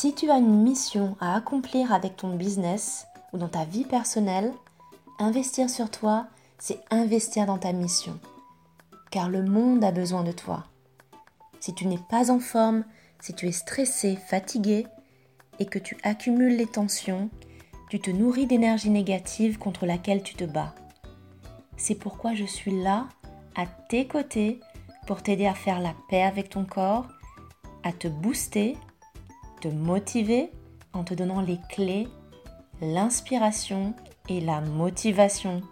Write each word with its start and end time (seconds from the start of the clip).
Si 0.00 0.14
tu 0.14 0.30
as 0.30 0.38
une 0.38 0.62
mission 0.62 1.16
à 1.18 1.34
accomplir 1.34 1.92
avec 1.92 2.14
ton 2.14 2.36
business 2.36 3.08
ou 3.32 3.38
dans 3.38 3.48
ta 3.48 3.64
vie 3.64 3.82
personnelle, 3.82 4.52
investir 5.18 5.68
sur 5.68 5.90
toi, 5.90 6.28
c'est 6.56 6.78
investir 6.92 7.46
dans 7.46 7.58
ta 7.58 7.72
mission. 7.72 8.16
Car 9.10 9.28
le 9.28 9.42
monde 9.42 9.82
a 9.82 9.90
besoin 9.90 10.22
de 10.22 10.30
toi. 10.30 10.66
Si 11.58 11.74
tu 11.74 11.88
n'es 11.88 11.98
pas 12.08 12.30
en 12.30 12.38
forme, 12.38 12.84
si 13.18 13.34
tu 13.34 13.48
es 13.48 13.50
stressé, 13.52 14.14
fatigué 14.14 14.86
et 15.58 15.66
que 15.66 15.80
tu 15.80 15.96
accumules 16.04 16.56
les 16.56 16.68
tensions, 16.68 17.28
tu 17.90 17.98
te 17.98 18.12
nourris 18.12 18.46
d'énergie 18.46 18.90
négative 18.90 19.58
contre 19.58 19.84
laquelle 19.84 20.22
tu 20.22 20.36
te 20.36 20.44
bats. 20.44 20.76
C'est 21.76 21.96
pourquoi 21.96 22.34
je 22.34 22.44
suis 22.44 22.84
là, 22.84 23.08
à 23.56 23.66
tes 23.66 24.06
côtés, 24.06 24.60
pour 25.08 25.24
t'aider 25.24 25.48
à 25.48 25.54
faire 25.54 25.80
la 25.80 25.96
paix 26.08 26.22
avec 26.22 26.50
ton 26.50 26.64
corps, 26.64 27.08
à 27.82 27.90
te 27.90 28.06
booster, 28.06 28.76
te 29.60 29.68
motiver 29.68 30.50
en 30.92 31.04
te 31.04 31.14
donnant 31.14 31.40
les 31.40 31.58
clés, 31.68 32.08
l'inspiration 32.80 33.94
et 34.28 34.40
la 34.40 34.60
motivation 34.60 35.62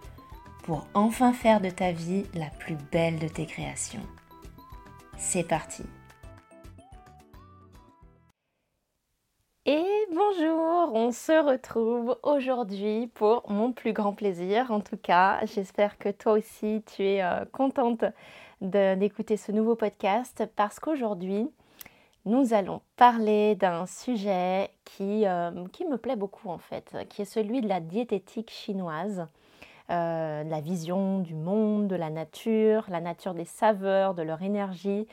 pour 0.65 0.87
enfin 0.95 1.33
faire 1.33 1.61
de 1.61 1.71
ta 1.71 1.93
vie 1.93 2.25
la 2.35 2.51
plus 2.59 2.77
belle 2.91 3.19
de 3.19 3.29
tes 3.29 3.47
créations. 3.47 4.03
C'est 5.17 5.47
parti 5.47 5.85
Et 9.69 9.85
bonjour, 10.13 10.95
on 10.95 11.11
se 11.11 11.33
retrouve 11.45 12.17
aujourd'hui 12.23 13.09
pour 13.15 13.51
mon 13.51 13.73
plus 13.73 13.93
grand 13.93 14.13
plaisir. 14.13 14.71
En 14.71 14.81
tout 14.81 14.97
cas, 14.97 15.41
j'espère 15.45 15.99
que 15.99 16.09
toi 16.09 16.35
aussi 16.35 16.85
tu 16.87 17.03
es 17.03 17.23
euh, 17.23 17.45
contente 17.51 18.05
d'écouter 18.61 19.37
ce 19.37 19.53
nouveau 19.53 19.75
podcast 19.75 20.49
parce 20.55 20.79
qu'aujourd'hui, 20.79 21.51
nous 22.27 22.53
allons 22.55 22.83
parler 22.97 23.55
d'un 23.55 23.87
sujet 23.87 24.71
qui, 24.85 25.27
euh, 25.27 25.65
qui, 25.73 25.85
me 25.85 25.97
plaît 25.97 26.17
beaucoup 26.17 26.51
en 26.51 26.59
fait, 26.59 26.97
qui 27.09 27.23
est 27.23 27.27
celui 27.27 27.61
de 27.61 27.69
la 27.69 27.79
diététique 27.79 28.51
chinoise, 28.51 29.29
euh, 29.91 30.43
la 30.43 30.61
vision 30.61 31.21
du 31.21 31.35
monde, 31.35 31.87
de 31.87 31.95
la 31.95 32.11
nature, 32.11 32.85
la 32.89 33.01
nature 33.01 33.33
des 33.33 33.45
saveurs, 33.45 34.15
de 34.15 34.23
leur 34.23 34.43
énergie. 34.43 35.07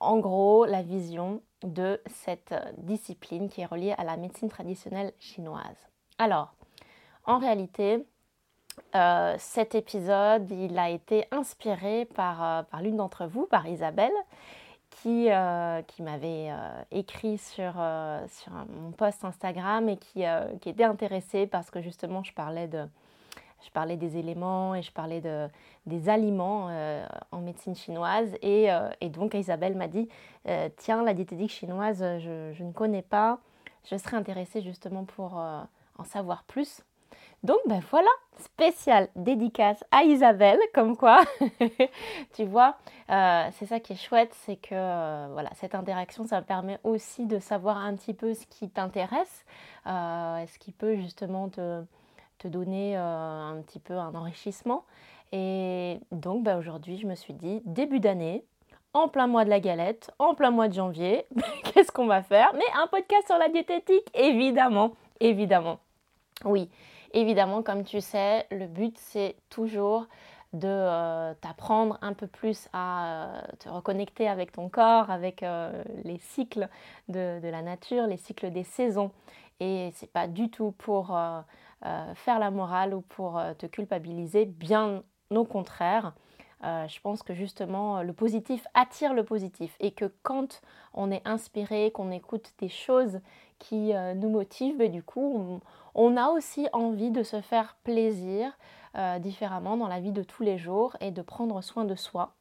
En 0.00 0.18
gros, 0.18 0.64
la 0.64 0.82
vision 0.82 1.42
de 1.62 2.00
cette 2.06 2.54
discipline 2.78 3.48
qui 3.48 3.60
est 3.60 3.66
reliée 3.66 3.94
à 3.96 4.02
la 4.02 4.16
médecine 4.16 4.48
traditionnelle 4.48 5.12
chinoise. 5.20 5.88
Alors, 6.18 6.54
en 7.24 7.38
réalité, 7.38 8.04
euh, 8.96 9.36
cet 9.38 9.76
épisode, 9.76 10.50
il 10.50 10.76
a 10.76 10.90
été 10.90 11.24
inspiré 11.30 12.04
par 12.16 12.66
l'une 12.80 12.96
d'entre 12.96 13.26
vous, 13.26 13.46
par 13.46 13.68
Isabelle, 13.68 14.12
qui, 15.02 15.28
qui 15.86 16.02
m'avait 16.02 16.50
écrit 16.90 17.38
sur, 17.38 17.72
sur 18.28 18.52
mon 18.52 18.90
post 18.92 19.24
Instagram 19.24 19.88
et 19.88 19.96
qui, 19.96 20.24
qui, 20.60 20.68
était 20.68 20.84
intéressée 20.84 21.46
parce 21.46 21.70
que 21.70 21.80
justement 21.80 22.22
je 22.22 22.32
parlais 22.32 22.68
de, 22.68 22.86
je 23.64 23.70
parlais 23.70 23.96
des 23.96 24.16
éléments 24.16 24.74
et 24.74 24.82
je 24.82 24.92
parlais 24.92 25.20
de, 25.20 25.48
des 25.86 26.08
aliments 26.08 26.68
euh, 26.70 27.06
en 27.32 27.40
médecine 27.40 27.74
chinoise. 27.74 28.34
Et, 28.42 28.70
euh, 28.70 28.90
et 29.00 29.08
donc 29.08 29.34
Isabelle 29.34 29.76
m'a 29.76 29.88
dit, 29.88 30.08
euh, 30.48 30.68
tiens, 30.76 31.02
la 31.02 31.14
diététique 31.14 31.50
chinoise, 31.50 31.98
je, 31.98 32.52
je, 32.52 32.64
ne 32.64 32.72
connais 32.72 33.02
pas. 33.02 33.40
Je 33.90 33.96
serais 33.96 34.16
intéressée 34.16 34.62
justement 34.62 35.04
pour 35.04 35.34
en 35.34 36.04
savoir 36.04 36.44
plus. 36.44 36.82
Donc 37.44 37.58
ben 37.66 37.80
voilà, 37.90 38.08
spécial 38.38 39.08
dédicace 39.14 39.84
à 39.92 40.02
Isabelle, 40.02 40.58
comme 40.74 40.96
quoi, 40.96 41.20
tu 42.34 42.44
vois, 42.44 42.76
c'est 43.08 43.66
ça 43.66 43.78
qui 43.78 43.92
est 43.92 43.96
chouette, 43.96 44.34
c'est 44.44 44.56
que 44.56 45.32
voilà, 45.32 45.50
cette 45.54 45.76
interaction, 45.76 46.24
ça 46.24 46.42
permet 46.42 46.80
aussi 46.82 47.26
de 47.26 47.38
savoir 47.38 47.78
un 47.78 47.94
petit 47.94 48.12
peu 48.12 48.34
ce 48.34 48.44
qui 48.46 48.68
t'intéresse, 48.68 49.44
ce 49.86 50.58
qui 50.58 50.72
peut 50.72 50.96
justement 50.96 51.48
te, 51.48 51.84
donner 52.44 52.96
euh, 52.96 53.00
un 53.00 53.62
petit 53.62 53.80
peu 53.80 53.94
un 53.94 54.14
enrichissement. 54.14 54.84
Et 55.32 56.00
donc 56.10 56.42
bah, 56.42 56.56
aujourd'hui, 56.56 56.98
je 56.98 57.06
me 57.06 57.14
suis 57.14 57.34
dit, 57.34 57.62
début 57.64 58.00
d'année, 58.00 58.44
en 58.94 59.08
plein 59.08 59.26
mois 59.26 59.44
de 59.44 59.50
la 59.50 59.60
galette, 59.60 60.10
en 60.18 60.34
plein 60.34 60.50
mois 60.50 60.68
de 60.68 60.74
janvier, 60.74 61.26
qu'est-ce 61.64 61.92
qu'on 61.92 62.06
va 62.06 62.22
faire? 62.22 62.52
Mais 62.54 62.64
un 62.82 62.86
podcast 62.88 63.26
sur 63.26 63.38
la 63.38 63.48
diététique, 63.48 64.06
évidemment, 64.14 64.92
évidemment. 65.20 65.78
Oui, 66.44 66.70
évidemment, 67.12 67.62
comme 67.62 67.84
tu 67.84 68.00
sais, 68.00 68.46
le 68.50 68.66
but 68.66 68.96
c'est 68.98 69.36
toujours 69.50 70.06
de 70.54 70.66
euh, 70.66 71.34
t'apprendre 71.40 71.98
un 72.00 72.14
peu 72.14 72.26
plus 72.26 72.68
à 72.72 73.06
euh, 73.06 73.42
te 73.58 73.68
reconnecter 73.68 74.28
avec 74.28 74.52
ton 74.52 74.68
corps, 74.68 75.10
avec 75.10 75.44
les 76.04 76.18
cycles 76.18 76.68
de, 77.08 77.40
de, 77.40 77.48
la 77.48 77.62
nature, 77.62 78.06
les 78.06 78.16
cycles 78.16 78.50
des 78.50 78.64
saisons. 78.64 79.10
Et 79.60 79.90
c'est 79.94 80.10
pas 80.10 80.28
du 80.28 80.50
tout 80.50 80.72
pour 80.72 81.14
euh, 81.86 82.12
faire 82.14 82.40
la 82.40 82.50
morale 82.50 82.92
ou 82.92 83.02
pour 83.02 83.38
euh, 83.38 83.54
te 83.54 83.66
culpabiliser, 83.66 84.46
bien 84.46 85.04
au 85.30 85.44
contraire. 85.44 86.12
Euh, 86.64 86.88
je 86.88 87.00
pense 87.00 87.22
que 87.22 87.34
justement 87.34 88.02
le 88.02 88.12
positif 88.12 88.66
attire 88.74 89.14
le 89.14 89.24
positif 89.24 89.76
et 89.78 89.92
que 89.92 90.12
quand 90.22 90.60
on 90.92 91.10
est 91.10 91.22
inspiré, 91.24 91.92
qu'on 91.92 92.10
écoute 92.10 92.52
des 92.58 92.68
choses 92.68 93.20
qui 93.58 93.92
nous 94.16 94.30
motivent, 94.30 94.76
ben, 94.78 94.90
du 94.90 95.02
coup 95.02 95.60
on, 95.94 96.16
a 96.16 96.28
aussi 96.28 96.68
envie 96.72 97.10
de 97.10 97.22
se 97.22 97.40
faire 97.40 97.76
plaisir 97.82 98.56
différemment 99.18 99.76
dans 99.76 99.88
la 99.88 99.98
vie 99.98 100.12
de 100.12 100.22
tous 100.22 100.44
les 100.44 100.58
jours 100.58 100.96
et 101.00 101.10
de 101.10 101.22
prendre 101.22 101.60
soin 101.60 101.84
de 101.84 101.96
soi. 101.96 102.34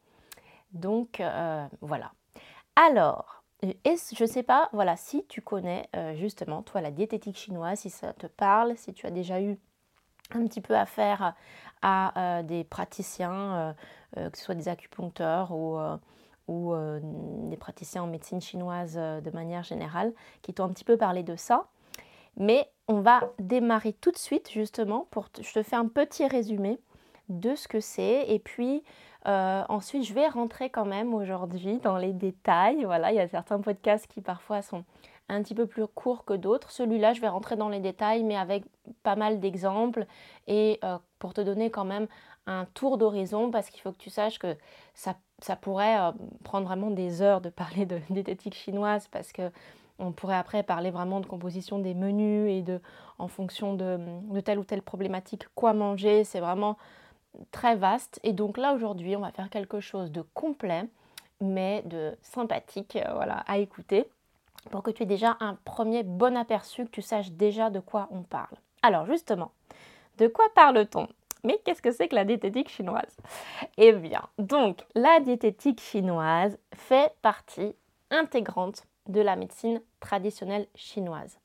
Donc 0.74 1.22
voilà. 1.82 2.12
Alors, 2.76 3.38
je 3.64 4.22
ne 4.24 4.28
sais 4.28 4.44
pas, 4.44 4.70
voilà, 4.72 4.96
si 4.96 5.26
tu 5.28 5.42
connais 5.42 5.90
euh, 5.96 6.16
justement, 6.16 6.62
toi, 6.62 6.82
la 6.82 6.92
diététique 6.92 7.38
chinoise, 7.38 7.80
si 7.80 7.90
ça 7.90 8.14
te 8.14 8.28
parle, 8.28 8.78
si 8.78 8.94
tu 8.94 9.08
as 9.08 9.12
déjà 9.12 9.42
eu 9.42 9.58
un 10.36 10.46
petit 10.48 10.62
peu 10.62 10.76
affaire 10.76 11.34
à 11.82 12.40
euh, 12.40 12.44
des 12.44 12.64
praticiens, 12.64 13.76
euh, 14.18 14.30
que 14.30 14.38
ce 14.38 14.44
soit 14.44 14.56
des 14.56 14.68
acupuncteurs 14.68 15.52
ou, 15.52 15.78
ou 16.48 16.74
des 17.50 17.58
praticiens 17.58 18.04
en 18.04 18.08
médecine 18.08 18.42
chinoise 18.42 18.96
de 18.96 19.32
manière 19.32 19.64
générale, 19.64 20.14
qui 20.42 20.54
t'ont 20.54 20.66
un 20.66 20.70
petit 20.70 20.86
peu 20.86 20.98
parlé 20.98 21.24
de 21.24 21.36
ça. 21.36 21.68
Mais 22.38 22.70
on 22.88 23.02
va 23.02 23.32
démarrer 23.40 23.94
tout 23.94 24.12
de 24.12 24.18
suite, 24.18 24.50
justement, 24.52 25.08
pour 25.12 25.28
je 25.40 25.54
te 25.54 25.64
fais 25.64 25.76
un 25.76 25.88
petit 25.88 26.28
résumé 26.28 26.80
de 27.30 27.56
ce 27.56 27.68
que 27.68 27.80
c'est. 27.80 28.26
Et 28.30 28.40
puis, 28.40 28.84
euh, 29.28 29.64
ensuite, 29.68 30.04
je 30.04 30.14
vais 30.14 30.28
rentrer 30.28 30.70
quand 30.70 30.86
même 30.86 31.14
aujourd'hui 31.14 31.80
dans 31.80 31.98
les 31.98 32.14
détails. 32.14 32.86
Voilà, 32.86 33.12
il 33.12 33.16
y 33.16 33.20
a 33.20 33.28
certains 33.28 33.60
podcasts 33.60 34.08
qui 34.08 34.22
parfois 34.22 34.62
sont 34.62 34.86
un 35.30 35.44
petit 35.44 35.56
peu 35.56 35.66
plus 35.66 35.88
courts 35.88 36.26
que 36.26 36.34
d'autres. 36.34 36.72
Celui-là, 36.72 37.14
je 37.14 37.22
vais 37.22 37.28
rentrer 37.28 37.56
dans 37.56 37.70
les 37.70 37.80
détails, 37.80 38.24
mais 38.24 38.38
avec 38.38 38.64
pas 39.04 39.16
mal 39.16 39.40
d'exemples 39.40 40.06
et 40.48 40.80
euh, 40.84 40.98
pour 41.20 41.34
te 41.34 41.42
donner 41.42 41.70
quand 41.70 41.86
même 41.86 42.08
un 42.46 42.66
tour 42.74 42.98
d'horizon, 42.98 43.52
parce 43.52 43.70
qu'il 43.70 43.82
faut 43.82 43.92
que 43.92 43.98
tu 43.98 44.10
saches 44.10 44.40
que 44.40 44.56
ça, 44.94 45.16
pourrait 45.62 46.00
euh, 46.00 46.12
prendre 46.44 46.66
vraiment 46.66 46.92
des 46.92 47.22
heures 47.22 47.42
de 47.42 47.50
parler 47.50 47.86
de 47.86 48.00
chinoise, 48.54 49.08
parce 49.10 49.32
que 49.34 49.52
on 50.00 50.12
pourrait 50.12 50.36
après 50.36 50.64
parler 50.64 50.92
vraiment 50.92 51.20
de 51.20 51.26
composition 51.26 51.80
des 51.80 51.94
menus 51.94 52.52
et 52.52 52.62
de, 52.62 52.80
en 53.18 53.28
fonction 53.28 53.74
de, 53.74 54.00
telle 54.42 54.60
ou 54.60 54.64
telle 54.64 54.84
problématique, 54.84 55.48
quoi 55.56 55.74
manger. 55.74 56.24
C'est 56.24 56.40
vraiment 56.40 56.78
très 57.52 57.76
vaste. 57.76 58.20
Et 58.24 58.34
donc 58.34 58.58
là, 58.58 58.74
aujourd'hui, 58.74 59.16
on 59.16 59.22
va 59.22 59.32
faire 59.32 59.50
quelque 59.50 59.80
chose 59.80 60.12
de 60.12 60.22
complet, 60.34 60.86
mais 61.42 61.82
de 61.86 62.16
sympathique 62.22 62.96
euh, 62.96 63.26
à 63.48 63.58
écouter 63.58 64.08
pour 64.70 64.84
que 64.84 64.92
tu 64.92 65.04
aies 65.04 65.08
déjà 65.08 65.38
un 65.40 65.56
premier 65.66 66.04
bon 66.04 66.38
aperçu, 66.38 66.86
que 66.86 66.92
tu 66.92 67.02
saches 67.02 67.32
déjà 67.32 67.70
de 67.70 67.80
quoi 67.80 68.08
on 68.12 68.24
parle. 68.24 68.58
Alors 68.82 69.06
justement, 69.06 69.52
de 70.18 70.28
quoi 70.28 70.46
parle-t-on? 70.56 71.08
Mais 71.44 71.60
qu'est-ce 71.64 71.82
que 71.82 71.92
c'est 71.92 72.08
que 72.08 72.16
la 72.16 72.26
diététique 72.26 72.70
chinoise? 72.70 73.16
Eh 73.78 73.94
bien, 73.94 74.24
donc, 74.38 74.84
la 74.96 75.20
diététique 75.20 75.80
chinoise 75.80 76.58
fait 76.74 77.14
partie 77.22 77.76
intégrante 78.10 78.84
de 79.08 79.22
la 79.22 79.36
médecine 79.36 79.82
traditionnelle 80.00 80.68
chinoise. 80.76 81.38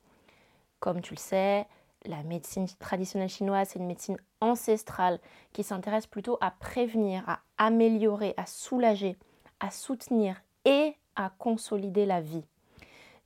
Comme 0.81 1.01
tu 1.01 1.15
le 1.15 1.19
sais, 1.19 1.67
la 2.07 2.23
médecine 2.25 2.67
traditionnelle 2.81 3.29
chinoise, 3.29 3.69
c'est 3.69 3.79
une 3.79 3.87
médecine 3.87 4.17
ancestrale 4.41 5.21
qui 5.53 5.63
s'intéresse 5.63 6.07
plutôt 6.07 6.39
à 6.41 6.51
prévenir, 6.51 7.23
à 7.29 7.41
améliorer, 7.59 8.35
à 8.37 8.47
soulager, 8.47 9.17
à 9.61 9.71
soutenir 9.71 10.41
et 10.65 10.97
à 11.15 11.31
consolider 11.39 12.07
la 12.07 12.21
vie. 12.21 12.45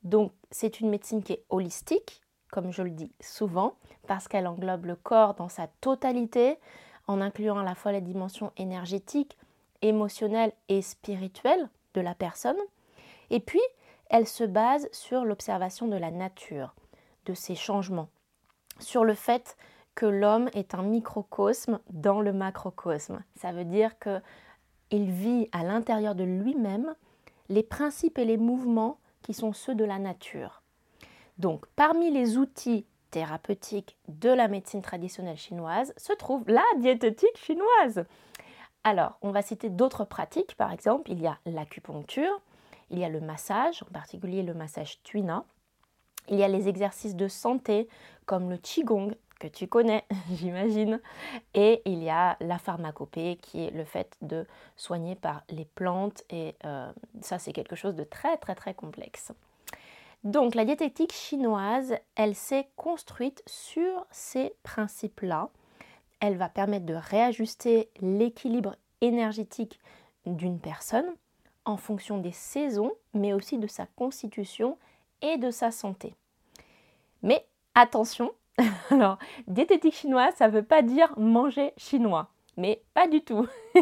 Donc 0.03 0.33
c'est 0.51 0.81
une 0.81 0.91
médecine 0.91 1.23
qui 1.23 1.35
est 1.35 1.45
holistique, 1.51 2.23
comme 2.51 2.73
je 2.73 2.83
le 2.83 2.91
dis 2.91 3.13
souvent, 3.21 3.77
parce 4.07 4.29
qu'elle 4.29 4.47
englobe 4.47 4.87
le 4.87 4.97
corps 4.97 5.35
dans 5.35 5.49
sa 5.49 5.67
totalité, 5.81 6.59
en 7.07 7.21
incluant 7.21 7.59
à 7.59 7.65
la 7.65 7.75
fois 7.75 7.93
les 7.93 8.01
dimensions 8.01 8.53
énergétiques, 8.57 9.37
émotionnelles 9.83 10.53
et 10.69 10.83
spirituelles 10.83 11.69
de 11.95 12.01
la 12.01 12.15
personne. 12.15 12.57
Et 13.31 13.41
puis, 13.41 13.61
elle 14.09 14.27
se 14.27 14.45
base 14.45 14.89
sur 14.93 15.25
l'observation 15.25 15.89
de 15.89 15.97
la 15.97 16.11
nature, 16.11 16.75
de 17.27 17.35
ses 17.35 17.55
changements, 17.55 18.09
sur 18.79 19.05
le 19.05 19.15
fait 19.15 19.57
que 19.95 20.07
l'homme 20.07 20.51
est 20.53 20.75
un 20.75 20.83
microcosme 20.83 21.81
dans 21.91 22.21
le 22.21 22.33
macrocosme. 22.33 23.23
Ça 23.35 23.53
veut 23.53 23.65
dire 23.65 23.99
que 23.99 24.21
il 24.91 25.11
vit 25.11 25.49
à 25.51 25.65
l'intérieur 25.65 26.15
de 26.15 26.23
lui-même 26.23 26.95
les 27.49 27.65
principes 27.65 28.19
et 28.19 28.25
les 28.25 28.37
mouvements 28.37 28.99
sont 29.35 29.53
ceux 29.53 29.75
de 29.75 29.85
la 29.85 29.99
nature. 29.99 30.63
Donc, 31.39 31.67
parmi 31.77 32.11
les 32.11 32.39
outils 32.39 32.87
thérapeutiques 33.11 33.97
de 34.09 34.31
la 34.31 34.49
médecine 34.49 34.83
traditionnelle 34.83 35.37
chinoise 35.37 35.93
se 35.97 36.13
trouve 36.13 36.45
la 36.49 36.65
diététique 36.79 37.37
chinoise. 37.37 38.05
Alors, 38.85 39.19
on 39.23 39.31
va 39.31 39.43
citer 39.43 39.69
d'autres 39.69 40.05
pratiques. 40.05 40.55
Par 40.57 40.73
exemple, 40.73 41.11
il 41.11 41.21
y 41.21 41.27
a 41.27 41.39
l'acupuncture, 41.45 42.41
il 42.91 42.99
y 42.99 43.05
a 43.05 43.09
le 43.09 43.21
massage, 43.21 43.83
en 43.83 43.93
particulier 43.93 44.43
le 44.43 44.55
massage 44.55 45.03
tuina. 45.03 45.45
Il 46.29 46.37
y 46.37 46.43
a 46.43 46.49
les 46.49 46.69
exercices 46.69 47.17
de 47.17 47.29
santé 47.29 47.89
comme 48.27 48.51
le 48.51 48.59
qigong 48.59 49.15
que 49.39 49.49
tu 49.49 49.67
connais, 49.67 50.05
j'imagine. 50.33 51.01
Et 51.55 51.83
il 51.85 52.03
y 52.03 52.11
a 52.11 52.37
la 52.41 52.59
pharmacopée 52.59 53.39
qui 53.41 53.65
est 53.65 53.71
le 53.71 53.85
fait 53.85 54.17
de 54.23 54.47
soigner 54.77 55.15
par 55.15 55.43
les 55.51 55.65
plantes. 55.65 56.23
Et 56.31 56.55
euh, 56.65 56.91
ça, 57.21 57.39
c'est 57.39 57.53
quelque 57.53 57.77
chose 57.77 57.95
de 57.95 58.05
très, 58.05 58.37
très, 58.37 58.55
très 58.55 58.75
complexe. 58.75 59.33
Donc 60.25 60.55
la 60.55 60.65
diététique 60.65 61.13
chinoise, 61.13 61.95
elle 62.17 62.35
s'est 62.35 62.69
construite 62.77 63.43
sur 63.47 64.07
ces 64.11 64.53
principes-là. 64.63 65.51
Elle 66.21 66.37
va 66.37 66.49
permettre 66.49 66.87
de 66.87 66.95
réajuster 66.95 67.91
l'équilibre 68.01 68.75
énergétique 69.01 69.79
d'une 70.25 70.59
personne 70.59 71.07
en 71.65 71.77
fonction 71.77 72.19
des 72.19 72.33
saisons, 72.33 72.93
mais 73.13 73.33
aussi 73.33 73.59
de 73.59 73.67
sa 73.67 73.87
constitution 73.87 74.79
et 75.23 75.37
de 75.37 75.51
sa 75.51 75.71
santé. 75.71 76.15
Mais 77.23 77.47
attention, 77.75 78.33
alors 78.91 79.19
diététique 79.47 79.95
chinoise, 79.95 80.35
ça 80.37 80.49
ne 80.49 80.53
veut 80.53 80.63
pas 80.63 80.83
dire 80.83 81.13
manger 81.19 81.73
chinois, 81.77 82.29
mais 82.57 82.83
pas 82.95 83.09
du 83.09 83.23
tout. 83.23 83.47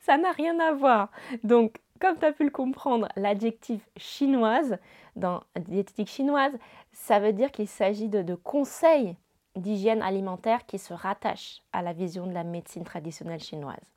ça 0.00 0.18
n'a 0.18 0.32
rien 0.32 0.58
à 0.60 0.72
voir. 0.72 1.10
Donc, 1.42 1.80
comme 2.00 2.18
tu 2.18 2.24
as 2.24 2.32
pu 2.32 2.44
le 2.44 2.50
comprendre, 2.50 3.08
l'adjectif 3.16 3.80
chinoise 3.96 4.78
dans 5.16 5.42
diététique 5.56 6.08
chinoise, 6.08 6.52
ça 6.92 7.18
veut 7.18 7.32
dire 7.32 7.50
qu'il 7.50 7.68
s'agit 7.68 8.08
de, 8.08 8.34
conseils 8.34 9.16
d'hygiène 9.56 10.02
alimentaire 10.02 10.66
qui 10.66 10.78
se 10.78 10.92
rattachent 10.92 11.62
à 11.72 11.82
la 11.82 11.92
vision 11.92 12.26
de 12.26 12.32
la 12.32 12.44
médecine 12.44 12.84
traditionnelle 12.84 13.40
chinoise. 13.40 13.92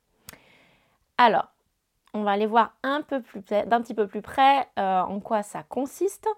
Alors, 1.16 1.48
on 2.14 2.22
va 2.22 2.30
aller 2.30 2.46
voir 2.46 2.72
un 2.82 3.02
peu 3.02 3.20
plus 3.20 3.42
d'un 3.42 3.82
petit 3.82 3.94
peu 3.94 4.06
plus 4.06 4.22
près 4.22 4.68
euh, 4.78 5.00
en 5.00 5.20
quoi 5.20 5.42
ça 5.42 5.64
consiste. 5.64 6.28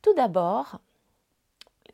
Tout 0.00 0.14
d'abord, 0.14 0.78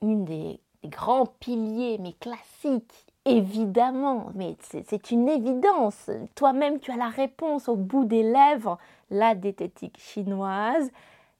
une 0.02 0.24
des, 0.24 0.60
grands 0.84 1.26
piliers, 1.26 1.98
mais 1.98 2.12
classiques, 2.14 3.06
évidemment, 3.24 4.30
mais 4.34 4.56
c'est 4.60 5.10
une 5.10 5.28
évidence. 5.28 6.10
Toi-même, 6.34 6.80
tu 6.80 6.90
as 6.90 6.96
la 6.96 7.08
réponse 7.08 7.68
au 7.68 7.76
bout 7.76 8.04
des 8.04 8.22
lèvres. 8.22 8.78
La 9.10 9.34
diététique 9.34 9.98
chinoise 9.98 10.90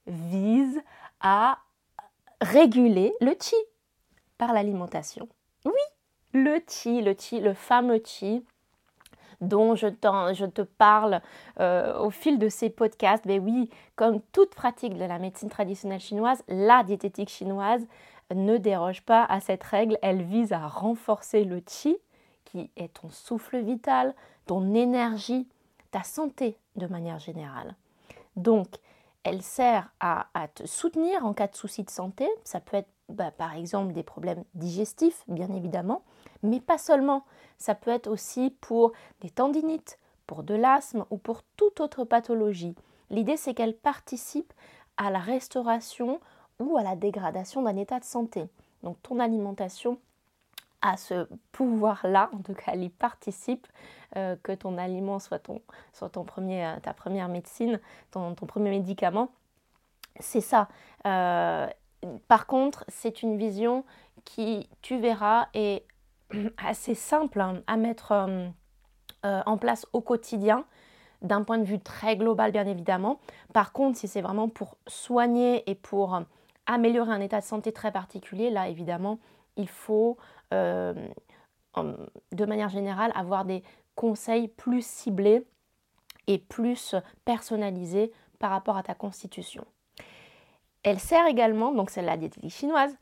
vise 0.07 0.81
à 1.21 1.57
réguler 2.41 3.13
le 3.21 3.33
qi 3.33 3.55
par 4.37 4.53
l'alimentation. 4.53 5.27
Oui, 5.65 5.71
le 6.33 6.59
qi, 6.59 7.01
le 7.01 7.13
qi, 7.13 7.39
le 7.39 7.53
fameux 7.53 7.99
qi 7.99 8.43
dont 9.41 9.75
je, 9.75 9.87
te 9.87 10.61
parle 10.61 11.21
euh, 11.59 11.97
au 11.99 12.11
fil 12.11 12.37
de 12.39 12.47
ces 12.47 12.69
podcasts. 12.69 13.25
Mais 13.25 13.39
oui, 13.39 13.69
comme 13.95 14.21
toute 14.31 14.53
pratique 14.53 14.95
de 14.95 15.05
la 15.05 15.19
médecine 15.19 15.49
traditionnelle 15.49 15.99
chinoise, 15.99 16.43
la 16.47 16.83
diététique 16.83 17.29
chinoise 17.29 17.85
ne 18.33 18.57
déroge 18.57 19.01
pas 19.01 19.23
à 19.25 19.39
cette 19.39 19.63
règle. 19.63 19.97
Elle 20.01 20.23
vise 20.23 20.53
à 20.53 20.67
renforcer 20.67 21.43
le 21.43 21.59
qi, 21.59 21.97
qui 22.45 22.69
est 22.75 22.93
ton 22.93 23.09
souffle 23.09 23.59
vital, 23.59 24.13
ton 24.45 24.73
énergie, 24.73 25.47
ta 25.91 26.03
santé 26.03 26.57
de 26.75 26.87
manière 26.87 27.19
générale. 27.19 27.75
Donc, 28.35 28.67
elle 29.23 29.41
sert 29.41 29.91
à, 29.99 30.25
te 30.55 30.65
soutenir 30.65 31.25
en 31.25 31.33
cas 31.33 31.47
de 31.47 31.55
soucis 31.55 31.83
de 31.83 31.89
santé. 31.89 32.27
Ça 32.43 32.59
peut 32.59 32.77
être 32.77 32.89
bah, 33.09 33.31
par 33.31 33.55
exemple 33.55 33.93
des 33.93 34.03
problèmes 34.03 34.43
digestifs, 34.55 35.23
bien 35.27 35.51
évidemment, 35.53 36.03
mais 36.43 36.59
pas 36.59 36.77
seulement. 36.77 37.25
Ça 37.57 37.75
peut 37.75 37.91
être 37.91 38.07
aussi 38.07 38.55
pour 38.61 38.93
des 39.19 39.29
tendinites, 39.29 39.99
pour 40.25 40.43
de 40.43 40.55
l'asthme 40.55 41.05
ou 41.09 41.17
pour 41.17 41.43
toute 41.57 41.81
autre 41.81 42.05
pathologie. 42.05 42.75
L'idée, 43.09 43.37
c'est 43.37 43.53
qu'elle 43.53 43.75
participe 43.75 44.53
à 44.97 45.11
la 45.11 45.19
restauration 45.19 46.19
ou 46.61 46.77
à 46.77 46.83
la 46.83 46.95
dégradation 46.95 47.61
d'un 47.63 47.75
état 47.77 47.99
de 47.99 48.05
santé. 48.05 48.45
Donc 48.83 49.01
ton 49.01 49.19
alimentation 49.19 49.97
a 50.81 50.97
ce 50.97 51.27
pouvoir-là, 51.51 52.29
en 52.33 52.39
tout 52.39 52.53
cas 52.53 52.71
elle 52.73 52.83
y 52.83 52.89
participe, 52.89 53.67
euh, 54.17 54.35
que 54.43 54.51
ton 54.51 54.77
aliment 54.77 55.19
soit, 55.19 55.39
ton, 55.39 55.61
soit 55.93 56.09
ton 56.09 56.23
premier, 56.23 56.65
euh, 56.65 56.79
ta 56.81 56.93
première 56.93 57.29
médecine, 57.29 57.79
ton, 58.11 58.35
ton 58.35 58.45
premier 58.45 58.71
médicament. 58.71 59.29
C'est 60.19 60.41
ça. 60.41 60.67
Euh, 61.05 61.67
par 62.27 62.47
contre, 62.47 62.83
c'est 62.87 63.21
une 63.21 63.37
vision 63.37 63.85
qui, 64.25 64.67
tu 64.81 64.99
verras, 64.99 65.47
est 65.53 65.85
assez 66.57 66.95
simple 66.95 67.39
hein, 67.39 67.61
à 67.67 67.77
mettre 67.77 68.27
en 69.23 69.57
place 69.57 69.85
au 69.93 70.01
quotidien 70.01 70.65
d'un 71.21 71.43
point 71.43 71.59
de 71.59 71.63
vue 71.63 71.79
très 71.79 72.17
global 72.17 72.51
bien 72.51 72.65
évidemment. 72.65 73.19
Par 73.53 73.71
contre, 73.71 73.99
si 73.99 74.07
c'est 74.07 74.21
vraiment 74.21 74.49
pour 74.49 74.77
soigner 74.87 75.69
et 75.69 75.75
pour 75.75 76.19
améliorer 76.71 77.11
un 77.11 77.21
état 77.21 77.39
de 77.39 77.45
santé 77.45 77.71
très 77.71 77.91
particulier, 77.91 78.49
là 78.49 78.67
évidemment, 78.69 79.19
il 79.57 79.67
faut 79.67 80.17
de 80.51 82.45
manière 82.45 82.69
générale 82.69 83.11
avoir 83.15 83.45
des 83.45 83.63
conseils 83.95 84.47
plus 84.47 84.85
ciblés 84.85 85.45
et 86.27 86.37
plus 86.37 86.95
personnalisés 87.25 88.11
par 88.39 88.51
rapport 88.51 88.77
à 88.77 88.83
ta 88.83 88.93
constitution. 88.93 89.65
Elle 90.83 90.99
sert 90.99 91.27
également, 91.27 91.71
donc 91.71 91.89
c'est 91.89 92.01
la 92.01 92.17
diététique 92.17 92.51
chinoise, 92.51 92.95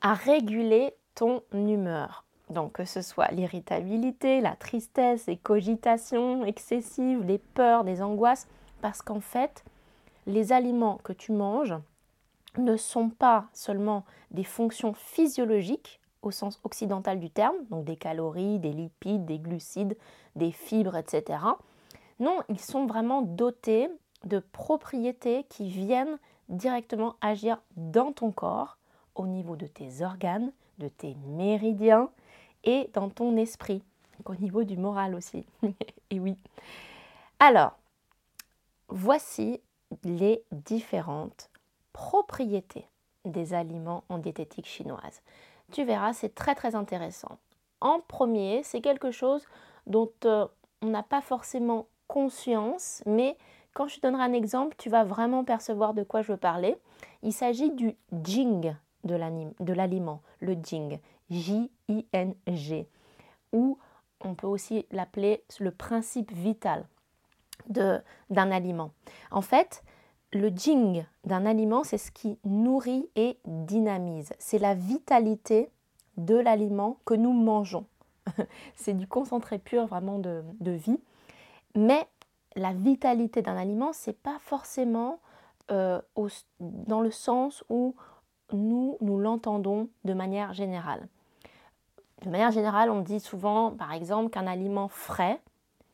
à 0.00 0.14
réguler 0.14 0.94
ton 1.14 1.42
humeur. 1.52 2.24
Donc 2.50 2.72
que 2.72 2.84
ce 2.84 3.02
soit 3.02 3.28
l'irritabilité, 3.28 4.40
la 4.40 4.54
tristesse, 4.54 5.26
les 5.26 5.36
cogitations 5.36 6.44
excessives, 6.44 7.24
les 7.24 7.38
peurs, 7.38 7.82
les 7.84 8.02
angoisses, 8.02 8.46
parce 8.82 9.02
qu'en 9.02 9.20
fait, 9.20 9.64
les 10.26 10.52
aliments 10.52 10.98
que 11.02 11.12
tu 11.12 11.32
manges 11.32 11.74
ne 12.58 12.76
sont 12.76 13.10
pas 13.10 13.46
seulement 13.52 14.04
des 14.30 14.44
fonctions 14.44 14.94
physiologiques 14.94 16.00
au 16.22 16.30
sens 16.30 16.60
occidental 16.64 17.20
du 17.20 17.30
terme, 17.30 17.56
donc 17.70 17.84
des 17.84 17.96
calories, 17.96 18.58
des 18.58 18.72
lipides, 18.72 19.26
des 19.26 19.38
glucides, 19.38 19.96
des 20.36 20.52
fibres, 20.52 20.96
etc. 20.96 21.38
Non, 22.20 22.40
ils 22.48 22.60
sont 22.60 22.86
vraiment 22.86 23.22
dotés 23.22 23.88
de 24.24 24.38
propriétés 24.38 25.44
qui 25.48 25.68
viennent 25.68 26.18
directement 26.48 27.16
agir 27.20 27.60
dans 27.76 28.12
ton 28.12 28.30
corps, 28.32 28.78
au 29.14 29.26
niveau 29.26 29.56
de 29.56 29.66
tes 29.66 30.02
organes, 30.02 30.52
de 30.78 30.88
tes 30.88 31.14
méridiens 31.26 32.10
et 32.64 32.90
dans 32.94 33.10
ton 33.10 33.36
esprit, 33.36 33.82
au 34.24 34.34
niveau 34.34 34.64
du 34.64 34.76
moral 34.76 35.14
aussi. 35.14 35.46
et 36.10 36.20
oui. 36.20 36.36
Alors, 37.38 37.78
voici 38.88 39.60
les 40.02 40.42
différentes 40.50 41.50
propriétés 41.94 42.86
des 43.24 43.54
aliments 43.54 44.04
en 44.10 44.18
diététique 44.18 44.66
chinoise 44.66 45.22
tu 45.72 45.84
verras, 45.84 46.12
c'est 46.12 46.34
très 46.34 46.54
très 46.54 46.74
intéressant. 46.74 47.38
En 47.80 48.00
premier, 48.00 48.62
c'est 48.62 48.80
quelque 48.80 49.10
chose 49.10 49.46
dont 49.86 50.10
euh, 50.24 50.46
on 50.82 50.88
n'a 50.88 51.02
pas 51.02 51.20
forcément 51.20 51.86
conscience, 52.06 53.02
mais 53.06 53.36
quand 53.72 53.88
je 53.88 53.96
te 53.96 54.00
donnerai 54.02 54.22
un 54.22 54.32
exemple, 54.32 54.76
tu 54.78 54.88
vas 54.88 55.04
vraiment 55.04 55.44
percevoir 55.44 55.94
de 55.94 56.02
quoi 56.02 56.22
je 56.22 56.32
veux 56.32 56.38
parler. 56.38 56.76
Il 57.22 57.32
s'agit 57.32 57.70
du 57.70 57.96
jing 58.24 58.74
de 59.04 59.14
l'aliment, 59.74 60.22
le 60.40 60.56
jing, 60.62 60.98
J-I-N-G, 61.28 62.88
ou 63.52 63.78
on 64.20 64.34
peut 64.34 64.46
aussi 64.46 64.86
l'appeler 64.90 65.44
le 65.58 65.70
principe 65.70 66.32
vital 66.32 66.86
d'un 67.68 68.02
aliment. 68.34 68.92
En 69.30 69.42
fait, 69.42 69.82
le 70.34 70.48
jing 70.48 71.06
d'un 71.24 71.46
aliment, 71.46 71.84
c'est 71.84 71.98
ce 71.98 72.10
qui 72.10 72.38
nourrit 72.44 73.08
et 73.16 73.38
dynamise. 73.46 74.32
C'est 74.38 74.58
la 74.58 74.74
vitalité 74.74 75.70
de 76.16 76.34
l'aliment 76.34 76.98
que 77.04 77.14
nous 77.14 77.32
mangeons. 77.32 77.86
c'est 78.74 78.94
du 78.94 79.06
concentré 79.06 79.58
pur 79.58 79.86
vraiment 79.86 80.18
de, 80.18 80.42
vie. 80.70 80.98
Mais 81.76 82.06
la 82.56 82.72
vitalité 82.72 83.42
d'un 83.42 83.56
aliment, 83.56 83.92
c'est 83.92 84.18
pas 84.18 84.38
forcément 84.40 85.20
euh, 85.70 86.00
dans 86.60 87.00
le 87.00 87.10
sens 87.10 87.64
où 87.68 87.94
nous, 88.52 88.98
nous 89.00 89.18
l'entendons 89.18 89.88
de 90.04 90.14
manière 90.14 90.52
générale. 90.52 91.08
De 92.22 92.30
manière 92.30 92.50
générale, 92.50 92.90
on 92.90 93.00
dit 93.00 93.20
souvent, 93.20 93.70
par 93.70 93.92
exemple, 93.92 94.30
qu'un 94.30 94.46
aliment 94.46 94.88
frais, 94.88 95.40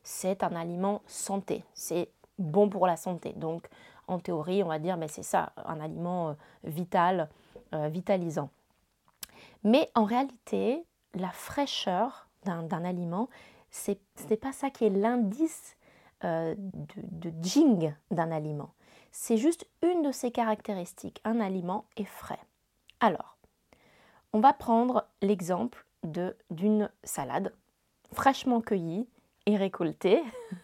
c'est 0.03 0.43
un 0.43 0.55
aliment 0.55 1.01
santé. 1.05 1.63
C'est 1.73 2.09
bon 2.39 2.69
pour 2.69 2.87
la 2.87 2.97
santé. 2.97 3.33
Donc, 3.35 3.67
en 4.11 4.19
théorie, 4.19 4.61
on 4.63 4.67
va 4.67 4.79
dire, 4.79 4.97
mais 4.97 5.07
c'est 5.07 5.23
ça, 5.23 5.53
un 5.65 5.79
aliment 5.79 6.29
euh, 6.29 6.33
vital, 6.63 7.29
euh, 7.73 7.87
vitalisant. 7.87 8.49
Mais 9.63 9.89
en 9.95 10.03
réalité, 10.03 10.83
la 11.13 11.31
fraîcheur 11.31 12.27
d'un 12.45 12.83
aliment, 12.83 13.29
ce 13.69 13.91
n'est 14.29 14.37
pas 14.37 14.51
ça 14.51 14.69
qui 14.69 14.85
est 14.85 14.89
l'indice 14.89 15.77
euh, 16.23 16.55
de, 16.57 17.29
de 17.29 17.43
jing 17.43 17.93
d'un 18.09 18.31
aliment. 18.31 18.71
C'est 19.11 19.37
juste 19.37 19.67
une 19.81 20.01
de 20.01 20.11
ses 20.11 20.31
caractéristiques. 20.31 21.21
Un 21.23 21.39
aliment 21.39 21.85
est 21.97 22.05
frais. 22.05 22.39
Alors, 22.99 23.37
on 24.33 24.39
va 24.39 24.53
prendre 24.53 25.05
l'exemple 25.21 25.85
d'une 26.03 26.89
salade 27.03 27.53
fraîchement 28.13 28.61
cueillie 28.61 29.07
et 29.45 29.57
récoltée. 29.57 30.21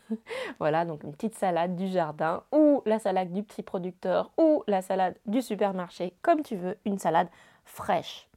voilà, 0.60 0.86
donc 0.86 1.04
une 1.04 1.14
petite 1.14 1.36
salade 1.36 1.76
du 1.76 1.88
jardin 1.88 2.44
ou 2.52 2.82
la 2.86 3.00
salade 3.00 3.32
du 3.34 3.44
petit 3.44 3.64
producteur 3.64 4.32
ou 4.38 4.64
la 4.68 4.82
salade 4.82 5.16
du 5.26 5.42
supermarché, 5.42 6.14
comme 6.22 6.44
tu 6.44 6.56
veux, 6.56 6.78
une 6.86 7.00
salade 7.00 7.30
fraîche. 7.66 8.28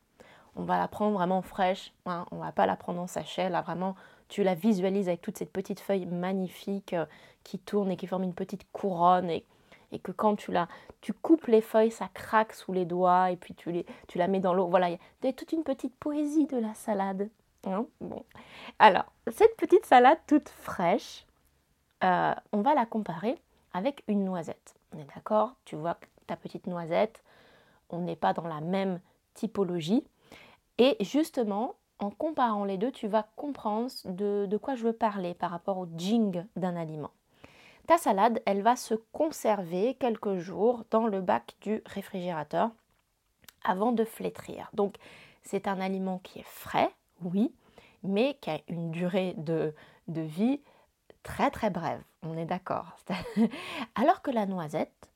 On 0.57 0.65
va 0.65 0.79
la 0.79 0.89
prendre 0.89 1.17
vraiment 1.17 1.43
fraîche, 1.43 1.93
hein. 2.07 2.27
on 2.33 2.37
ne 2.37 2.41
va 2.41 2.53
pas 2.53 2.67
la 2.67 2.77
prendre 2.77 3.01
en 3.01 3.07
sachet, 3.07 3.49
là 3.49 3.63
vraiment 3.63 3.95
tu 4.31 4.43
la 4.43 4.55
visualises 4.55 5.09
avec 5.09 5.21
toutes 5.21 5.37
ces 5.37 5.45
petites 5.45 5.81
feuilles 5.81 6.07
magnifiques 6.07 6.95
euh, 6.95 7.05
qui 7.45 7.59
tournent 7.59 7.91
et 7.91 7.97
qui 7.97 8.07
forment 8.07 8.25
une 8.25 8.35
petite 8.35 8.65
couronne 8.73 9.29
et, 9.29 9.45
que 10.03 10.13
quand 10.13 10.37
tu 10.37 10.53
la 10.53 10.69
tu 11.01 11.13
coupes 11.13 11.49
les 11.49 11.61
feuilles, 11.61 11.91
ça 11.91 12.09
craque 12.15 12.53
sous 12.53 12.73
les 12.73 12.85
doigts 12.85 13.33
et 13.33 13.37
puis 13.37 13.55
tu, 13.55 13.85
tu 14.07 14.19
la 14.19 14.29
mets 14.29 14.39
dans 14.39 14.55
l'eau. 14.55 14.69
Voilà, 14.69 14.89
il 14.89 14.99
y 15.25 15.27
a 15.27 15.33
toute 15.33 15.51
une 15.53 15.65
petite 15.65 15.97
poésie 15.97 16.47
de 16.47 16.59
la 16.59 16.75
salade. 16.75 17.29
Hein. 17.67 17.87
Alors, 18.79 19.05
cette 19.29 19.57
petite 19.57 19.87
salade 19.87 20.19
toute 20.27 20.49
fraîche, 20.49 21.27
euh, 22.03 22.35
on 22.53 22.63
va 22.63 22.75
la 22.75 22.87
comparer 22.87 23.41
avec 23.73 24.03
une 24.09 24.25
noisette. 24.25 24.75
On 24.93 24.99
est 24.99 25.15
d'accord 25.15 25.55
Tu 25.65 25.77
vois 25.77 25.99
ta 26.27 26.37
petite 26.37 26.67
noisette, 26.67 27.23
on 27.91 27.99
n'est 27.99 28.17
pas 28.17 28.33
dans 28.33 28.47
la 28.47 28.61
même 28.61 29.01
typologie. 29.35 30.05
Et 30.79 30.97
justement, 31.01 31.75
en 31.99 32.11
comparant 32.11 32.65
les 32.65 32.79
deux, 32.79 32.91
tu 32.91 33.09
vas 33.09 33.29
comprendre 33.37 33.91
de, 34.07 34.57
quoi 34.57 34.75
je 34.75 34.85
veux 34.85 34.93
parler 34.93 35.35
par 35.35 35.51
rapport 35.51 35.79
au 35.79 35.87
jing 35.97 36.45
d'un 36.57 36.77
aliment. 36.77 37.11
Ta 37.87 37.99
salade, 37.99 38.41
elle 38.47 38.63
va 38.63 38.77
se 38.77 38.95
conserver 39.13 39.95
quelques 39.95 40.37
jours 40.37 40.85
dans 40.91 41.07
le 41.07 41.21
bac 41.21 41.57
du 41.61 41.83
réfrigérateur 41.87 42.71
avant 43.65 43.93
de 43.93 44.05
flétrir. 44.05 44.71
Donc, 44.73 44.95
c'est 45.43 45.69
un 45.69 45.81
aliment 45.81 46.19
qui 46.23 46.39
est 46.39 46.47
frais, 46.47 46.91
oui, 47.23 47.53
mais 48.03 48.37
qui 48.41 48.51
a 48.51 48.61
une 48.69 48.91
durée 48.91 49.35
de, 49.37 49.75
vie 50.09 50.61
très 51.23 51.51
très 51.51 51.71
brève. 51.71 52.03
On 52.23 52.37
est 52.37 52.47
d'accord. 52.47 52.97
Alors 53.95 54.23
que 54.23 54.31
la 54.31 54.47
noisette, 54.47 55.11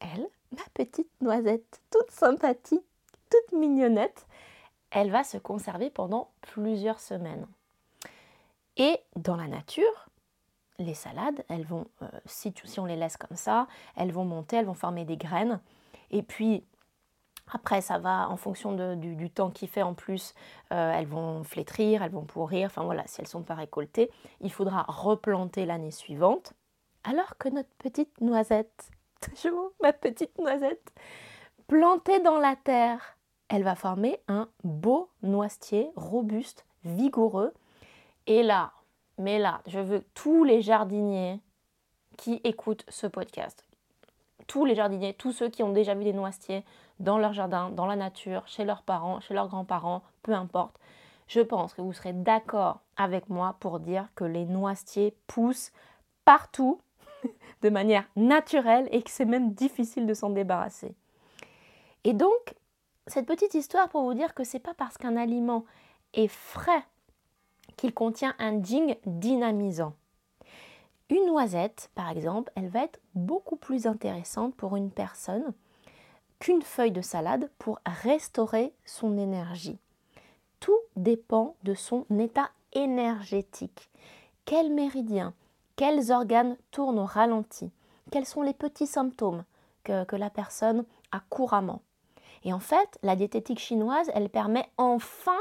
elle, 0.00 0.26
ma 0.52 0.64
petite 0.74 1.10
noisette, 1.20 1.80
toute 1.90 2.10
sympathique, 2.10 2.84
toute 3.30 3.58
mignonnette, 3.58 4.26
elle 4.90 5.10
va 5.10 5.24
se 5.24 5.38
conserver 5.38 5.90
pendant 5.90 6.30
plusieurs 6.40 7.00
semaines. 7.00 7.46
Et 8.76 8.98
dans 9.16 9.36
la 9.36 9.46
nature, 9.46 10.08
les 10.78 10.94
salades, 10.94 11.44
elles 11.48 11.66
vont, 11.66 11.86
euh, 12.02 12.08
si, 12.24 12.52
on 12.78 12.86
les 12.86 12.96
laisse 12.96 13.16
comme 13.16 13.36
ça, 13.36 13.68
elles 13.96 14.12
vont 14.12 14.24
monter, 14.24 14.56
elles 14.56 14.66
vont 14.66 14.74
former 14.74 15.04
des 15.04 15.16
graines. 15.16 15.60
Et 16.10 16.22
puis, 16.22 16.64
après, 17.52 17.80
ça 17.80 17.98
va 17.98 18.28
en 18.28 18.36
fonction 18.36 18.72
du, 18.96 19.30
temps 19.30 19.50
qu'il 19.50 19.68
fait 19.68 19.82
en 19.82 19.94
plus, 19.94 20.34
euh, 20.72 20.92
elles 20.92 21.06
vont 21.06 21.42
flétrir, 21.42 22.02
elles 22.02 22.12
vont 22.12 22.24
pourrir. 22.24 22.66
Enfin 22.66 22.84
voilà, 22.84 23.02
si 23.06 23.20
elles 23.20 23.26
ne 23.26 23.30
sont 23.30 23.42
pas 23.42 23.54
récoltées, 23.54 24.10
il 24.40 24.52
faudra 24.52 24.84
replanter 24.88 25.66
l'année 25.66 25.90
suivante. 25.90 26.52
Alors 27.04 27.36
que 27.38 27.48
notre 27.48 27.70
petite 27.78 28.20
noisette, 28.20 28.90
toujours 29.20 29.72
ma 29.82 29.92
petite 29.92 30.38
noisette, 30.38 30.92
plantée 31.66 32.20
dans 32.20 32.38
la 32.38 32.56
terre, 32.56 33.16
elle 33.48 33.64
va 33.64 33.74
former 33.74 34.20
un 34.28 34.48
beau 34.62 35.10
noisetier 35.22 35.90
robuste, 35.96 36.64
vigoureux. 36.84 37.52
Et 38.26 38.42
là, 38.42 38.72
mais 39.18 39.38
là, 39.38 39.60
je 39.66 39.80
veux 39.80 40.04
tous 40.14 40.44
les 40.44 40.62
jardiniers 40.62 41.40
qui 42.16 42.40
écoutent 42.44 42.84
ce 42.88 43.06
podcast, 43.06 43.64
tous 44.46 44.64
les 44.64 44.74
jardiniers, 44.74 45.14
tous 45.14 45.32
ceux 45.32 45.48
qui 45.48 45.62
ont 45.62 45.72
déjà 45.72 45.94
vu 45.94 46.04
des 46.04 46.12
noisetiers 46.12 46.64
dans 47.00 47.18
leur 47.18 47.32
jardin, 47.32 47.70
dans 47.70 47.86
la 47.86 47.96
nature, 47.96 48.46
chez 48.46 48.64
leurs 48.64 48.82
parents, 48.82 49.20
chez 49.20 49.34
leurs 49.34 49.48
grands-parents, 49.48 50.02
peu 50.22 50.32
importe. 50.32 50.78
Je 51.26 51.40
pense 51.40 51.74
que 51.74 51.82
vous 51.82 51.92
serez 51.92 52.12
d'accord 52.12 52.80
avec 52.96 53.28
moi 53.28 53.56
pour 53.60 53.80
dire 53.80 54.08
que 54.14 54.24
les 54.24 54.44
noisetiers 54.44 55.16
poussent 55.26 55.72
partout 56.24 56.80
de 57.62 57.70
manière 57.70 58.04
naturelle 58.16 58.88
et 58.92 59.02
que 59.02 59.10
c'est 59.10 59.24
même 59.24 59.52
difficile 59.52 60.06
de 60.06 60.14
s'en 60.14 60.30
débarrasser. 60.30 60.94
Et 62.04 62.12
donc, 62.12 62.54
cette 63.06 63.26
petite 63.26 63.54
histoire 63.54 63.88
pour 63.88 64.02
vous 64.02 64.14
dire 64.14 64.34
que 64.34 64.44
c'est 64.44 64.58
pas 64.58 64.74
parce 64.74 64.98
qu'un 64.98 65.16
aliment 65.16 65.64
est 66.14 66.28
frais 66.28 66.84
qu'il 67.76 67.94
contient 67.94 68.34
un 68.38 68.52
ding 68.52 68.96
dynamisant. 69.06 69.94
Une 71.08 71.26
noisette, 71.26 71.90
par 71.94 72.10
exemple, 72.10 72.52
elle 72.54 72.68
va 72.68 72.84
être 72.84 73.00
beaucoup 73.14 73.56
plus 73.56 73.86
intéressante 73.86 74.54
pour 74.54 74.76
une 74.76 74.90
personne 74.90 75.52
qu'une 76.40 76.62
feuille 76.62 76.90
de 76.90 77.02
salade 77.02 77.48
pour 77.58 77.78
restaurer 77.86 78.74
son 78.84 79.16
énergie. 79.16 79.78
Tout 80.58 80.78
dépend 80.96 81.54
de 81.62 81.74
son 81.74 82.04
état 82.18 82.50
énergétique. 82.72 83.90
Quel 84.44 84.72
méridien, 84.72 85.34
quels 85.76 86.10
organes 86.10 86.56
tournent 86.72 86.98
au 86.98 87.04
ralenti, 87.04 87.70
quels 88.10 88.26
sont 88.26 88.42
les 88.42 88.54
petits 88.54 88.86
symptômes 88.86 89.44
que, 89.84 90.04
que 90.04 90.16
la 90.16 90.30
personne 90.30 90.84
a 91.12 91.20
couramment? 91.28 91.82
Et 92.42 92.52
en 92.52 92.60
fait, 92.60 92.98
la 93.02 93.16
diététique 93.16 93.58
chinoise, 93.58 94.10
elle 94.14 94.30
permet 94.30 94.68
enfin 94.78 95.38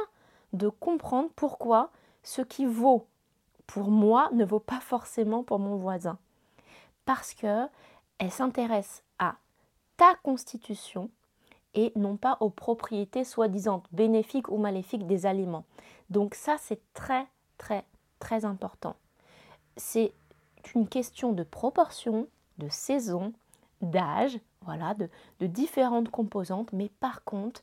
de 0.54 0.68
comprendre 0.68 1.30
pourquoi 1.36 1.92
ce 2.24 2.42
qui 2.42 2.66
vaut 2.66 3.08
pour 3.68 3.90
moi 3.90 4.30
ne 4.34 4.44
vaut 4.44 4.60
pas 4.60 4.80
forcément 4.80 5.44
pour 5.44 5.60
mon 5.60 5.78
voisin. 5.78 6.18
Parce 7.06 7.34
que 7.34 7.68
elle 8.18 8.32
s'intéresse 8.32 9.04
ta 10.00 10.16
constitution 10.24 11.12
et 11.74 11.92
non 11.98 12.16
pas 12.16 12.38
aux 12.40 12.50
propriétés 12.50 13.26
soi-disant 13.26 13.84
bénéfiques 13.92 14.48
ou 14.50 14.58
maléfiques 14.58 15.06
des 15.06 15.26
aliments. 15.26 15.66
Donc 16.10 16.36
ça, 16.36 16.56
c'est 16.58 16.80
très, 16.94 17.28
très, 17.58 17.84
très 18.20 18.46
important. 18.46 18.96
C'est 19.76 20.14
une 20.74 20.88
question 20.88 21.34
de 21.34 21.44
proportion, 21.44 22.28
de 22.60 22.70
saison, 22.70 23.34
d'âge, 23.82 24.40
voilà, 24.62 24.94
de, 24.94 25.10
différentes 25.46 26.10
composantes, 26.10 26.72
mais 26.72 26.90
par 27.02 27.26
contre, 27.26 27.62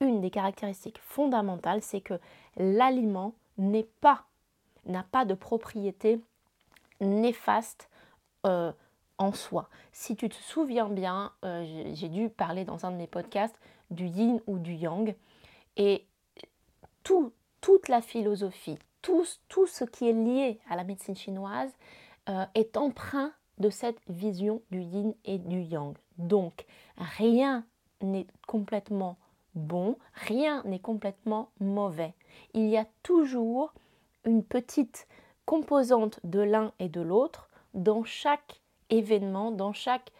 une 0.00 0.20
des 0.20 0.30
caractéristiques 0.30 1.00
fondamentales, 1.00 1.82
c'est 1.82 2.02
que 2.02 2.20
l'aliment 2.58 3.32
n'est 3.56 3.88
pas, 4.02 4.24
n'a 4.84 5.04
pas 5.04 5.24
de 5.24 5.34
propriété 5.34 6.20
néfaste 7.00 7.88
euh, 8.46 8.72
en 9.18 9.32
soi. 9.32 9.68
Si 9.92 10.16
tu 10.16 10.28
te 10.28 10.34
souviens 10.34 10.88
bien, 10.88 11.32
euh, 11.44 11.90
j'ai 11.92 12.08
dû 12.08 12.28
parler 12.28 12.64
dans 12.64 12.86
un 12.86 12.90
de 12.90 12.96
mes 12.96 13.06
podcasts 13.06 13.58
du 13.90 14.06
yin 14.06 14.40
ou 14.46 14.58
du 14.58 14.74
yang, 14.74 15.14
et 15.76 16.06
tout, 17.02 17.32
toute 17.60 17.88
la 17.88 18.00
philosophie, 18.00 18.78
tout, 19.02 19.24
ce 19.24 19.84
qui 19.84 20.08
est 20.08 20.12
lié 20.12 20.60
à 20.68 20.76
la 20.76 20.84
médecine 20.84 21.16
chinoise 21.16 21.70
euh, 22.28 22.44
est 22.54 22.76
empreint 22.76 23.32
de 23.58 23.70
cette 23.70 24.00
vision 24.08 24.62
du 24.70 24.80
yin 24.80 25.14
et 25.24 25.38
du 25.38 25.60
yang. 25.60 25.96
Donc, 26.18 26.66
rien 26.96 27.64
n'est 28.02 28.26
complètement 28.46 29.16
bon, 29.54 29.96
rien 30.12 30.62
n'est 30.64 30.78
complètement 30.78 31.50
mauvais. 31.60 32.14
Il 32.54 32.68
y 32.68 32.76
a 32.76 32.86
toujours 33.02 33.72
une 34.24 34.44
petite 34.44 35.08
composante 35.46 36.20
de 36.24 36.40
l'un 36.40 36.72
et 36.78 36.88
de 36.88 37.00
l'autre 37.00 37.48
dans 37.74 38.04
chaque 38.04 38.60
événement, 38.90 39.50
dans 39.50 39.72
chaque, 39.72 40.10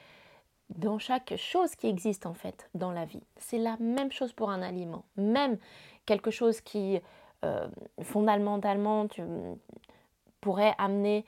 dans 0.71 0.99
chaque 0.99 1.35
chose 1.37 1.75
qui 1.75 1.89
existe 1.89 2.27
en 2.27 2.35
fait 2.35 2.69
dans 2.75 2.93
la 2.93 3.05
vie. 3.05 3.23
C'est 3.37 3.59
la 3.59 3.77
même 3.79 4.13
chose 4.13 4.33
pour 4.33 4.51
un 4.51 4.63
aliment. 4.63 5.05
Même 5.17 5.59
quelque 6.07 6.31
chose 6.31 6.61
qui, 6.61 7.01
euh, 7.45 7.69
fondamentalement, 8.03 9.07
pourrait 10.41 10.75
amener 10.79 11.25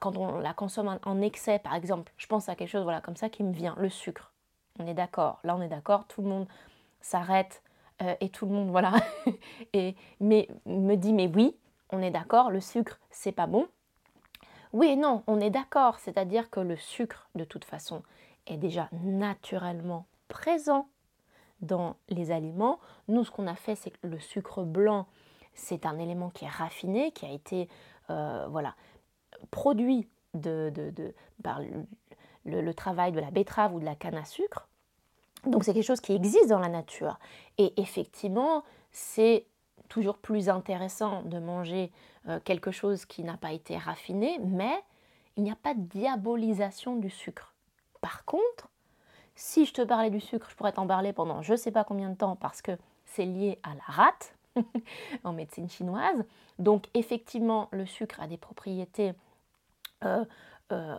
quand 0.00 0.16
on 0.16 0.38
la 0.38 0.52
consomme 0.52 0.98
en 1.02 1.20
excès, 1.22 1.58
par 1.58 1.74
exemple, 1.74 2.12
je 2.16 2.26
pense 2.26 2.48
à 2.48 2.54
quelque 2.54 2.68
chose 2.68 2.82
voilà, 2.82 3.00
comme 3.00 3.16
ça 3.16 3.28
qui 3.28 3.42
me 3.42 3.52
vient, 3.52 3.74
le 3.78 3.88
sucre. 3.88 4.32
On 4.78 4.86
est 4.86 4.94
d'accord, 4.94 5.40
là 5.44 5.56
on 5.56 5.62
est 5.62 5.68
d'accord, 5.68 6.06
tout 6.06 6.22
le 6.22 6.28
monde 6.28 6.46
s'arrête 7.00 7.62
euh, 8.02 8.14
et 8.20 8.28
tout 8.28 8.46
le 8.46 8.52
monde, 8.52 8.70
voilà, 8.70 8.92
et, 9.72 9.96
mais 10.20 10.48
me 10.66 10.94
dit, 10.96 11.12
mais 11.12 11.30
oui, 11.34 11.56
on 11.90 12.02
est 12.02 12.10
d'accord, 12.10 12.50
le 12.50 12.60
sucre, 12.60 12.98
c'est 13.10 13.32
pas 13.32 13.46
bon. 13.46 13.66
Oui 14.72 14.88
et 14.88 14.96
non, 14.96 15.22
on 15.26 15.40
est 15.40 15.50
d'accord, 15.50 15.98
c'est-à-dire 15.98 16.48
que 16.50 16.60
le 16.60 16.76
sucre, 16.76 17.28
de 17.34 17.44
toute 17.44 17.64
façon, 17.64 18.02
est 18.46 18.56
déjà 18.56 18.88
naturellement 18.92 20.06
présent 20.28 20.88
dans 21.60 21.96
les 22.08 22.30
aliments. 22.30 22.80
Nous, 23.08 23.24
ce 23.24 23.30
qu'on 23.30 23.46
a 23.46 23.54
fait, 23.54 23.74
c'est 23.74 23.90
que 23.90 24.06
le 24.06 24.18
sucre 24.18 24.64
blanc, 24.64 25.06
c'est 25.54 25.86
un 25.86 25.98
élément 25.98 26.30
qui 26.30 26.44
est 26.46 26.48
raffiné, 26.48 27.12
qui 27.12 27.26
a 27.26 27.30
été, 27.30 27.68
euh, 28.10 28.46
voilà, 28.48 28.74
produit 29.50 30.08
de, 30.34 30.72
par 31.42 31.60
le, 32.44 32.74
travail 32.74 33.12
de 33.12 33.20
la 33.20 33.30
betterave 33.30 33.74
ou 33.74 33.80
de 33.80 33.84
la 33.84 33.94
canne 33.94 34.16
à 34.16 34.24
sucre. 34.24 34.68
Donc 35.44 35.64
c'est 35.64 35.74
quelque 35.74 35.84
chose 35.84 36.00
qui 36.00 36.14
existe 36.14 36.48
dans 36.48 36.60
la 36.60 36.68
nature. 36.68 37.18
Et 37.58 37.80
effectivement, 37.80 38.64
c'est 38.90 39.46
toujours 39.92 40.16
plus 40.16 40.48
intéressant 40.48 41.20
de 41.22 41.38
manger 41.38 41.92
euh, 42.26 42.40
quelque 42.42 42.70
chose 42.70 43.04
qui 43.04 43.22
n'a 43.22 43.36
pas 43.36 43.52
été 43.52 43.76
raffiné, 43.76 44.38
mais 44.42 44.82
il 45.36 45.42
n'y 45.42 45.50
a 45.50 45.56
pas 45.56 45.74
de 45.74 45.80
diabolisation 45.80 46.96
du 46.96 47.10
sucre. 47.10 47.52
Par 48.00 48.24
contre, 48.24 48.70
si 49.34 49.66
je 49.66 49.74
te 49.74 49.82
parlais 49.82 50.08
du 50.08 50.20
sucre, 50.20 50.48
je 50.48 50.56
pourrais 50.56 50.72
t'en 50.72 50.86
parler 50.86 51.12
pendant 51.12 51.42
je 51.42 51.52
ne 51.52 51.56
sais 51.58 51.70
pas 51.70 51.84
combien 51.84 52.08
de 52.08 52.14
temps 52.14 52.36
parce 52.36 52.62
que 52.62 52.72
c'est 53.04 53.26
lié 53.26 53.58
à 53.62 53.74
la 53.74 53.82
rate 53.84 54.34
en 55.24 55.34
médecine 55.34 55.68
chinoise. 55.68 56.24
Donc 56.58 56.86
effectivement, 56.94 57.68
le 57.70 57.84
sucre 57.84 58.18
a 58.18 58.26
des 58.26 58.38
propriétés, 58.38 59.12
euh, 60.04 60.24
euh, 60.72 60.98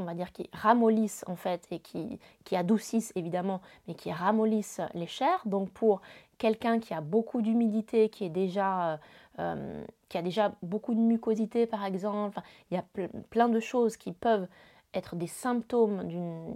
on 0.00 0.04
va 0.04 0.14
dire, 0.14 0.32
qui 0.32 0.48
ramollissent 0.52 1.24
en 1.26 1.36
fait 1.36 1.66
et 1.70 1.78
qui, 1.78 2.18
adoucissent 2.52 3.12
évidemment, 3.14 3.60
mais 3.86 3.94
qui 3.94 4.10
ramollissent 4.10 4.80
les 4.94 5.06
chairs. 5.06 5.42
Donc 5.46 5.70
pour 5.70 6.00
quelqu'un 6.38 6.80
qui 6.80 6.94
a 6.94 7.00
beaucoup 7.00 7.42
d'humidité, 7.42 8.08
qui 8.08 8.24
est 8.24 8.30
déjà... 8.30 9.00
Euh, 9.38 9.84
qui 10.08 10.18
a 10.18 10.22
déjà 10.22 10.52
beaucoup 10.60 10.92
de 10.92 10.98
mucosité 10.98 11.66
par 11.66 11.84
exemple, 11.84 12.40
il 12.70 12.74
y 12.74 12.76
a 12.76 12.84
plein 13.30 13.48
de 13.48 13.60
choses 13.60 13.96
qui 13.96 14.10
peuvent 14.10 14.48
être 14.92 15.14
des 15.14 15.28
symptômes 15.28 16.06
d'une 16.08 16.52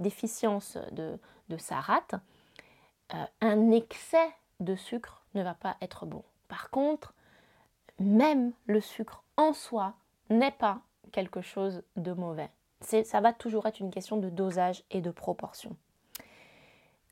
déficience 0.00 0.76
de, 0.90 1.18
sa 1.58 1.76
rate, 1.76 2.16
un 3.40 3.70
excès 3.70 4.28
de 4.60 4.74
sucre 4.74 5.22
ne 5.34 5.42
va 5.42 5.54
pas 5.54 5.76
être 5.80 6.06
bon. 6.06 6.24
Par 6.48 6.70
contre, 6.70 7.14
même 7.98 8.52
le 8.66 8.80
sucre 8.80 9.22
en 9.36 9.52
soi 9.52 9.94
n'est 10.30 10.50
pas 10.50 10.80
quelque 11.12 11.40
chose 11.40 11.82
de 11.96 12.12
mauvais. 12.12 12.50
Ça 12.80 13.20
va 13.20 13.32
toujours 13.32 13.66
être 13.66 13.80
une 13.80 13.90
question 13.90 14.16
de 14.16 14.30
dosage 14.30 14.84
et 14.90 15.00
de 15.00 15.10
proportion. 15.10 15.76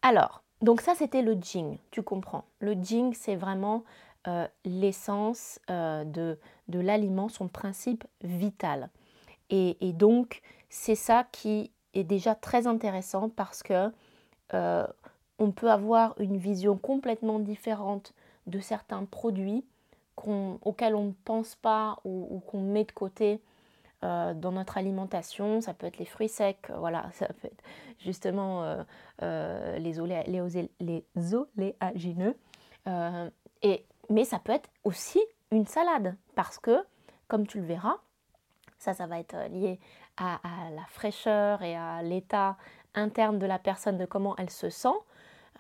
Alors, 0.03 0.43
donc 0.63 0.81
ça 0.81 0.95
c'était 0.95 1.23
le 1.23 1.37
jing, 1.41 1.79
tu 1.91 2.03
comprends. 2.03 2.45
Le 2.61 2.75
jing 2.75 3.15
c'est 3.15 3.37
vraiment 3.37 3.85
euh, 4.29 4.47
l'essence 4.65 5.61
euh, 5.71 6.05
de, 6.05 6.39
de 6.69 6.81
l'aliment, 6.81 7.29
son 7.29 7.49
principe 7.49 8.05
vital. 8.23 8.91
Et, 9.51 9.77
donc 9.93 10.43
c'est 10.69 10.97
ça 10.97 11.25
qui 11.31 11.71
est 11.95 12.05
déjà 12.05 12.35
très 12.35 12.67
intéressant 12.67 13.29
parce 13.29 13.63
que 13.63 13.93
euh, 14.55 14.87
on 15.39 15.53
peut 15.53 15.71
avoir 15.71 16.21
une 16.21 16.37
vision 16.37 16.77
complètement 16.77 17.39
différente 17.39 18.15
de 18.47 18.59
certains 18.59 19.05
produits 19.05 19.65
auxquels 20.17 20.95
on 20.95 21.05
ne 21.05 21.13
pense 21.25 21.55
pas 21.57 21.99
ou, 22.05 22.41
qu'on 22.47 22.63
met 22.63 22.85
de 22.85 22.93
côté 22.93 23.41
euh, 24.05 24.35
dans 24.35 24.53
notre 24.53 24.77
alimentation. 24.77 25.61
Ça 25.61 25.73
peut 25.73 25.87
être 25.87 25.99
les 25.99 26.05
fruits 26.05 26.29
secs, 26.29 26.59
euh, 26.69 26.77
voilà, 26.79 27.09
ça 27.13 27.27
peut 27.29 27.49
être 27.49 27.65
justement 27.99 28.63
euh, 29.23 29.79
les, 29.79 29.95
les, 31.15 31.35
oléagineux. 31.35 32.37
et, 33.63 33.87
mais 34.11 34.25
ça 34.25 34.39
peut 34.39 34.53
être 34.53 34.69
aussi 34.85 35.21
une 35.51 35.67
salade 35.67 36.15
parce 36.35 36.59
que, 36.59 36.85
comme 37.27 37.47
tu 37.47 37.59
le 37.59 37.67
verras, 37.67 37.97
ça, 38.79 38.93
ça 38.93 39.07
va 39.07 39.19
être 39.19 39.49
lié 39.49 39.81
à 40.19 40.41
la 40.75 40.85
fraîcheur 40.89 41.63
et 41.63 41.75
à 41.75 42.03
l'état 42.03 42.57
interne 42.95 43.39
de 43.39 43.47
la 43.47 43.59
personne, 43.59 43.97
de 43.97 44.05
comment 44.05 44.37
elle 44.37 44.51
se 44.51 44.69
sent. 44.69 44.89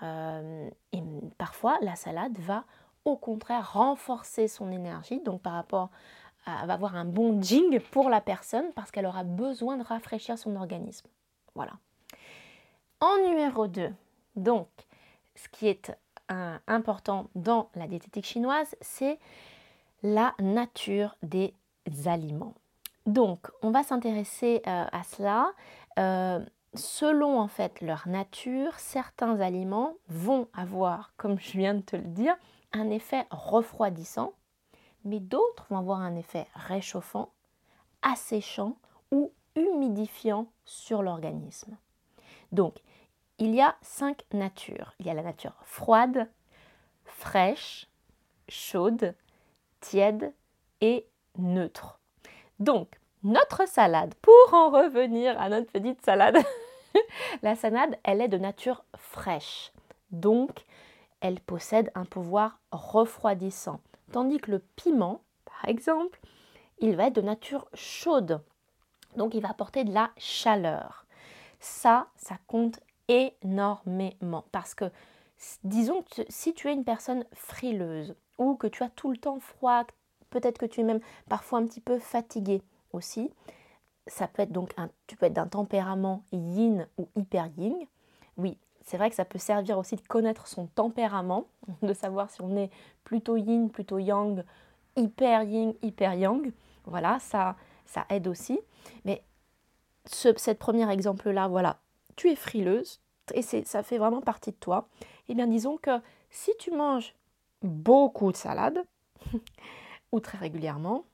Et 0.02 1.02
parfois, 1.38 1.78
la 1.81 1.97
salade 1.97 2.38
va 2.38 2.64
au 3.07 3.16
contraire 3.16 3.73
renforcer 3.73 4.49
son 4.49 4.71
énergie, 4.71 5.21
donc 5.21 5.40
par 5.40 5.55
rapport 5.55 5.85
à, 5.85 5.88
va 6.46 6.74
avoir 6.74 6.96
un 6.96 7.04
bon 7.04 7.42
jing 7.42 7.80
pour 7.90 8.08
la 8.08 8.20
personne 8.20 8.66
parce 8.74 8.90
qu'elle 8.90 9.06
aura 9.06 9.24
besoin 9.24 9.76
de 9.76 9.82
rafraîchir 9.82 10.38
son 10.38 10.56
organisme. 10.56 11.08
Voilà. 11.54 11.72
En 13.00 13.28
numéro 13.28 13.66
2, 13.66 13.92
donc, 14.36 14.68
ce 15.34 15.48
qui 15.48 15.66
est 15.66 15.92
important 16.28 17.28
dans 17.34 17.68
la 17.74 17.86
diététique 17.86 18.26
chinoise, 18.26 18.74
c'est 18.80 19.18
la 20.02 20.34
nature 20.40 21.16
des 21.22 21.54
aliments. 22.06 22.54
Donc, 23.06 23.50
on 23.62 23.70
va 23.70 23.82
s'intéresser 23.82 24.62
euh, 24.66 24.85
à 24.90 25.02
cela. 25.04 25.52
Euh, 25.98 26.44
selon 26.74 27.40
en 27.40 27.48
fait 27.48 27.80
leur 27.80 28.06
nature, 28.09 28.78
certains 28.78 29.40
aliments 29.40 29.94
vont 30.09 30.48
avoir, 30.52 31.12
comme 31.16 31.38
je 31.38 31.52
viens 31.52 31.74
de 31.74 31.80
te 31.80 31.96
le 31.96 32.02
dire, 32.02 32.37
un 32.72 32.90
effet 32.90 33.24
refroidissant, 33.30 34.32
mais 35.07 35.21
d'autres 35.21 35.66
vont 35.71 35.79
avoir 35.79 36.01
un 36.01 36.16
effet 36.16 36.47
réchauffant, 36.55 37.31
asséchant 38.03 38.77
ou 39.11 39.33
humidifiant 39.55 40.47
sur 40.64 41.03
l'organisme. 41.03 41.77
Donc, 42.53 42.77
il 43.38 43.55
y 43.55 43.61
a 43.61 43.77
cinq 43.83 44.25
natures. 44.33 44.95
Il 44.99 45.07
y 45.07 45.11
a 45.11 45.14
la 45.14 45.23
nature 45.23 45.55
froide, 45.62 46.29
fraîche, 47.05 47.88
chaude, 48.49 49.14
tiède 49.81 50.33
et 50.81 51.07
neutre. 51.38 51.99
Donc, 52.59 52.99
notre 53.23 53.69
salade, 53.69 54.14
pour 54.23 54.55
en 54.55 54.71
revenir 54.71 55.40
à 55.40 55.49
notre 55.49 55.71
petite 55.71 56.05
salade, 56.05 56.38
la 57.42 57.57
salade, 57.57 57.99
elle 58.05 58.21
est 58.21 58.29
de 58.29 58.38
nature 58.38 58.85
fraîche. 58.97 59.73
Donc, 60.11 60.64
elle 61.21 61.40
possède 61.40 61.90
un 61.95 62.05
pouvoir 62.05 62.61
refroidissant. 62.71 63.81
Tandis 64.12 64.38
que 64.38 64.51
le 64.51 64.59
piment, 64.59 65.23
par 65.45 65.69
exemple, 65.69 66.21
il 66.79 66.97
va 66.97 67.09
être 67.09 67.16
de 67.16 67.23
nature 67.23 67.69
chaude. 67.75 68.40
Donc, 69.16 69.35
il 69.35 69.42
va 69.42 69.51
apporter 69.51 69.85
de 69.85 69.92
la 69.92 70.11
chaleur. 70.16 71.07
Ça, 71.59 72.09
ça 72.16 72.37
compte 72.47 72.81
énormément. 73.09 74.45
Parce 74.53 74.75
que, 74.75 74.90
disons 75.64 76.03
que 76.03 76.23
si 76.29 76.55
tu 76.55 76.69
es 76.69 76.73
une 76.73 76.85
personne 76.85 77.25
frileuse 77.33 78.14
ou 78.38 78.57
que 78.57 78.66
tu 78.66 78.83
as 78.83 78.90
tout 78.90 79.11
le 79.11 79.16
temps 79.16 79.40
froid, 79.40 79.85
peut-être 80.31 80.59
que 80.59 80.66
tu 80.66 80.81
es 80.81 80.85
même 80.85 81.01
parfois 81.29 81.59
un 81.59 81.66
petit 81.66 81.81
peu 81.81 81.99
fatigué 81.99 82.62
aussi, 82.92 83.31
ça 84.07 84.29
peut 84.29 84.42
être 84.42 84.53
donc 84.53 84.73
un, 84.77 84.90
tu 85.07 85.16
peux 85.16 85.27
être 85.27 85.33
d'un 85.33 85.49
tempérament 85.49 86.23
yin 86.33 86.87
ou 86.99 87.09
hyper 87.16 87.49
yin. 87.57 87.75
Oui, 88.37 88.59
c'est 88.87 88.96
vrai 88.96 89.11
que 89.11 89.16
ça 89.16 89.25
peut 89.25 89.38
servir 89.38 89.79
aussi 89.79 89.96
de 89.96 90.01
connaître 90.01 90.46
son 90.46 90.66
tempérament, 90.68 91.49
de 91.83 91.92
savoir 91.92 92.31
si 92.31 92.40
on 92.40 92.57
est 92.57 92.70
plutôt 93.05 93.37
yin, 93.37 93.68
plutôt 93.68 93.99
yang, 93.99 94.42
hyper 94.96 95.42
yin, 95.42 95.75
hyper 95.83 96.14
yang. 96.14 96.53
Voilà, 96.85 97.18
ça, 97.18 97.57
ça 97.85 98.07
aide 98.09 98.29
aussi. 98.29 98.59
Mais 99.05 99.22
ce 100.07 100.53
premier 100.53 100.90
exemple-là, 100.90 101.49
voilà, 101.49 101.79
tu 102.14 102.31
es 102.31 102.37
frileuse 102.37 103.01
et 103.35 103.42
ça 103.42 103.83
fait 103.83 103.99
vraiment 103.99 104.20
partie 104.20 104.53
de 104.53 104.57
toi. 104.57 104.88
Eh 105.29 105.35
bien, 105.35 105.49
disons 105.49 105.79
que 105.79 106.01
si 106.31 106.53
tu 106.59 106.70
manges 106.70 107.14
beaucoup 107.62 108.31
de 108.31 108.37
salade, 108.37 108.85
ou 110.12 110.20
très 110.20 110.38
régulièrement, 110.38 111.05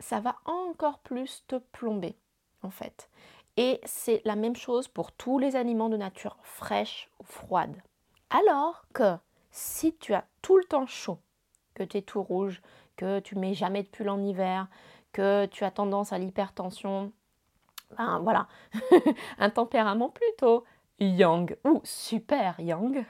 ça 0.00 0.20
va 0.20 0.36
encore 0.44 0.98
plus 0.98 1.44
te 1.46 1.56
plomber 1.56 2.14
en 2.62 2.70
fait. 2.70 3.08
Et 3.56 3.80
c'est 3.84 4.20
la 4.24 4.36
même 4.36 4.56
chose 4.56 4.88
pour 4.88 5.12
tous 5.12 5.38
les 5.38 5.56
aliments 5.56 5.88
de 5.88 5.96
nature 5.96 6.36
fraîche 6.42 7.08
ou 7.20 7.24
froide. 7.24 7.76
Alors 8.30 8.84
que 8.92 9.16
si 9.50 9.96
tu 9.96 10.12
as 10.14 10.26
tout 10.42 10.58
le 10.58 10.64
temps 10.64 10.86
chaud, 10.86 11.18
que 11.74 11.82
tu 11.82 11.98
es 11.98 12.02
tout 12.02 12.22
rouge, 12.22 12.60
que 12.96 13.20
tu 13.20 13.36
mets 13.36 13.54
jamais 13.54 13.82
de 13.82 13.88
pull 13.88 14.08
en 14.08 14.22
hiver, 14.22 14.68
que 15.12 15.46
tu 15.46 15.64
as 15.64 15.70
tendance 15.70 16.12
à 16.12 16.18
l'hypertension, 16.18 17.12
ben 17.96 18.18
voilà, 18.18 18.48
un 19.38 19.50
tempérament 19.50 20.10
plutôt 20.10 20.64
yang 20.98 21.56
ou 21.64 21.80
super 21.84 22.58
yang, 22.60 23.04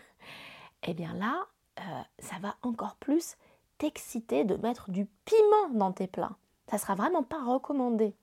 eh 0.82 0.94
bien 0.94 1.14
là, 1.14 1.46
euh, 1.80 2.02
ça 2.18 2.36
va 2.40 2.56
encore 2.62 2.96
plus 2.96 3.36
t'exciter 3.78 4.44
de 4.44 4.56
mettre 4.56 4.90
du 4.90 5.06
piment 5.24 5.70
dans 5.74 5.92
tes 5.92 6.06
plats. 6.06 6.36
Ça 6.70 6.78
sera 6.78 6.94
vraiment 6.94 7.22
pas 7.22 7.42
recommandé. 7.44 8.14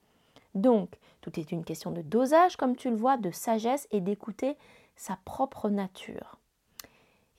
Donc, 0.54 0.98
tout 1.20 1.38
est 1.38 1.52
une 1.52 1.64
question 1.64 1.90
de 1.90 2.02
dosage, 2.02 2.56
comme 2.56 2.76
tu 2.76 2.90
le 2.90 2.96
vois, 2.96 3.16
de 3.16 3.30
sagesse 3.30 3.88
et 3.90 4.00
d'écouter 4.00 4.56
sa 4.96 5.18
propre 5.24 5.68
nature. 5.68 6.38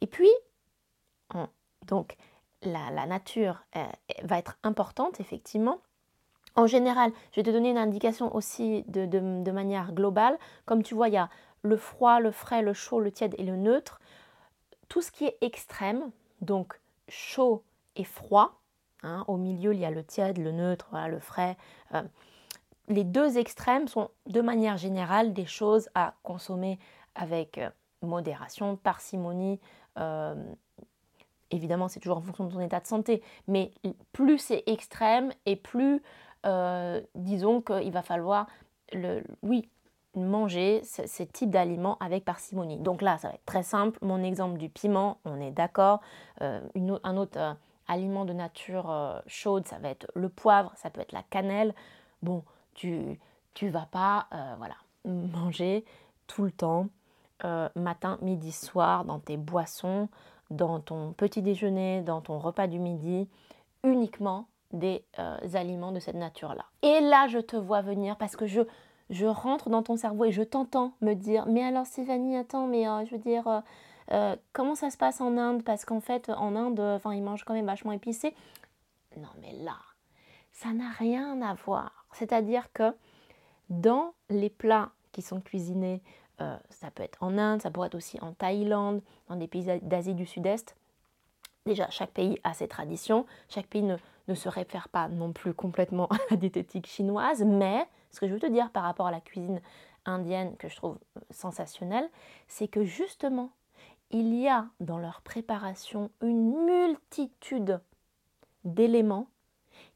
Et 0.01 0.07
puis, 0.07 0.29
donc, 1.87 2.17
la, 2.61 3.05
nature 3.05 3.63
euh, 3.75 3.85
va 4.23 4.37
être 4.37 4.57
importante, 4.63 5.19
effectivement. 5.19 5.79
En 6.55 6.67
général, 6.67 7.11
je 7.31 7.37
vais 7.37 7.43
te 7.43 7.49
donner 7.49 7.69
une 7.69 7.77
indication 7.77 8.33
aussi 8.35 8.83
de, 8.87 9.51
manière 9.51 9.91
globale. 9.93 10.37
Comme 10.65 10.83
tu 10.83 10.95
vois, 10.95 11.09
il 11.09 11.13
y 11.13 11.17
a 11.17 11.29
le 11.61 11.77
froid, 11.77 12.19
le 12.19 12.31
frais, 12.31 12.61
le 12.61 12.73
chaud, 12.73 12.99
le 12.99 13.11
tiède 13.11 13.35
et 13.37 13.43
le 13.43 13.55
neutre. 13.55 13.99
Tout 14.87 15.01
ce 15.01 15.11
qui 15.11 15.25
est 15.25 15.37
extrême, 15.41 16.11
donc 16.41 16.79
chaud 17.09 17.63
et 17.95 18.03
froid, 18.03 18.61
hein, 19.03 19.25
au 19.27 19.37
milieu, 19.37 19.73
il 19.73 19.79
y 19.79 19.85
a 19.85 19.91
le 19.91 20.03
tiède, 20.03 20.37
le 20.37 20.51
neutre, 20.51 20.95
le 21.09 21.19
frais. 21.19 21.57
Euh, 21.93 22.03
les 22.87 23.03
deux 23.03 23.37
extrêmes 23.37 23.87
sont 23.87 24.09
de 24.27 24.41
manière 24.41 24.77
générale 24.77 25.33
des 25.33 25.45
choses 25.45 25.89
à 25.95 26.13
consommer 26.23 26.79
avec 27.15 27.57
euh, 27.57 27.69
modération, 28.01 28.75
parcimonie. 28.75 29.59
Euh, 29.97 30.35
évidemment, 31.51 31.87
c'est 31.87 31.99
toujours 31.99 32.17
en 32.17 32.21
fonction 32.21 32.45
de 32.45 32.53
ton 32.53 32.59
état 32.59 32.79
de 32.79 32.87
santé, 32.87 33.23
mais 33.47 33.71
plus 34.11 34.37
c'est 34.37 34.63
extrême 34.67 35.31
et 35.45 35.55
plus, 35.55 36.01
euh, 36.45 37.01
disons 37.15 37.61
qu'il 37.61 37.91
va 37.91 38.01
falloir, 38.01 38.47
oui, 39.41 39.67
manger 40.15 40.81
ce, 40.83 41.23
type 41.23 41.49
d'aliments 41.49 41.97
avec 41.99 42.23
parcimonie. 42.23 42.77
Donc 42.77 43.01
là, 43.01 43.17
ça 43.17 43.29
va 43.29 43.33
être 43.33 43.45
très 43.45 43.63
simple. 43.63 43.97
Mon 44.01 44.23
exemple 44.23 44.57
du 44.57 44.69
piment, 44.69 45.17
on 45.25 45.41
est 45.41 45.51
d'accord. 45.51 46.01
un 46.39 47.17
autre 47.17 47.57
aliment 47.87 48.25
de 48.25 48.33
nature 48.33 49.21
chaude, 49.27 49.67
ça 49.67 49.77
va 49.79 49.89
être 49.89 50.09
le 50.13 50.29
poivre, 50.29 50.71
ça 50.75 50.89
peut 50.89 51.01
être 51.01 51.11
la 51.11 51.23
cannelle. 51.23 51.73
Bon, 52.21 52.43
tu 52.75 53.19
tu 53.55 53.69
vas 53.69 53.87
pas 53.89 54.27
euh, 54.33 54.53
voilà, 54.59 54.75
manger 55.05 55.83
tout 56.27 56.43
le 56.43 56.51
temps 56.51 56.89
euh, 57.43 57.67
matin, 57.75 58.19
midi, 58.21 58.51
soir, 58.51 59.05
dans 59.05 59.19
tes 59.19 59.37
boissons, 59.37 60.09
dans 60.51 60.79
ton 60.79 61.13
petit 61.13 61.41
déjeuner, 61.41 62.01
dans 62.01 62.21
ton 62.21 62.37
repas 62.37 62.67
du 62.67 62.77
midi, 62.77 63.27
uniquement 63.83 64.45
des 64.71 65.03
euh, 65.19 65.37
aliments 65.53 65.91
de 65.91 65.99
cette 65.99 66.15
nature-là. 66.15 66.65
Et 66.83 66.99
là, 67.01 67.27
je 67.27 67.39
te 67.39 67.55
vois 67.55 67.81
venir 67.81 68.17
parce 68.17 68.35
que 68.35 68.45
je, 68.45 68.61
je 69.09 69.25
rentre 69.25 69.69
dans 69.69 69.83
ton 69.83 69.95
cerveau 69.95 70.25
et 70.25 70.31
je 70.31 70.43
t'entends 70.43 70.91
me 71.01 71.13
dire, 71.13 71.45
mais 71.47 71.63
alors 71.63 71.85
Stéphanie, 71.85 72.37
attends, 72.37 72.67
mais 72.67 72.83
je 73.05 73.11
veux 73.11 73.21
dire, 73.21 73.63
comment 74.51 74.75
ça 74.75 74.89
se 74.89 74.97
passe 74.97 75.21
en 75.21 75.37
Inde? 75.37 75.63
Parce 75.63 75.85
qu'en 75.85 76.01
fait, 76.01 76.29
en 76.29 76.55
Inde, 76.55 76.79
enfin, 76.79 77.13
ils 77.13 77.23
mangent 77.23 77.45
quand 77.45 77.53
même 77.53 77.67
vachement 77.67 77.93
épicé. 77.93 78.35
Non, 79.15 79.29
mais 79.39 79.53
là, 79.63 79.77
ça 80.51 80.73
n'a 80.73 80.89
rien 80.89 81.41
à 81.41 81.53
voir. 81.53 82.04
C'est-à-dire 82.15 82.71
que 82.73 82.95
dans 83.69 84.13
les 84.29 84.49
plats 84.49 84.91
qui 85.11 85.21
sont 85.21 85.41
cuisinés, 85.41 86.01
euh, 86.41 86.57
ça 86.69 86.91
peut 86.91 87.03
être 87.03 87.21
en 87.21 87.37
Inde, 87.37 87.61
ça 87.61 87.71
pourrait 87.71 87.87
être 87.87 87.95
aussi 87.95 88.19
en 88.21 88.33
Thaïlande, 88.33 89.01
dans 89.27 89.35
des 89.35 89.47
pays 89.47 89.65
d'Asie 89.81 90.13
du 90.13 90.25
Sud-Est. 90.25 90.75
Déjà, 91.65 91.89
chaque 91.89 92.11
pays 92.11 92.39
a 92.43 92.53
ses 92.53 92.67
traditions, 92.67 93.25
chaque 93.49 93.67
pays 93.67 93.81
ne, 93.81 93.97
ne, 94.27 94.35
se 94.35 94.49
réfère 94.49 94.89
pas 94.89 95.07
non 95.07 95.33
plus 95.33 95.53
complètement 95.53 96.07
à 96.11 96.17
la 96.29 96.37
diététique 96.37 96.87
chinoise, 96.87 97.43
mais 97.43 97.87
ce 98.11 98.19
que 98.19 98.27
je 98.27 98.33
veux 98.33 98.39
te 98.39 98.45
dire 98.45 98.69
par 98.71 98.83
rapport 98.83 99.07
à 99.07 99.11
la 99.11 99.21
cuisine 99.21 99.61
indienne 100.05 100.55
que 100.57 100.69
je 100.69 100.75
trouve 100.75 100.97
sensationnelle, 101.31 102.09
c'est 102.47 102.67
que 102.67 102.83
justement, 102.83 103.49
il 104.11 104.35
y 104.35 104.47
a 104.47 104.67
dans 104.79 104.99
leur 104.99 105.21
préparation 105.21 106.11
une 106.21 106.65
multitude 106.65 107.81
d'éléments 108.63 109.27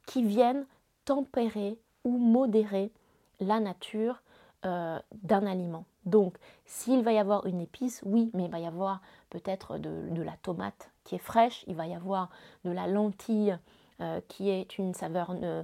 qui 0.08 0.24
viennent 0.24 0.66
tempérer 1.06 1.78
ou 2.04 2.18
modérer 2.18 2.92
la 3.40 3.60
nature 3.60 4.22
euh, 4.66 5.00
d'un 5.24 5.46
aliment. 5.46 5.86
Donc, 6.06 6.36
s'il 6.66 7.02
va 7.02 7.14
y 7.14 7.18
avoir 7.18 7.46
une 7.46 7.62
épice, 7.62 8.02
oui, 8.06 8.30
mais 8.34 8.46
il 8.46 8.52
va 8.52 8.60
y 8.60 8.66
avoir 8.66 9.02
peut-être 9.30 9.78
de, 9.78 10.22
la 10.22 10.36
tomate 10.42 10.92
qui 11.06 11.16
est 11.16 11.20
fraîche, 11.20 11.64
il 11.68 11.76
va 11.76 11.88
y 11.88 11.96
avoir 11.96 12.30
de 12.66 12.72
la 12.72 12.88
lentille 12.88 13.58
euh, 14.02 14.20
qui 14.28 14.50
est 14.50 14.78
une 14.78 14.94
saveur 14.94 15.34
euh, 15.44 15.64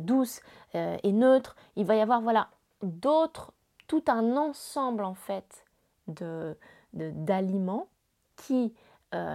douce 0.00 0.42
et 0.74 1.12
neutre, 1.12 1.56
il 1.74 1.86
va 1.86 1.96
y 1.96 2.00
avoir, 2.00 2.20
voilà, 2.20 2.48
d'autres, 2.82 3.52
tout 3.88 4.04
un 4.06 4.36
ensemble 4.36 5.02
en 5.02 5.14
fait 5.14 5.64
de, 6.06 6.56
d'aliments 6.92 7.88
qui, 8.36 8.74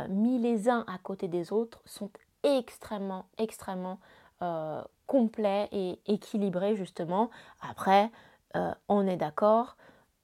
mis 0.10 0.38
les 0.38 0.70
uns 0.70 0.86
à 0.88 1.00
côté 1.00 1.28
des 1.28 1.52
autres, 1.52 1.82
sont 1.86 2.12
extrêmement, 2.44 3.26
extrêmement 3.38 4.00
euh, 4.42 4.82
complet 5.06 5.68
et 5.72 6.00
équilibré 6.08 6.76
justement. 6.76 7.30
Après, 7.62 8.10
euh, 8.56 8.74
on 8.88 9.06
est 9.06 9.18
d'accord, 9.18 9.76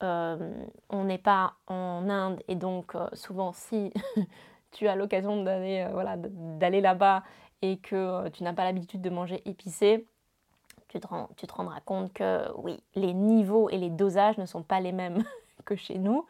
euh, 0.01 0.53
on 0.89 1.03
n'est 1.03 1.17
pas 1.17 1.55
en 1.67 2.09
Inde 2.09 2.41
et 2.47 2.55
donc 2.55 2.93
souvent 3.11 3.51
si 3.51 3.91
tu 4.71 4.87
as 4.87 4.95
l'occasion 4.95 5.43
d'aller 5.43 6.81
là-bas 6.81 7.23
et 7.61 7.77
que 7.77 8.29
tu 8.29 8.43
n'as 8.43 8.53
pas 8.53 8.63
l'habitude 8.63 9.01
de 9.01 9.09
manger 9.09 9.41
épicé, 9.45 10.07
tu 10.87 10.99
te, 11.01 11.07
rendras 11.53 11.81
compte 11.81 12.13
que 12.13 12.49
oui, 12.55 12.79
les 12.95 13.13
niveaux 13.13 13.69
et 13.69 13.77
les 13.77 13.89
dosages 13.89 14.37
ne 14.37 14.45
sont 14.45 14.63
pas 14.63 14.79
les 14.79 14.93
mêmes 14.93 15.23
que 15.65 15.75
chez 15.75 15.97
nous. 15.97 16.25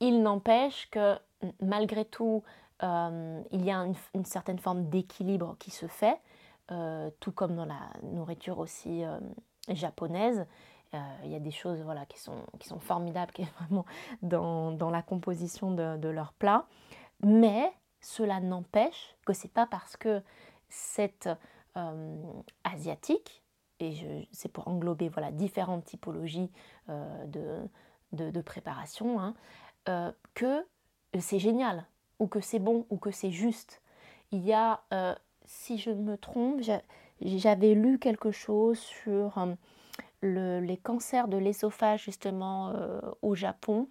Il 0.00 0.22
n'empêche 0.22 0.90
que 0.90 1.16
malgré 1.62 2.04
tout, 2.04 2.42
il 2.82 3.64
y 3.64 3.70
a 3.70 3.86
une, 4.14 4.24
certaine 4.24 4.58
forme 4.58 4.90
d'équilibre 4.90 5.56
qui 5.58 5.70
se 5.70 5.86
fait, 5.86 6.20
euh, 6.70 7.10
tout 7.20 7.32
comme 7.32 7.56
dans 7.56 7.64
la 7.64 7.90
nourriture 8.02 8.58
aussi 8.58 9.04
euh, 9.04 9.18
japonaise. 9.68 10.46
il 10.92 11.30
y 11.30 11.34
a 11.34 11.40
des 11.40 11.50
choses 11.50 11.82
voilà, 11.82 12.06
qui, 12.06 12.18
sont, 12.18 12.44
qui 12.58 12.68
sont 12.68 12.80
formidables 12.80 13.32
qui 13.34 13.44
vraiment 13.60 13.84
dans, 14.22 14.72
dans, 14.72 14.90
la 14.90 15.02
composition 15.02 15.70
de, 15.70 15.96
de 15.96 16.08
leurs 16.08 16.32
plats. 16.32 16.66
Mais 17.22 17.72
cela 18.00 18.40
n'empêche 18.40 19.16
que 19.26 19.32
c'est 19.32 19.52
pas 19.52 19.66
parce 19.66 19.96
que 19.96 20.22
c'est 20.68 21.28
asiatique, 22.64 23.44
et 23.78 24.26
c'est 24.32 24.48
pour 24.48 24.66
englober 24.66 25.08
voilà, 25.08 25.30
différentes 25.30 25.84
typologies 25.84 26.50
de, 26.88 27.60
de, 28.12 28.40
préparation, 28.40 29.20
hein, 29.20 29.34
que 30.34 30.66
c'est 31.20 31.38
génial 31.38 31.86
ou 32.18 32.26
que 32.26 32.40
c'est 32.40 32.58
bon 32.58 32.86
ou 32.90 32.96
que 32.96 33.10
c'est 33.10 33.30
juste. 33.30 33.80
Il 34.30 34.44
y 34.44 34.52
a, 34.52 34.82
euh, 34.92 35.14
si 35.48 35.78
je 35.78 35.90
me 35.90 36.16
trompe, 36.16 36.60
j'avais 37.20 37.74
lu 37.74 37.98
quelque 37.98 38.30
chose 38.30 38.78
sur 38.78 39.38
euh, 39.38 39.54
le, 40.20 40.60
les 40.60 40.76
cancers 40.76 41.26
de 41.26 41.36
l'ésophage 41.36 42.04
justement 42.04 42.70
euh, 42.70 43.00
au 43.22 43.34
Japon. 43.34 43.88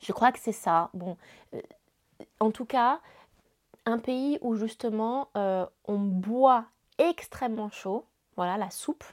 Je 0.00 0.12
crois 0.12 0.32
que 0.32 0.38
c'est 0.38 0.52
ça. 0.52 0.90
Bon, 0.94 1.16
en 2.38 2.50
tout 2.50 2.64
cas, 2.64 3.00
un 3.86 3.98
pays 3.98 4.38
où 4.40 4.54
justement 4.56 5.28
on 5.34 5.98
boit 5.98 6.66
extrêmement 6.98 7.70
chaud, 7.70 8.04
voilà 8.36 8.58
la 8.58 8.70
soupe, 8.70 9.04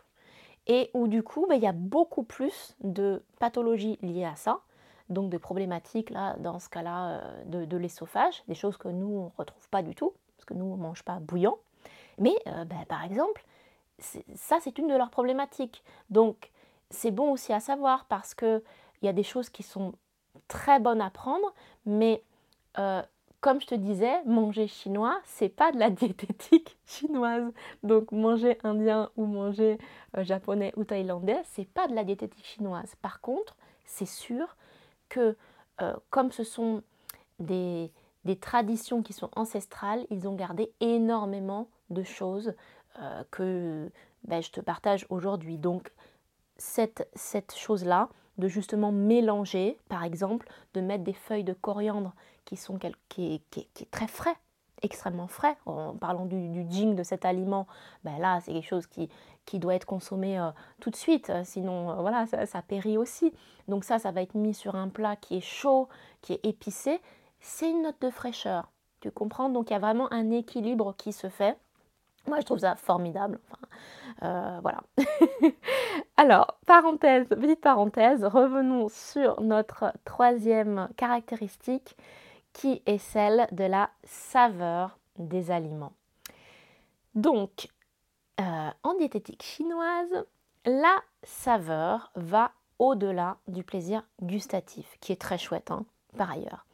et 0.67 0.89
où 0.93 1.07
du 1.07 1.23
coup 1.23 1.45
ben, 1.47 1.55
il 1.55 1.63
y 1.63 1.67
a 1.67 1.73
beaucoup 1.73 2.23
plus 2.23 2.75
de 2.81 3.23
pathologies 3.39 3.97
liées 4.01 4.25
à 4.25 4.35
ça 4.35 4.61
donc 5.09 5.29
des 5.29 5.39
problématiques 5.39 6.09
là, 6.09 6.35
dans 6.39 6.59
ce 6.59 6.69
cas-là 6.69 7.09
euh, 7.09 7.43
de, 7.45 7.65
de 7.65 7.77
l'ésophage, 7.77 8.43
des 8.47 8.55
choses 8.55 8.77
que 8.77 8.87
nous 8.87 9.07
on 9.07 9.25
ne 9.25 9.37
retrouve 9.37 9.69
pas 9.69 9.81
du 9.81 9.95
tout, 9.95 10.13
que 10.47 10.53
nous 10.53 10.65
on 10.65 10.77
ne 10.77 10.81
mange 10.81 11.03
pas 11.03 11.19
bouillant. 11.19 11.57
Mais 12.17 12.35
euh, 12.47 12.65
ben, 12.65 12.83
par 12.87 13.03
exemple, 13.03 13.45
ça 13.99 14.57
c'est 14.61 14.77
une 14.77 14.87
de 14.87 14.95
leurs 14.95 15.11
problématiques. 15.11 15.83
Donc 16.09 16.49
c'est 16.89 17.11
bon 17.11 17.31
aussi 17.31 17.53
à 17.53 17.59
savoir 17.59 18.05
parce 18.05 18.33
qu'il 18.33 18.61
y 19.03 19.07
a 19.07 19.13
des 19.13 19.23
choses 19.23 19.49
qui 19.49 19.63
sont 19.63 19.93
très 20.47 20.79
bonnes 20.79 21.01
à 21.01 21.09
prendre, 21.09 21.53
mais 21.85 22.23
euh, 22.79 23.01
comme 23.41 23.61
je 23.61 23.67
te 23.67 23.75
disais, 23.75 24.23
manger 24.25 24.67
chinois, 24.67 25.19
c'est 25.25 25.49
pas 25.49 25.71
de 25.71 25.77
la 25.77 25.89
diététique 25.91 26.77
chinoise. 26.85 27.51
Donc 27.83 28.11
manger 28.11 28.57
indien 28.63 29.09
ou 29.15 29.25
manger 29.25 29.77
japonais 30.17 30.73
ou 30.75 30.83
thaïlandais, 30.83 31.41
c'est 31.45 31.67
pas 31.67 31.87
de 31.87 31.93
la 31.93 32.03
diététique 32.03 32.45
chinoise. 32.45 32.95
Par 33.01 33.21
contre, 33.21 33.55
c'est 33.85 34.07
sûr 34.07 34.55
que 35.09 35.35
euh, 35.81 35.93
comme 36.09 36.31
ce 36.31 36.43
sont 36.43 36.81
des, 38.27 38.35
traditions 38.37 39.01
qui 39.01 39.13
sont 39.13 39.29
ancestrales, 39.35 40.05
ils 40.09 40.27
ont 40.27 40.35
gardé 40.35 40.71
énormément 40.79 41.67
de 41.89 42.03
choses 42.03 42.53
euh, 42.99 43.23
que 43.31 43.89
ben, 44.23 44.41
je 44.41 44.51
te 44.51 44.61
partage 44.61 45.05
aujourd'hui. 45.09 45.57
Donc 45.57 45.91
cette, 46.57 47.07
chose-là, 47.55 48.09
de 48.37 48.47
justement 48.47 48.91
mélanger, 48.91 49.77
par 49.89 50.03
exemple, 50.03 50.47
de 50.73 50.81
mettre 50.81 51.03
des 51.03 51.13
feuilles 51.13 51.43
de 51.43 51.53
coriandre 51.53 52.13
qui 52.45 52.55
sont 52.55 52.77
qui, 53.09 53.41
qui, 53.49 53.67
est 53.79 53.91
très 53.91 54.07
frais, 54.07 54.35
extrêmement 54.81 55.27
frais. 55.27 55.57
En 55.65 55.95
parlant 55.95 56.25
du, 56.25 56.49
du 56.49 56.65
jing 56.69 56.95
de 56.95 57.03
cet 57.03 57.25
aliment, 57.25 57.67
ben 58.03 58.17
là, 58.19 58.39
c'est 58.41 58.53
quelque 58.53 58.67
chose 58.67 58.87
qui, 58.87 59.09
qui 59.47 59.57
doit 59.57 59.73
être 59.73 59.85
consommé 59.85 60.37
euh, 60.37 60.51
tout 60.79 60.91
de 60.91 60.95
suite, 60.95 61.31
euh, 61.31 61.41
sinon 61.43 61.99
voilà, 62.01 62.27
ça, 62.27 62.61
périt 62.61 62.97
aussi. 62.97 63.33
Donc 63.67 63.83
ça, 63.83 63.97
ça 63.97 64.11
va 64.11 64.21
être 64.21 64.35
mis 64.35 64.53
sur 64.53 64.75
un 64.75 64.89
plat 64.89 65.15
qui 65.15 65.37
est 65.37 65.41
chaud, 65.41 65.87
qui 66.21 66.33
est 66.33 66.45
épicé. 66.45 67.01
C'est 67.49 67.71
une 67.71 67.83
note 67.83 67.99
de 68.01 68.09
fraîcheur, 68.09 68.69
tu 68.99 69.09
comprends? 69.09 69.47
Donc 69.47 69.69
il 69.69 69.73
y 69.73 69.75
a 69.77 69.79
vraiment 69.79 70.11
un 70.11 70.31
équilibre 70.31 70.93
qui 70.97 71.13
se 71.13 71.29
fait. 71.29 71.57
Moi, 72.27 72.41
je 72.41 72.45
trouve 72.45 72.59
ça 72.59 72.75
formidable. 72.75 73.39
voilà. 74.21 74.83
Alors, 76.17 76.59
parenthèse, 76.65 77.25
petite 77.29 77.61
parenthèse, 77.61 78.25
revenons 78.25 78.89
sur 78.89 79.39
notre 79.39 79.93
troisième 80.03 80.89
caractéristique 80.97 81.95
qui 82.51 82.83
est 82.85 82.97
celle 82.97 83.47
de 83.53 83.63
la 83.63 83.89
saveur 84.03 84.99
des 85.17 85.49
aliments. 85.49 85.93
Donc, 87.15 87.69
euh, 88.41 88.69
en 88.83 88.93
diététique 88.95 89.41
chinoise, 89.41 90.25
la 90.65 90.97
saveur 91.23 92.11
va 92.15 92.51
au-delà 92.77 93.37
du 93.47 93.63
plaisir 93.63 94.03
gustatif, 94.21 94.97
qui 94.99 95.13
est 95.13 95.21
très 95.21 95.37
chouette 95.37 95.71
hein, 95.71 95.85
par 96.17 96.31
ailleurs. 96.31 96.66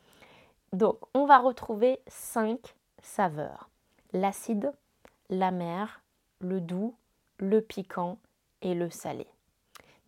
Donc, 0.74 0.98
on 1.14 1.26
va 1.26 1.40
retrouver 1.40 2.00
cinq 2.08 2.76
saveurs 3.02 3.70
l'acide, 4.12 4.72
l'amer, 5.30 6.04
le 6.40 6.62
doux, 6.62 6.96
le 7.38 7.62
piquant 7.62 8.18
et 8.62 8.74
le 8.74 8.90
salé. 8.90 9.26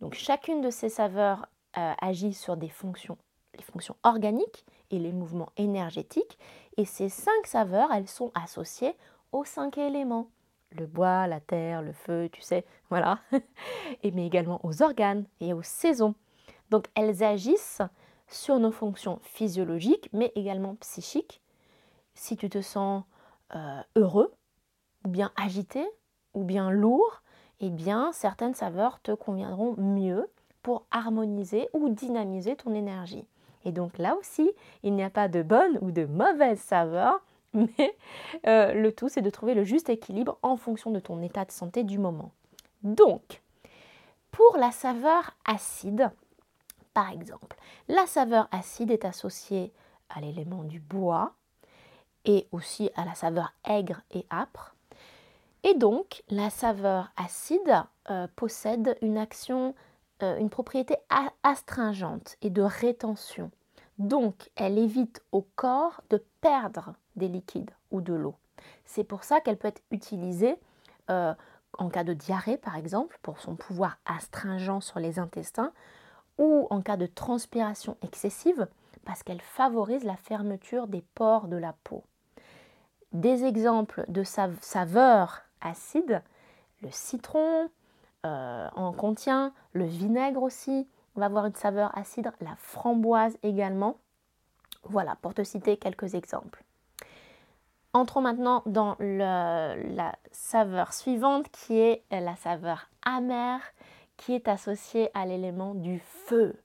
Donc, 0.00 0.14
chacune 0.14 0.60
de 0.60 0.70
ces 0.70 0.88
saveurs 0.88 1.48
euh, 1.78 1.92
agit 2.00 2.34
sur 2.34 2.56
des 2.56 2.68
fonctions, 2.68 3.18
les 3.56 3.62
fonctions 3.62 3.96
organiques 4.02 4.64
et 4.90 4.98
les 4.98 5.12
mouvements 5.12 5.50
énergétiques. 5.56 6.38
Et 6.76 6.84
ces 6.84 7.08
cinq 7.08 7.46
saveurs, 7.46 7.92
elles 7.92 8.08
sont 8.08 8.30
associées 8.34 8.94
aux 9.32 9.44
cinq 9.44 9.78
éléments 9.78 10.28
le 10.72 10.86
bois, 10.86 11.26
la 11.26 11.40
terre, 11.40 11.82
le 11.82 11.92
feu, 11.92 12.28
tu 12.30 12.42
sais, 12.42 12.64
voilà, 12.90 13.20
et 14.02 14.10
mais 14.10 14.26
également 14.26 14.60
aux 14.62 14.82
organes 14.82 15.24
et 15.40 15.52
aux 15.52 15.62
saisons. 15.62 16.14
Donc 16.70 16.86
elles 16.94 17.22
agissent 17.22 17.82
sur 18.28 18.58
nos 18.58 18.72
fonctions 18.72 19.20
physiologiques, 19.22 20.08
mais 20.12 20.32
également 20.34 20.74
psychiques. 20.76 21.40
Si 22.14 22.36
tu 22.36 22.48
te 22.48 22.60
sens 22.60 23.04
euh, 23.54 23.80
heureux, 23.94 24.32
ou 25.04 25.08
bien 25.08 25.32
agité, 25.36 25.86
ou 26.34 26.44
bien 26.44 26.70
lourd, 26.70 27.22
eh 27.60 27.70
bien 27.70 28.12
certaines 28.12 28.54
saveurs 28.54 29.00
te 29.00 29.12
conviendront 29.12 29.74
mieux 29.76 30.28
pour 30.62 30.84
harmoniser 30.90 31.68
ou 31.72 31.88
dynamiser 31.88 32.56
ton 32.56 32.74
énergie. 32.74 33.24
Et 33.64 33.72
donc 33.72 33.98
là 33.98 34.16
aussi, 34.16 34.50
il 34.82 34.94
n'y 34.94 35.02
a 35.02 35.10
pas 35.10 35.28
de 35.28 35.42
bonne 35.42 35.78
ou 35.80 35.90
de 35.90 36.04
mauvaise 36.04 36.58
saveur, 36.60 37.20
mais 37.54 37.96
euh, 38.46 38.72
le 38.72 38.92
tout, 38.92 39.08
c'est 39.08 39.22
de 39.22 39.30
trouver 39.30 39.54
le 39.54 39.64
juste 39.64 39.88
équilibre 39.88 40.38
en 40.42 40.56
fonction 40.56 40.90
de 40.90 41.00
ton 41.00 41.22
état 41.22 41.44
de 41.44 41.52
santé 41.52 41.84
du 41.84 41.98
moment. 41.98 42.32
Donc, 42.82 43.42
pour 44.30 44.56
la 44.58 44.70
saveur 44.70 45.36
acide, 45.44 46.10
par 46.96 47.10
exemple, 47.10 47.58
la 47.88 48.06
saveur 48.06 48.48
acide 48.52 48.90
est 48.90 49.04
associée 49.04 49.70
à 50.08 50.22
l'élément 50.22 50.64
du 50.64 50.80
bois 50.80 51.34
et 52.24 52.48
aussi 52.52 52.88
à 52.96 53.04
la 53.04 53.14
saveur 53.14 53.52
aigre 53.68 54.00
et 54.12 54.24
âpre. 54.30 54.74
Et 55.62 55.74
donc, 55.74 56.22
la 56.30 56.48
saveur 56.48 57.10
acide 57.18 57.84
euh, 58.08 58.26
possède 58.34 58.96
une 59.02 59.18
action, 59.18 59.74
euh, 60.22 60.38
une 60.38 60.48
propriété 60.48 60.96
astringente 61.42 62.38
et 62.40 62.48
de 62.48 62.62
rétention. 62.62 63.50
Donc, 63.98 64.48
elle 64.56 64.78
évite 64.78 65.22
au 65.32 65.42
corps 65.54 66.00
de 66.08 66.24
perdre 66.40 66.94
des 67.14 67.28
liquides 67.28 67.72
ou 67.90 68.00
de 68.00 68.14
l'eau. 68.14 68.36
C'est 68.86 69.04
pour 69.04 69.22
ça 69.22 69.42
qu'elle 69.42 69.58
peut 69.58 69.68
être 69.68 69.82
utilisée 69.90 70.56
euh, 71.10 71.34
en 71.76 71.90
cas 71.90 72.04
de 72.04 72.14
diarrhée, 72.14 72.56
par 72.56 72.74
exemple, 72.74 73.18
pour 73.20 73.38
son 73.38 73.54
pouvoir 73.54 73.98
astringent 74.06 74.80
sur 74.80 74.98
les 74.98 75.18
intestins, 75.18 75.74
ou 76.38 76.66
en 76.70 76.80
cas 76.80 76.96
de 76.96 77.06
transpiration 77.06 77.96
excessive, 78.02 78.66
parce 79.04 79.22
qu'elle 79.22 79.40
favorise 79.40 80.04
la 80.04 80.16
fermeture 80.16 80.86
des 80.86 81.02
pores 81.14 81.48
de 81.48 81.56
la 81.56 81.74
peau. 81.84 82.04
Des 83.12 83.44
exemples 83.44 84.04
de 84.08 84.24
saveurs 84.24 85.42
acides, 85.60 86.22
le 86.82 86.88
citron 86.90 87.70
euh, 88.26 88.68
en 88.74 88.92
contient, 88.92 89.52
le 89.72 89.84
vinaigre 89.84 90.42
aussi 90.42 90.88
va 91.14 91.26
avoir 91.26 91.46
une 91.46 91.54
saveur 91.54 91.96
acide, 91.96 92.30
la 92.40 92.56
framboise 92.56 93.38
également. 93.42 93.96
Voilà, 94.84 95.16
pour 95.22 95.34
te 95.34 95.42
citer 95.44 95.76
quelques 95.76 96.14
exemples. 96.14 96.62
Entrons 97.92 98.20
maintenant 98.20 98.62
dans 98.66 98.96
la 98.98 100.14
saveur 100.30 100.92
suivante 100.92 101.48
qui 101.50 101.78
est 101.78 102.02
la 102.10 102.36
saveur 102.36 102.90
amère 103.02 103.62
qui 104.16 104.34
est 104.34 104.48
associée 104.48 105.10
à 105.14 105.26
l'élément 105.26 105.74
du 105.74 105.98
feu. 105.98 106.56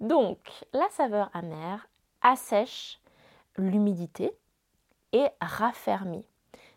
Donc, 0.00 0.38
la 0.72 0.88
saveur 0.90 1.30
amère 1.34 1.88
assèche 2.22 3.00
l'humidité 3.56 4.32
et 5.12 5.26
raffermit. 5.40 6.26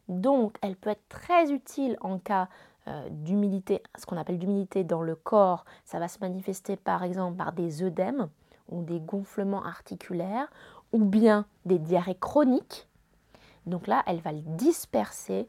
Donc, 0.07 0.57
elle 0.61 0.75
peut 0.75 0.89
être 0.89 1.07
très 1.09 1.51
utile 1.51 1.97
en 2.01 2.17
cas 2.17 2.49
euh, 2.87 3.07
d'humidité, 3.11 3.83
ce 3.97 4.05
qu'on 4.05 4.17
appelle 4.17 4.39
d'humidité 4.39 4.83
dans 4.83 5.03
le 5.03 5.15
corps. 5.15 5.65
Ça 5.85 5.99
va 5.99 6.07
se 6.07 6.19
manifester 6.19 6.75
par 6.75 7.03
exemple 7.03 7.37
par 7.37 7.53
des 7.53 7.83
œdèmes 7.83 8.29
ou 8.69 8.81
des 8.81 8.99
gonflements 8.99 9.63
articulaires 9.63 10.47
ou 10.91 11.05
bien 11.05 11.45
des 11.65 11.77
diarrhées 11.77 12.17
chroniques. 12.19 12.87
Donc 13.67 13.85
là, 13.85 14.01
elle 14.07 14.21
va 14.21 14.31
le 14.31 14.41
disperser, 14.41 15.47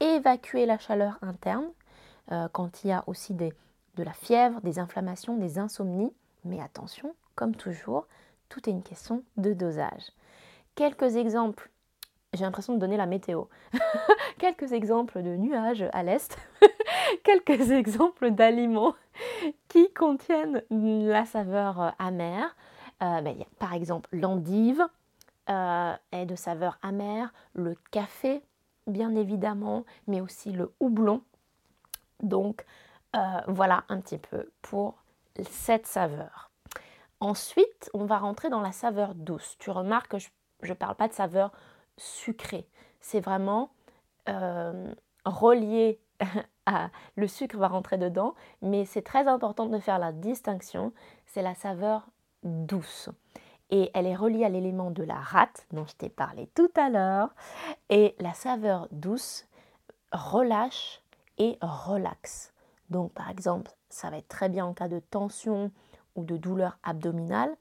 évacuer 0.00 0.66
la 0.66 0.78
chaleur 0.78 1.18
interne 1.22 1.68
euh, 2.32 2.48
quand 2.52 2.82
il 2.82 2.88
y 2.88 2.92
a 2.92 3.04
aussi 3.06 3.34
des, 3.34 3.52
de 3.96 4.02
la 4.02 4.12
fièvre, 4.12 4.60
des 4.62 4.78
inflammations, 4.78 5.36
des 5.36 5.58
insomnies. 5.58 6.12
Mais 6.44 6.60
attention, 6.60 7.14
comme 7.34 7.54
toujours, 7.54 8.06
tout 8.48 8.68
est 8.68 8.72
une 8.72 8.82
question 8.82 9.22
de 9.36 9.52
dosage. 9.52 10.12
Quelques 10.74 11.16
exemples, 11.16 11.70
j'ai 12.32 12.44
l'impression 12.44 12.74
de 12.74 12.78
donner 12.78 12.96
la 12.96 13.06
météo. 13.06 13.44
Quelques 14.38 14.72
exemples 14.72 15.22
de 15.22 15.36
nuages 15.36 15.84
à 15.92 16.02
l'est, 16.02 16.36
quelques 17.22 17.70
exemples 17.70 18.30
d'aliments 18.30 18.94
qui 19.68 19.92
contiennent 19.92 20.62
la 20.70 21.24
saveur 21.24 21.94
amère. 21.98 22.56
Euh, 23.02 23.20
ben, 23.20 23.36
par 23.58 23.74
exemple 23.74 24.08
l'endive 24.12 24.86
euh, 25.50 25.94
est 26.12 26.26
de 26.26 26.34
saveur 26.34 26.78
amère, 26.82 27.32
le 27.54 27.76
café 27.90 28.42
bien 28.86 29.14
évidemment, 29.14 29.84
mais 30.06 30.20
aussi 30.20 30.52
le 30.52 30.72
houblon. 30.80 31.22
Donc 32.22 32.64
euh, 33.14 33.40
voilà 33.46 33.84
un 33.88 34.00
petit 34.00 34.18
peu 34.18 34.50
pour 34.62 35.02
cette 35.50 35.86
saveur. 35.86 36.50
Ensuite, 37.20 37.90
on 37.94 38.04
va 38.04 38.18
rentrer 38.18 38.50
dans 38.50 38.60
la 38.60 38.72
saveur 38.72 39.14
douce. 39.14 39.56
Tu 39.58 39.70
remarques 39.70 40.10
que 40.10 40.18
je 40.18 40.68
ne 40.68 40.74
parle 40.74 40.96
pas 40.96 41.08
de 41.08 41.12
saveur 41.12 41.52
sucrée. 41.96 42.66
C'est 43.00 43.20
vraiment 43.20 43.70
euh, 44.28 44.92
relié 45.24 46.00
à... 46.66 46.90
Le 47.16 47.28
sucre 47.28 47.56
va 47.58 47.68
rentrer 47.68 47.98
dedans, 47.98 48.34
mais 48.60 48.84
c'est 48.84 49.02
très 49.02 49.28
important 49.28 49.66
de 49.66 49.78
faire 49.78 49.98
la 49.98 50.12
distinction. 50.12 50.92
C'est 51.26 51.42
la 51.42 51.54
saveur 51.54 52.08
douce. 52.42 53.08
Et 53.70 53.90
elle 53.94 54.06
est 54.06 54.16
reliée 54.16 54.44
à 54.44 54.48
l'élément 54.48 54.90
de 54.90 55.02
la 55.02 55.18
rate 55.18 55.66
dont 55.70 55.86
je 55.86 55.94
t'ai 55.94 56.08
parlé 56.08 56.48
tout 56.54 56.70
à 56.76 56.90
l'heure. 56.90 57.30
Et 57.88 58.14
la 58.18 58.34
saveur 58.34 58.88
douce 58.90 59.46
relâche 60.12 61.02
et 61.38 61.56
relaxe. 61.62 62.51
Donc 62.92 63.10
par 63.12 63.30
exemple, 63.30 63.72
ça 63.88 64.10
va 64.10 64.18
être 64.18 64.28
très 64.28 64.50
bien 64.50 64.66
en 64.66 64.74
cas 64.74 64.86
de 64.86 64.98
tension 64.98 65.72
ou 66.14 66.24
de 66.24 66.36
douleur 66.36 66.78
abdominale, 66.82 67.56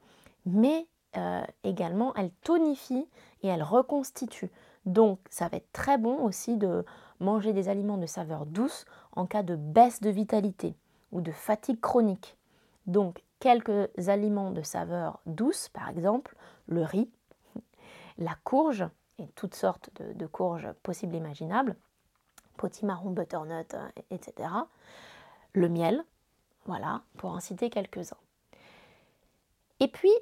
mais 0.46 0.88
euh, 1.16 1.42
également 1.64 2.14
elle 2.16 2.32
tonifie 2.44 3.08
et 3.42 3.48
elle 3.48 3.64
reconstitue. 3.64 4.52
Donc 4.86 5.20
ça 5.30 5.48
va 5.48 5.58
être 5.58 5.72
très 5.72 5.98
bon 5.98 6.22
aussi 6.22 6.58
de 6.58 6.86
manger 7.22 7.54
des 7.54 7.70
aliments 7.70 7.98
de 7.98 8.08
saveur 8.08 8.46
douce 8.46 8.86
en 9.14 9.26
cas 9.26 9.42
de 9.42 9.56
baisse 9.56 10.02
de 10.02 10.10
vitalité 10.10 10.76
ou 11.14 11.22
de 11.22 11.32
fatigue 11.32 11.80
chronique. 11.80 12.36
Donc 12.86 13.24
quelques 13.40 14.10
aliments 14.10 14.52
de 14.52 14.64
saveur 14.64 15.22
douce, 15.26 15.70
par 15.70 15.88
exemple 15.88 16.36
le 16.68 16.84
riz, 16.84 17.10
la 18.18 18.36
courge 18.44 18.86
et 19.18 19.28
toutes 19.36 19.56
sortes 19.56 19.92
de, 19.96 20.12
de 20.12 20.26
courges 20.26 20.74
possibles 20.84 21.16
imaginables, 21.16 21.78
potimarron, 22.58 23.12
butternut, 23.12 23.74
euh, 23.76 23.88
etc 24.10 24.50
le 25.54 25.70
miel, 25.70 26.04
voilà, 26.66 27.02
pour 27.18 27.32
en 27.32 27.40
citer 27.40 27.70
quelques-uns. 27.70 28.18
Et 29.80 29.88
puis, 29.88 30.14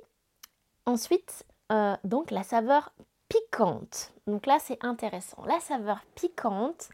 ensuite, 0.85 1.45
euh, 1.71 1.95
donc 2.03 2.31
la 2.31 2.43
saveur 2.43 2.93
piquante. 3.27 4.13
Donc 4.27 4.45
là, 4.45 4.57
c'est 4.59 4.83
intéressant. 4.83 5.43
La 5.45 5.59
saveur 5.59 6.01
piquante, 6.15 6.89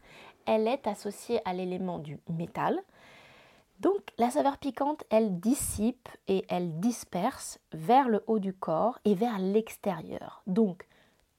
elle 0.46 0.68
est 0.68 0.86
associée 0.86 1.40
à 1.44 1.54
l'élément 1.54 1.98
du 1.98 2.18
métal. 2.28 2.80
Donc 3.80 4.00
la 4.16 4.30
saveur 4.30 4.58
piquante, 4.58 5.04
elle 5.10 5.38
dissipe 5.38 6.08
et 6.28 6.44
elle 6.48 6.80
disperse 6.80 7.58
vers 7.72 8.08
le 8.08 8.24
haut 8.26 8.38
du 8.38 8.54
corps 8.54 8.98
et 9.04 9.14
vers 9.14 9.38
l'extérieur. 9.38 10.42
Donc, 10.46 10.86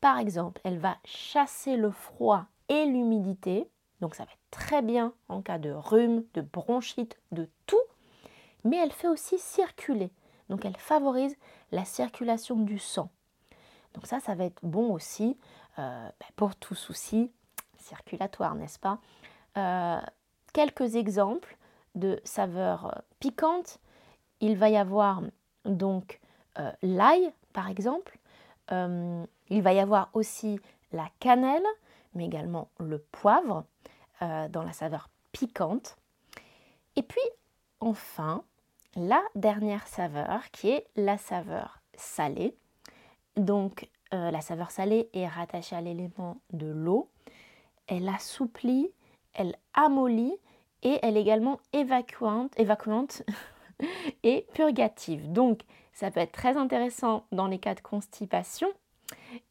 par 0.01 0.19
exemple, 0.19 0.61
elle 0.63 0.77
va 0.77 0.97
chasser 1.03 1.77
le 1.77 1.91
froid 1.91 2.45
et 2.69 2.85
l'humidité 2.85 3.69
donc 4.01 4.15
ça 4.15 4.25
va 4.25 4.31
être 4.31 4.51
très 4.51 4.81
bien 4.81 5.13
en 5.27 5.41
cas 5.41 5.57
de 5.57 5.71
rhume, 5.71 6.23
de 6.33 6.41
bronchite, 6.41 7.19
de 7.31 7.49
tout. 7.65 7.81
Mais 8.63 8.77
elle 8.77 8.91
fait 8.91 9.07
aussi 9.07 9.37
circuler. 9.39 10.11
Donc 10.49 10.65
elle 10.65 10.77
favorise 10.77 11.35
la 11.71 11.85
circulation 11.85 12.57
du 12.57 12.79
sang. 12.79 13.09
Donc 13.93 14.05
ça, 14.05 14.19
ça 14.19 14.35
va 14.35 14.45
être 14.45 14.59
bon 14.63 14.93
aussi 14.93 15.37
euh, 15.79 16.09
ben, 16.19 16.27
pour 16.35 16.55
tout 16.55 16.75
souci 16.75 17.31
circulatoire, 17.77 18.55
n'est-ce 18.55 18.79
pas? 18.79 18.99
Euh, 19.57 19.99
Quelques 20.53 20.95
exemples 20.95 21.57
de 21.95 22.19
saveurs 22.23 23.01
piquantes. 23.19 23.79
Il 24.39 24.57
va 24.57 24.69
y 24.69 24.77
avoir 24.77 25.21
donc 25.65 26.19
euh, 26.59 26.71
l'ail, 26.81 27.31
par 27.53 27.69
exemple. 27.69 28.17
il 28.69 29.61
va 29.61 29.73
y 29.73 29.79
avoir 29.79 30.09
aussi 30.13 30.59
la 30.91 31.07
cannelle, 31.19 31.65
mais 32.13 32.25
également 32.25 32.69
le 32.79 32.99
poivre. 32.99 33.65
Euh, 34.23 34.47
dans 34.47 34.63
la 34.63 34.73
saveur 34.73 35.11
piquante. 35.31 35.95
Et 36.95 37.03
puis 37.03 37.21
enfin, 37.79 38.43
la 38.95 39.21
dernière 39.35 39.85
saveur 39.85 40.49
qui 40.51 40.71
est 40.71 40.87
la 40.95 41.19
saveur 41.19 41.83
salée. 41.93 42.55
Donc 43.35 43.87
euh, 44.15 44.31
la 44.31 44.41
saveur 44.41 44.71
salée 44.71 45.07
est 45.13 45.27
rattachée 45.27 45.75
à 45.75 45.81
l'élément 45.81 46.37
de 46.51 46.65
l'eau. 46.65 47.11
Elle 47.85 48.09
assouplit, 48.09 48.89
elle 49.35 49.55
amollit 49.75 50.35
et 50.81 50.97
elle 51.03 51.15
est 51.15 51.21
également 51.21 51.59
évacuante, 51.71 52.59
évacuante 52.59 53.21
et 54.23 54.47
purgative. 54.55 55.31
Donc 55.31 55.61
ça 55.93 56.09
peut 56.09 56.21
être 56.21 56.31
très 56.31 56.57
intéressant 56.57 57.27
dans 57.31 57.45
les 57.45 57.59
cas 57.59 57.75
de 57.75 57.81
constipation 57.81 58.69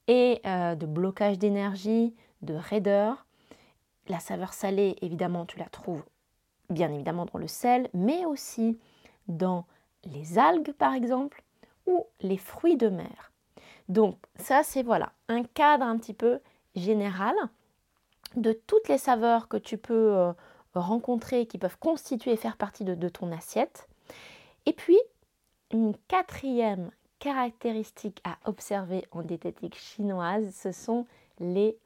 et 0.08 0.40
euh, 0.44 0.74
de 0.74 0.86
blocage 0.86 1.38
d'énergie, 1.38 2.16
de 2.42 2.54
raideur, 2.54 3.26
la 4.08 4.20
saveur 4.20 4.52
salée, 4.52 4.96
évidemment, 5.02 5.46
tu 5.46 5.58
la 5.58 5.68
trouves 5.68 6.04
bien 6.70 6.92
évidemment 6.92 7.26
dans 7.26 7.38
le 7.38 7.48
sel, 7.48 7.88
mais 7.94 8.24
aussi 8.24 8.78
dans 9.28 9.66
les 10.04 10.38
algues, 10.38 10.72
par 10.72 10.94
exemple, 10.94 11.42
ou 11.86 12.06
les 12.20 12.36
fruits 12.36 12.76
de 12.76 12.88
mer. 12.88 13.32
Donc 13.88 14.16
ça, 14.36 14.62
c'est 14.62 14.82
voilà 14.82 15.12
un 15.28 15.44
cadre 15.44 15.84
un 15.84 15.96
petit 15.98 16.14
peu 16.14 16.40
général 16.74 17.34
de 18.34 18.52
toutes 18.52 18.88
les 18.88 18.98
saveurs 18.98 19.48
que 19.48 19.56
tu 19.56 19.78
peux 19.78 20.14
euh, 20.14 20.32
rencontrer, 20.74 21.46
qui 21.46 21.58
peuvent 21.58 21.78
constituer 21.78 22.32
et 22.32 22.36
faire 22.36 22.56
partie 22.56 22.84
de, 22.84 23.08
ton 23.08 23.32
assiette. 23.32 23.88
Et 24.66 24.72
puis, 24.72 24.98
une 25.72 25.94
quatrième 26.08 26.90
caractéristique 27.18 28.20
à 28.24 28.36
observer 28.44 29.06
en 29.10 29.22
diététique 29.22 29.76
chinoise, 29.76 30.54
ce 30.54 30.72
sont 30.72 31.06
les 31.40 31.78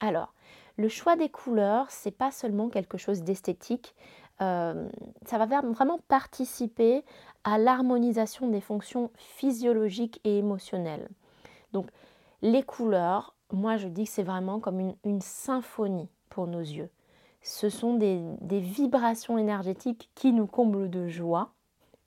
Alors, 0.00 0.32
le 0.76 0.88
choix 0.88 1.16
des 1.16 1.28
couleurs, 1.28 1.90
c'est 1.90 2.16
pas 2.16 2.30
seulement 2.30 2.68
quelque 2.68 2.98
chose 2.98 3.22
d'esthétique, 3.22 3.94
euh, 4.40 4.88
ça 5.26 5.38
va 5.38 5.46
vraiment 5.60 5.98
participer 6.06 7.04
à 7.42 7.58
l'harmonisation 7.58 8.48
des 8.48 8.60
fonctions 8.60 9.10
physiologiques 9.16 10.20
et 10.22 10.38
émotionnelles. 10.38 11.08
Donc, 11.72 11.88
les 12.42 12.62
couleurs, 12.62 13.34
moi 13.52 13.76
je 13.76 13.88
dis 13.88 14.04
que 14.04 14.10
c'est 14.10 14.22
vraiment 14.22 14.60
comme 14.60 14.94
une, 15.04 15.20
symphonie 15.20 16.08
pour 16.28 16.46
nos 16.46 16.60
yeux. 16.60 16.90
Ce 17.42 17.68
sont 17.68 17.94
des, 17.94 18.20
vibrations 18.60 19.38
énergétiques 19.38 20.10
qui 20.14 20.32
nous 20.32 20.46
comblent 20.46 20.90
de 20.90 21.08
joie 21.08 21.52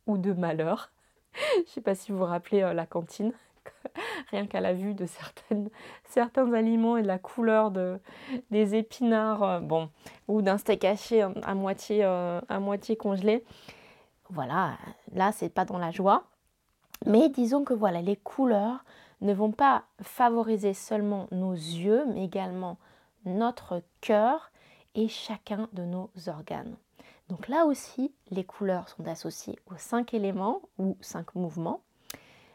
ou 0.08 0.18
de 0.18 0.32
malheur. 0.32 0.92
je 1.34 1.60
ne 1.62 1.66
sais 1.66 1.82
pas 1.82 1.96
si 1.96 2.14
vous 2.14 2.20
vous 2.20 2.26
rappelez 2.26 2.62
euh, 2.62 2.74
la 2.74 2.86
cantine 2.86 3.34
rien 4.32 4.48
qu'à 4.48 4.62
la 4.62 4.74
vue 4.74 4.94
de 4.94 5.06
certains 6.06 6.54
aliments 6.54 6.98
et 6.98 7.02
de 7.02 7.08
la 7.08 7.20
couleur 7.20 7.72
de, 7.72 8.00
des 8.50 8.76
épinards, 8.76 9.44
euh, 9.44 9.86
ou 10.28 10.42
d'un 10.42 10.58
steak 10.58 10.86
haché 10.86 11.22
à 11.22 11.56
moitié, 11.56 12.04
euh, 12.04 12.42
à 12.50 12.60
moitié 12.60 12.96
congelé. 12.96 13.44
Voilà, 14.30 14.78
là, 15.14 15.32
c'est 15.32 15.50
pas 15.50 15.66
dans 15.66 15.78
la 15.78 15.92
joie. 15.92 16.24
Mais 17.06 17.30
disons 17.30 17.64
que 17.64 17.74
voilà, 17.74 18.02
les 18.02 18.16
couleurs 18.16 18.84
ne 19.22 19.34
vont 19.34 19.52
pas 19.52 19.84
favoriser 20.02 20.74
seulement 20.74 21.28
nos 21.32 21.54
yeux, 21.54 22.06
mais 22.08 22.26
également 22.26 22.78
notre 23.26 23.82
cœur 24.02 24.52
et 24.96 25.08
chacun 25.08 25.68
de 25.74 25.84
nos 25.84 26.10
organes. 26.28 26.76
Donc 27.30 27.48
là 27.48 27.66
aussi, 27.66 28.14
les 28.30 28.44
couleurs 28.44 28.90
sont 28.90 29.08
associées 29.08 29.58
aux 29.68 29.78
cinq 29.78 30.14
éléments 30.14 30.62
ou 30.78 30.98
cinq 31.02 31.36
mouvements. 31.36 31.82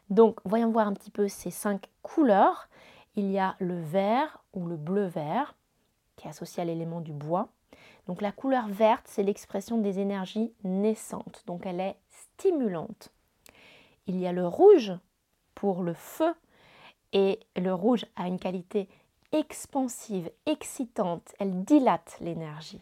Donc, 0.09 0.39
voyons 0.45 0.71
voir 0.71 0.87
un 0.87 0.93
petit 0.93 1.11
peu 1.11 1.27
ces 1.27 1.51
cinq 1.51 1.89
couleurs. 2.01 2.69
Il 3.15 3.29
y 3.31 3.39
a 3.39 3.55
le 3.59 3.79
vert 3.79 4.43
ou 4.53 4.65
le 4.67 4.77
bleu-vert, 4.77 5.55
qui 6.15 6.27
est 6.27 6.29
associé 6.29 6.61
à 6.61 6.65
l'élément 6.65 7.01
du 7.01 7.13
bois. 7.13 7.49
Donc, 8.07 8.21
la 8.21 8.31
couleur 8.31 8.67
verte, 8.67 9.05
c'est 9.07 9.23
l'expression 9.23 9.79
des 9.79 9.99
énergies 9.99 10.53
naissantes. 10.63 11.43
Donc, 11.45 11.65
elle 11.65 11.81
est 11.81 11.97
stimulante. 12.09 13.11
Il 14.05 14.17
y 14.17 14.27
a 14.27 14.31
le 14.31 14.47
rouge 14.47 14.93
pour 15.55 15.83
le 15.83 15.93
feu. 15.93 16.33
Et 17.13 17.39
le 17.55 17.73
rouge 17.73 18.05
a 18.15 18.27
une 18.27 18.39
qualité 18.39 18.87
expansive, 19.31 20.29
excitante. 20.45 21.33
Elle 21.39 21.63
dilate 21.63 22.17
l'énergie. 22.21 22.81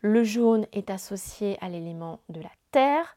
Le 0.00 0.22
jaune 0.22 0.66
est 0.72 0.90
associé 0.90 1.56
à 1.60 1.68
l'élément 1.68 2.20
de 2.28 2.40
la 2.40 2.50
terre. 2.70 3.16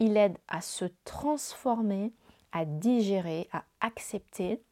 Il 0.00 0.16
aide 0.16 0.38
à 0.48 0.60
se 0.60 0.86
transformer 1.04 2.12
à 2.54 2.64
digérer, 2.64 3.48
à 3.52 3.64
accepter. 3.82 4.62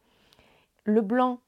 Le 0.85 1.03
blanc 1.03 1.41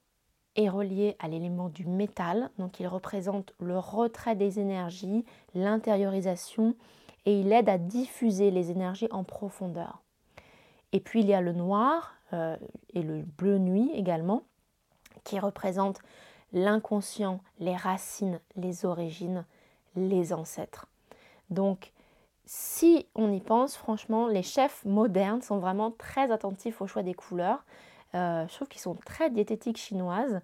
est 0.56 0.68
relié 0.68 1.16
à 1.18 1.28
l'élément 1.28 1.68
du 1.68 1.86
métal, 1.86 2.50
donc 2.58 2.78
il 2.80 2.86
représente 2.86 3.54
le 3.58 3.78
retrait 3.78 4.36
des 4.36 4.60
énergies, 4.60 5.24
l'intériorisation, 5.54 6.76
et 7.24 7.40
il 7.40 7.52
aide 7.52 7.68
à 7.68 7.78
diffuser 7.78 8.50
les 8.50 8.70
énergies 8.70 9.08
en 9.10 9.24
profondeur. 9.24 10.02
Et 10.92 11.00
puis 11.00 11.20
il 11.20 11.26
y 11.26 11.34
a 11.34 11.40
le 11.40 11.52
noir 11.52 12.14
euh, 12.32 12.56
et 12.92 13.02
le 13.02 13.22
bleu 13.22 13.58
nuit 13.58 13.90
également, 13.94 14.42
qui 15.22 15.38
représentent 15.38 16.02
l'inconscient, 16.52 17.40
les 17.58 17.74
racines, 17.74 18.40
les 18.56 18.84
origines, 18.84 19.44
les 19.96 20.32
ancêtres. 20.32 20.86
Donc 21.50 21.92
si 22.46 23.06
on 23.14 23.32
y 23.32 23.40
pense, 23.40 23.76
franchement, 23.76 24.26
les 24.26 24.42
chefs 24.42 24.84
modernes 24.84 25.40
sont 25.40 25.58
vraiment 25.58 25.90
très 25.90 26.30
attentifs 26.30 26.82
au 26.82 26.86
choix 26.86 27.02
des 27.02 27.14
couleurs. 27.14 27.64
Euh, 28.14 28.46
je 28.48 28.54
trouve 28.54 28.68
qu'ils 28.68 28.82
sont 28.82 28.94
très 28.94 29.30
diététiques 29.30 29.78
chinoises. 29.78 30.40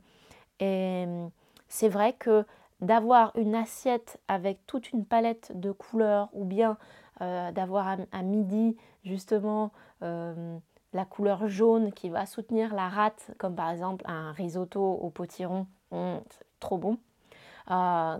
Et 0.60 1.04
hum, 1.06 1.30
c'est 1.68 1.88
vrai 1.88 2.14
que 2.14 2.44
d'avoir 2.80 3.32
une 3.36 3.54
assiette 3.54 4.18
avec 4.28 4.66
toute 4.66 4.92
une 4.92 5.04
palette 5.04 5.52
de 5.54 5.72
couleurs 5.72 6.30
ou 6.32 6.44
bien 6.44 6.78
euh, 7.20 7.52
d'avoir 7.52 7.86
à, 8.12 8.22
midi 8.22 8.76
justement 9.04 9.70
euh, 10.02 10.56
la 10.94 11.04
couleur 11.04 11.48
jaune 11.48 11.92
qui 11.92 12.08
va 12.08 12.24
soutenir 12.24 12.74
la 12.74 12.88
rate, 12.88 13.30
comme 13.36 13.54
par 13.54 13.70
exemple 13.70 14.04
un 14.08 14.32
risotto 14.32 14.80
au 14.80 15.10
potiron, 15.10 15.66
hum, 15.90 16.20
trop 16.60 16.78
bon, 16.78 16.98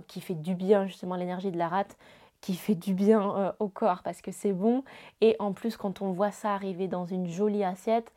qui 0.07 0.21
fait 0.21 0.35
du 0.35 0.55
bien 0.55 0.87
justement 0.87 1.17
l'énergie 1.17 1.51
de 1.51 1.59
la 1.59 1.69
rate 1.69 1.97
qui 2.41 2.55
fait 2.55 2.75
du 2.75 2.95
bien 2.95 3.37
euh, 3.37 3.53
au 3.59 3.69
corps 3.69 4.03
parce 4.03 4.23
que 4.23 4.33
c'est 4.33 4.53
bon. 4.53 4.85
Et 5.21 5.37
en 5.39 5.53
plus, 5.53 5.77
quand 5.77 6.03
on 6.03 6.13
voit 6.13 6.31
ça 6.31 6.55
arriver 6.55 6.89
dans 6.89 7.07
une 7.07 7.27
jolie 7.27 7.65
assiette, 7.65 8.13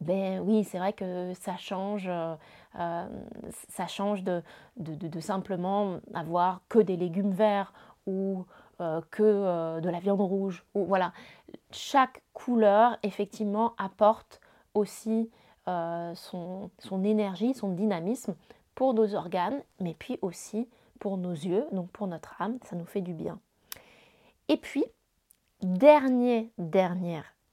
ben 0.00 0.40
oui, 0.40 0.64
c'est 0.64 0.78
vrai 0.78 0.92
que 0.92 1.32
ça 1.34 1.56
change, 1.56 2.08
euh, 2.08 2.34
euh, 2.78 3.06
ça 3.68 3.86
change 3.86 4.22
de, 4.22 4.42
simplement 5.20 6.00
avoir 6.12 6.60
que 6.68 6.78
des 6.78 6.96
légumes 6.96 7.32
verts 7.32 7.72
ou 8.06 8.44
que 9.10 9.80
de 9.80 9.88
la 9.88 10.00
viande 10.00 10.20
rouge. 10.20 10.64
Ou, 10.74 10.84
voilà, 10.84 11.12
chaque 11.70 12.22
couleur 12.34 12.98
effectivement 13.02 13.72
apporte 13.78 14.40
aussi 14.74 15.30
son, 15.66 16.70
son 16.80 17.04
énergie, 17.04 17.54
son 17.54 17.68
dynamisme 17.68 18.34
pour 18.74 18.92
nos 18.92 19.14
organes, 19.14 19.62
mais 19.80 19.94
puis 19.96 20.18
aussi 20.20 20.68
pour 20.98 21.16
nos 21.16 21.32
yeux, 21.32 21.66
donc 21.72 21.88
pour 21.92 22.08
notre 22.08 22.42
âme, 22.42 22.58
ça 22.64 22.76
nous 22.76 22.84
fait 22.84 23.00
du 23.00 23.14
bien. 23.14 23.38
Et 24.48 24.56
puis, 24.56 24.84
dernière, 25.62 26.44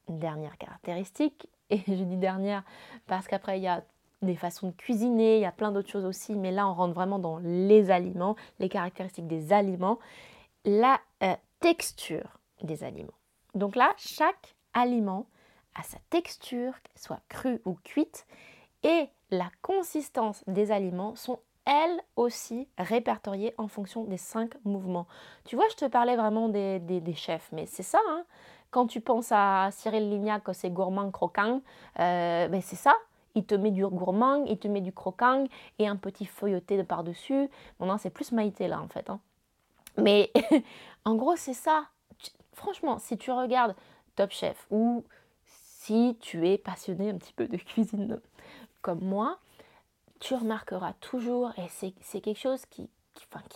dernière 0.08 0.58
caractéristique, 0.58 1.48
et 1.70 1.82
je 1.88 2.04
dis 2.04 2.18
dernière 2.18 2.64
parce 3.08 3.28
qu'après 3.28 3.60
il 3.60 3.64
y 3.64 3.68
a 3.68 3.84
des 4.22 4.36
façons 4.36 4.68
de 4.68 4.76
cuisiner, 4.76 5.38
il 5.38 5.42
y 5.42 5.46
a 5.46 5.52
plein 5.52 5.72
d'autres 5.72 5.90
choses 5.90 6.06
aussi, 6.06 6.36
mais 6.36 6.52
là 6.52 6.68
on 6.68 6.74
rentre 6.74 6.94
vraiment 6.94 7.18
dans 7.18 7.40
les 7.40 7.90
aliments, 7.90 8.36
les 8.60 8.70
caractéristiques 8.70 9.28
des 9.28 9.52
aliments, 9.52 9.98
la 10.66 11.00
euh, 11.24 11.36
texture 11.60 12.40
des 12.62 12.84
aliments. 12.84 13.14
Donc 13.56 13.76
là, 13.76 13.94
chaque 13.98 14.56
aliment 14.74 15.26
a 15.76 15.84
sa 15.84 15.98
texture, 16.10 16.74
soit 16.96 17.22
crue 17.30 17.62
ou 17.66 17.76
cuite, 17.84 18.26
et 18.84 19.10
la 19.32 19.50
consistance 19.62 20.44
des 20.48 20.72
aliments 20.72 21.16
sont 21.16 21.40
elle 21.66 22.02
aussi 22.16 22.68
répertoriée 22.78 23.54
en 23.58 23.68
fonction 23.68 24.04
des 24.04 24.18
cinq 24.18 24.54
mouvements. 24.66 25.08
Tu 25.46 25.56
vois, 25.56 25.66
je 25.70 25.76
te 25.76 25.86
parlais 25.86 26.16
vraiment 26.16 26.50
des, 26.50 27.14
chefs, 27.16 27.50
mais 27.52 27.66
c'est 27.66 27.84
ça. 27.84 28.00
Hein. 28.10 28.24
Quand 28.72 28.88
tu 28.88 29.02
penses 29.02 29.32
à 29.32 29.70
Cyril 29.72 30.10
Lignac, 30.10 30.44
c'est 30.54 30.70
gourmand 30.70 31.12
croquant, 31.12 31.62
euh, 32.00 32.48
ben 32.48 32.62
c'est 32.62 32.76
ça. 32.76 32.96
Il 33.36 33.46
te 33.46 33.56
met 33.56 33.72
du 33.72 33.86
gourmand, 33.86 34.44
il 34.46 34.58
te 34.58 34.68
met 34.68 34.82
du 34.82 34.92
croquant 34.92 35.46
et 35.80 35.88
un 35.88 35.96
petit 35.96 36.26
feuilleté 36.26 36.78
de 36.78 36.84
par-dessus. 36.84 37.50
Bon, 37.80 37.86
non, 37.86 37.98
c'est 37.98 38.10
plus 38.10 38.32
Maïté 38.32 38.68
là 38.68 38.82
en 38.82 38.88
fait. 38.88 39.10
Hein. 39.10 39.20
Mais 39.98 40.32
en 41.06 41.16
gros, 41.16 41.36
c'est 41.36 41.54
ça. 41.54 41.86
Franchement, 42.54 43.00
si 43.00 43.18
tu 43.18 43.32
regardes 43.32 43.76
Top 44.16 44.32
Chef 44.32 44.68
ou 44.70 45.04
si 45.46 46.18
tu 46.20 46.48
es 46.48 46.58
passionné 46.58 47.10
un 47.10 47.18
petit 47.18 47.34
peu 47.34 47.48
de 47.48 47.58
cuisine 47.58 48.20
comme 48.82 49.02
moi, 49.02 49.38
tu 50.22 50.36
remarqueras 50.36 50.94
toujours, 51.02 51.52
et 51.58 51.68
c'est 52.00 52.22
quelque 52.22 52.40
chose 52.40 52.66
qui, 52.68 52.90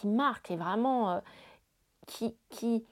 marque 0.04 0.52
et 0.52 0.58
vraiment 0.58 1.12
euh, 1.12 1.20
qui, 2.08 2.84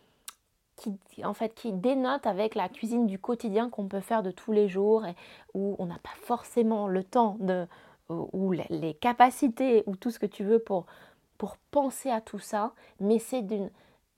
en 1.23 1.33
fait, 1.33 1.53
qui 1.53 1.73
dénote 1.73 2.25
avec 2.25 2.55
la 2.55 2.69
cuisine 2.69 3.07
du 3.07 3.19
quotidien 3.19 3.69
qu'on 3.69 3.87
peut 3.87 3.99
faire 3.99 4.23
de 4.23 4.31
tous 4.31 4.51
les 4.51 4.69
jours 4.69 5.03
où 5.53 5.75
on 5.79 5.85
n'a 5.85 5.99
pas 5.99 6.13
forcément 6.21 6.87
le 6.87 7.03
temps 7.03 7.37
ou 8.09 8.51
les 8.51 8.93
capacités 8.95 9.83
ou 9.87 9.95
tout 9.95 10.11
ce 10.11 10.19
que 10.19 10.25
tu 10.25 10.43
veux 10.43 10.59
pour, 10.59 10.85
pour 11.37 11.57
penser 11.71 12.09
à 12.09 12.21
tout 12.21 12.39
ça, 12.39 12.73
mais 12.99 13.19
c'est 13.19 13.45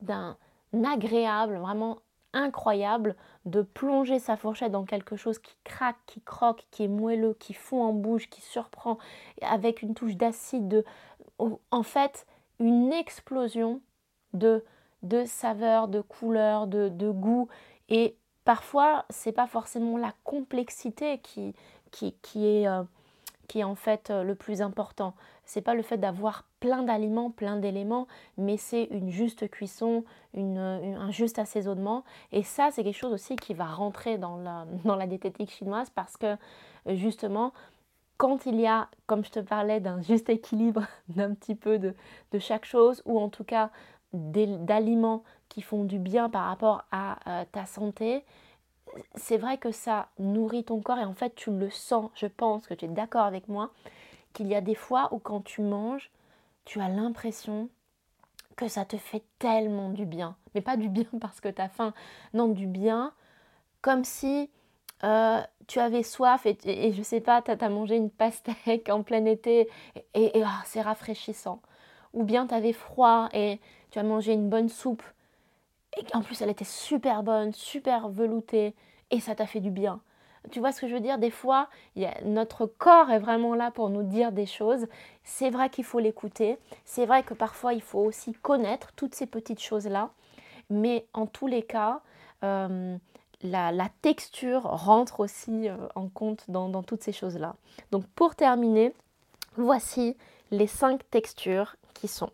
d'un 0.01 0.37
agréable, 0.83 1.57
vraiment 1.57 1.99
incroyable 2.35 3.15
de 3.45 3.63
plonger 3.63 4.19
sa 4.19 4.37
fourchette 4.37 4.71
dans 4.71 4.85
quelque 4.85 5.15
chose 5.15 5.39
qui 5.39 5.55
craque, 5.63 5.97
qui 6.05 6.21
croque, 6.21 6.65
qui 6.69 6.83
est 6.83 6.87
moelleux, 6.87 7.33
qui 7.33 7.53
fond 7.53 7.81
en 7.81 7.93
bouche, 7.93 8.29
qui 8.29 8.41
surprend, 8.41 8.99
avec 9.41 9.81
une 9.81 9.95
touche 9.95 10.15
d'acide, 10.15 10.83
en 11.39 11.83
fait 11.83 12.27
une 12.59 12.93
explosion 12.93 13.81
de, 14.33 14.63
de 15.03 15.25
saveurs, 15.25 15.87
de 15.87 16.01
couleurs, 16.01 16.67
de, 16.67 16.89
de 16.89 17.09
goût. 17.09 17.47
Et 17.89 18.15
parfois, 18.43 19.05
c'est 19.09 19.31
pas 19.31 19.47
forcément 19.47 19.97
la 19.97 20.13
complexité 20.23 21.19
qui, 21.19 21.55
qui, 21.91 22.13
qui 22.21 22.45
est... 22.47 22.67
Euh, 22.67 22.83
qui 23.47 23.59
est 23.59 23.63
en 23.63 23.75
fait 23.75 24.09
euh, 24.09 24.23
le 24.23 24.35
plus 24.35 24.61
important. 24.61 25.13
C'est 25.45 25.61
pas 25.61 25.73
le 25.73 25.81
fait 25.81 25.97
d'avoir 25.97 26.43
plein 26.59 26.83
d'aliments, 26.83 27.29
plein 27.29 27.57
d'éléments, 27.57 28.07
mais 28.37 28.57
c'est 28.57 28.85
une 28.85 29.11
juste 29.11 29.49
cuisson, 29.49 30.03
une, 30.33 30.57
un 30.57 31.11
juste 31.11 31.39
assaisonnement. 31.39 32.03
Et 32.31 32.43
ça, 32.43 32.69
c'est 32.71 32.83
quelque 32.83 32.97
chose 32.97 33.13
aussi 33.13 33.35
qui 33.35 33.53
va 33.53 33.65
rentrer 33.65 34.17
dans 34.17 34.37
la, 34.37 34.65
dans 34.85 34.95
la 34.95 35.07
diététique 35.07 35.51
chinoise 35.51 35.89
parce 35.89 36.17
que 36.17 36.37
justement, 36.87 37.53
quand 38.17 38.45
il 38.45 38.59
y 38.59 38.67
a, 38.67 38.87
comme 39.07 39.23
je 39.23 39.31
te 39.31 39.39
parlais, 39.39 39.79
d'un 39.79 40.01
juste 40.01 40.29
équilibre 40.29 40.83
d'un 41.09 41.33
petit 41.33 41.55
peu 41.55 41.77
de, 41.77 41.93
de, 42.31 42.39
chaque 42.39 42.65
chose, 42.65 43.01
ou 43.05 43.19
en 43.19 43.29
tout 43.29 43.43
cas 43.43 43.69
d'aliments 44.13 45.23
qui 45.49 45.61
font 45.61 45.83
du 45.83 45.99
bien 45.99 46.29
par 46.29 46.45
rapport 46.45 46.85
à 46.91 47.17
euh, 47.27 47.45
ta 47.51 47.65
santé, 47.65 48.23
c'est 49.15 49.37
vrai 49.37 49.57
que 49.57 49.71
ça 49.71 50.09
nourrit 50.19 50.63
ton 50.63 50.81
corps 50.81 50.99
et 50.99 51.05
en 51.05 51.13
fait 51.13 51.35
tu 51.35 51.51
le 51.51 51.69
sens, 51.69 52.11
je 52.15 52.27
pense 52.27 52.67
que 52.67 52.73
tu 52.73 52.85
es 52.85 52.87
d'accord 52.87 53.25
avec 53.25 53.47
moi, 53.47 53.71
qu'il 54.33 54.47
y 54.47 54.55
a 54.55 54.61
des 54.61 54.75
fois 54.75 55.09
où 55.13 55.19
quand 55.19 55.41
tu 55.41 55.61
manges, 55.61 56.11
tu 56.65 56.81
as 56.81 56.89
l'impression 56.89 57.69
que 58.55 58.67
ça 58.67 58.85
te 58.85 58.97
fait 58.97 59.23
tellement 59.39 59.89
du 59.89 60.05
bien. 60.05 60.35
Mais 60.53 60.61
pas 60.61 60.77
du 60.77 60.89
bien 60.89 61.05
parce 61.21 61.41
que 61.41 61.49
tu 61.49 61.61
as 61.61 61.69
faim, 61.69 61.93
non, 62.33 62.47
du 62.47 62.67
bien 62.67 63.13
comme 63.81 64.03
si 64.03 64.49
euh, 65.03 65.41
tu 65.67 65.79
avais 65.79 66.01
soif 66.01 66.47
et, 66.47 66.91
je 66.91 67.03
sais 67.03 67.21
pas, 67.21 67.43
tu 67.43 67.51
as, 67.51 67.69
mangé 67.69 67.95
une 67.95 68.09
pastèque 68.09 68.89
en 68.89 69.03
plein 69.03 69.25
été 69.25 69.69
et, 70.15 70.41
ah, 70.43 70.61
c'est 70.65 70.81
rafraîchissant. 70.81 71.61
Ou 72.13 72.23
bien 72.23 72.47
tu 72.47 72.55
avais 72.55 72.73
froid 72.73 73.29
et 73.33 73.59
tu 73.91 73.99
as 73.99 74.03
mangé 74.03 74.33
une 74.33 74.49
bonne 74.49 74.69
soupe 74.69 75.03
en 76.13 76.21
plus 76.21 76.41
elle 76.41 76.49
était 76.49 76.65
super 76.65 77.23
bonne, 77.23 77.53
super 77.53 78.09
veloutée 78.09 78.73
et 79.11 79.19
ça 79.19 79.35
t'a 79.35 79.45
fait 79.45 79.59
du 79.59 79.71
bien. 79.71 80.01
Tu 80.51 80.59
vois 80.59 80.71
ce 80.71 80.81
que 80.81 80.87
je 80.87 80.93
veux 80.93 80.99
dire? 80.99 81.17
Des 81.17 81.31
fois, 81.31 81.69
notre 82.23 82.65
corps 82.65 83.09
est 83.09 83.19
vraiment 83.19 83.55
là 83.55 83.71
pour 83.71 83.89
nous 83.89 84.03
dire 84.03 84.31
des 84.31 84.45
choses. 84.45 84.85
C'est 85.23 85.49
vrai 85.49 85.69
qu'il 85.69 85.83
faut 85.83 85.99
l'écouter. 85.99 86.57
C'est 86.83 87.05
vrai 87.05 87.23
que 87.23 87.33
parfois, 87.33 87.73
il 87.73 87.81
faut 87.81 87.99
aussi 87.99 88.33
connaître 88.33 88.91
toutes 88.95 89.15
ces 89.15 89.25
petites 89.25 89.61
choses-là. 89.61 90.11
Mais 90.69 91.07
en 91.13 91.25
tous 91.25 91.47
les 91.47 91.63
cas, 91.63 92.01
euh, 92.43 92.97
la, 93.41 93.89
texture 94.01 94.63
rentre 94.63 95.19
aussi 95.19 95.67
euh, 95.67 95.77
en 95.95 96.07
compte 96.07 96.45
dans 96.47 96.83
toutes 96.83 97.03
ces 97.03 97.11
choses-là. 97.11 97.55
Donc 97.91 98.05
pour 98.15 98.35
terminer, 98.35 98.93
voici 99.57 100.15
les 100.51 100.67
cinq 100.67 101.09
textures 101.09 101.75
qui 101.93 102.07
sont 102.07 102.31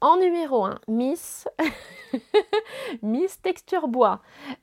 en 0.00 0.16
numéro 0.16 0.64
1, 0.64 0.80
Miss, 0.88 1.48
Miss 3.02 3.40
texture 3.42 3.88
bois. 3.88 4.20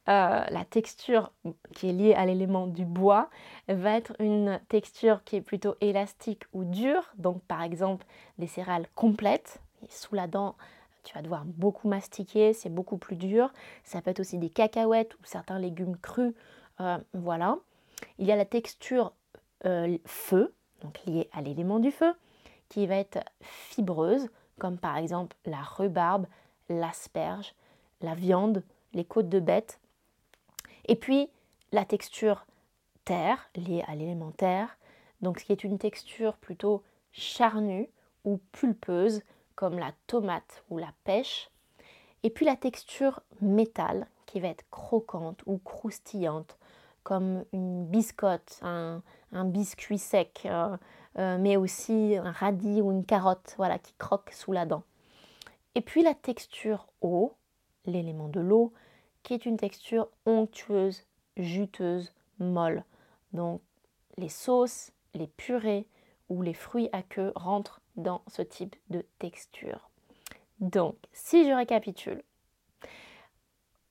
Euh, 0.08 0.44
la 0.50 0.66
texture 0.70 1.32
qui 1.74 1.90
est 1.90 1.94
liée 1.94 2.14
à 2.14 2.26
l'élément 2.26 2.68
du 2.68 2.86
bois 2.86 3.30
va 3.68 3.98
être 3.98 4.14
une 4.20 4.60
texture 4.70 5.24
qui 5.24 5.36
est 5.36 5.42
plutôt 5.42 5.76
élastique 5.82 6.44
ou 6.54 6.64
dure. 6.64 7.04
Donc 7.18 7.42
par 7.44 7.62
exemple 7.62 8.06
des 8.38 8.48
céréales 8.48 8.88
complètes. 8.96 9.60
sous 9.90 10.16
la 10.16 10.28
dent, 10.28 10.56
tu 11.04 11.14
vas 11.14 11.22
devoir 11.22 11.44
beaucoup 11.46 11.88
mastiquer, 11.88 12.54
c'est 12.54 12.70
beaucoup 12.70 12.98
plus 12.98 13.16
dur. 13.16 13.52
Ça 13.84 14.02
peut 14.02 14.12
être 14.12 14.22
aussi 14.22 14.38
des 14.38 14.50
cacahuètes 14.50 15.16
ou 15.16 15.26
certains 15.26 15.60
légumes 15.60 15.98
crus. 15.98 16.34
Euh, 16.80 16.98
voilà. 17.14 17.58
Il 18.20 18.26
y 18.26 18.32
a 18.32 18.36
la 18.36 18.46
texture 18.46 19.14
euh, 19.66 19.98
feu, 20.06 20.54
donc 20.82 21.00
liée 21.06 21.30
à 21.34 21.42
l'élément 21.42 21.80
du 21.80 21.92
feu, 21.92 22.14
qui 22.70 22.88
va 22.88 22.96
être 22.96 23.20
fibreuse 23.42 24.30
comme 24.60 24.78
par 24.78 24.98
exemple 24.98 25.36
la 25.46 25.62
rhubarbe, 25.62 26.28
l'asperge, 26.70 27.54
la 28.02 28.16
viande, 28.16 28.64
les 28.94 29.06
côtes 29.06 29.30
de 29.30 29.40
bête. 29.40 29.80
Et 30.88 30.96
puis 30.96 31.30
la 31.72 31.86
texture 31.86 32.46
terre, 33.04 33.50
liée 33.56 33.84
à 33.88 33.96
l'élémentaire, 33.96 34.78
donc 35.22 35.40
ce 35.40 35.46
qui 35.46 35.52
est 35.52 35.64
une 35.64 35.78
texture 35.78 36.38
plutôt 36.38 36.84
charnue 37.12 37.90
ou 38.24 38.38
pulpeuse, 38.52 39.22
comme 39.56 39.80
la 39.80 39.94
tomate 40.08 40.64
ou 40.70 40.78
la 40.78 40.92
pêche. 41.04 41.50
Et 42.24 42.30
puis 42.30 42.46
la 42.46 42.56
texture 42.56 43.22
métal, 43.42 44.08
qui 44.26 44.40
va 44.40 44.48
être 44.50 44.66
croquante 44.70 45.42
ou 45.46 45.60
croustillante, 45.60 46.58
comme 47.04 47.46
une 47.54 47.86
biscotte, 47.86 48.60
un, 48.64 49.02
biscuit 49.46 50.00
sec, 50.00 50.42
euh, 50.46 50.76
euh, 51.18 51.38
mais 51.40 51.58
aussi 51.58 52.16
un 52.18 52.32
radis 52.32 52.82
ou 52.82 52.92
une 52.92 53.06
carotte 53.06 53.54
voilà, 53.58 53.80
qui 53.80 53.94
croque 53.98 54.32
sous 54.32 54.52
la 54.52 54.66
dent. 54.66 54.84
Et 55.76 55.82
puis 55.82 56.04
la 56.04 56.14
texture 56.14 56.88
eau, 57.02 57.34
l'élément 57.86 58.30
de 58.30 58.40
l'eau, 58.40 58.74
qui 59.24 59.34
est 59.34 59.46
une 59.46 59.58
texture 59.58 60.08
onctueuse, 60.26 61.04
juteuse, 61.38 62.14
molle. 62.40 62.84
Donc 63.34 63.62
les 64.18 64.30
sauces, 64.30 64.92
les 65.14 65.28
purées 65.28 65.88
ou 66.30 66.42
les 66.42 66.54
fruits 66.54 66.90
à 66.92 67.02
queue 67.02 67.32
rentrent 67.36 67.82
dans 67.96 68.22
ce 68.28 68.42
type 68.42 68.76
de 68.90 69.06
texture. 69.20 69.90
Donc, 70.60 70.96
si 71.12 71.46
je 71.46 71.52
récapitule, 71.52 72.24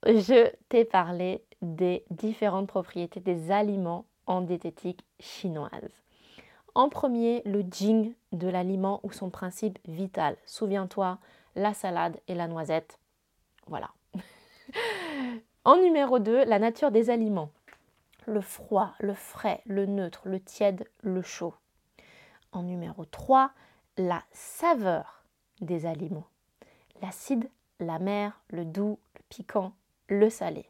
je 0.06 0.50
t'ai 0.68 0.84
parlé 0.84 1.42
des 1.62 2.04
différentes 2.10 2.68
propriétés 2.68 3.20
des 3.20 3.50
aliments 3.50 4.06
en 4.26 4.40
diététique 4.40 5.04
chinoise. 5.20 6.03
En 6.74 6.88
premier, 6.88 7.42
le 7.44 7.64
jing 7.70 8.14
de 8.32 8.48
l'aliment 8.48 8.98
ou 9.04 9.12
son 9.12 9.30
principe 9.30 9.78
vital. 9.86 10.36
Souviens-toi, 10.44 11.18
la 11.54 11.72
salade 11.72 12.18
et 12.26 12.34
la 12.34 12.48
noisette. 12.48 12.98
Voilà. 13.68 13.90
en 15.64 15.76
numéro 15.76 16.18
2, 16.18 16.44
la 16.44 16.58
nature 16.58 16.90
des 16.90 17.10
aliments. 17.10 17.50
Le 18.26 18.40
froid, 18.40 18.94
le 18.98 19.14
frais, 19.14 19.60
le 19.66 19.86
neutre, 19.86 20.22
le 20.28 20.40
tiède, 20.40 20.88
le 21.02 21.22
chaud. 21.22 21.54
En 22.50 22.62
numéro 22.62 23.04
3, 23.04 23.52
la 23.96 24.22
saveur 24.32 25.24
des 25.60 25.86
aliments. 25.86 26.26
L'acide, 27.02 27.48
la 27.78 28.00
mer, 28.00 28.40
le 28.48 28.64
doux, 28.64 28.98
le 29.14 29.20
piquant, 29.28 29.72
le 30.08 30.28
salé. 30.28 30.68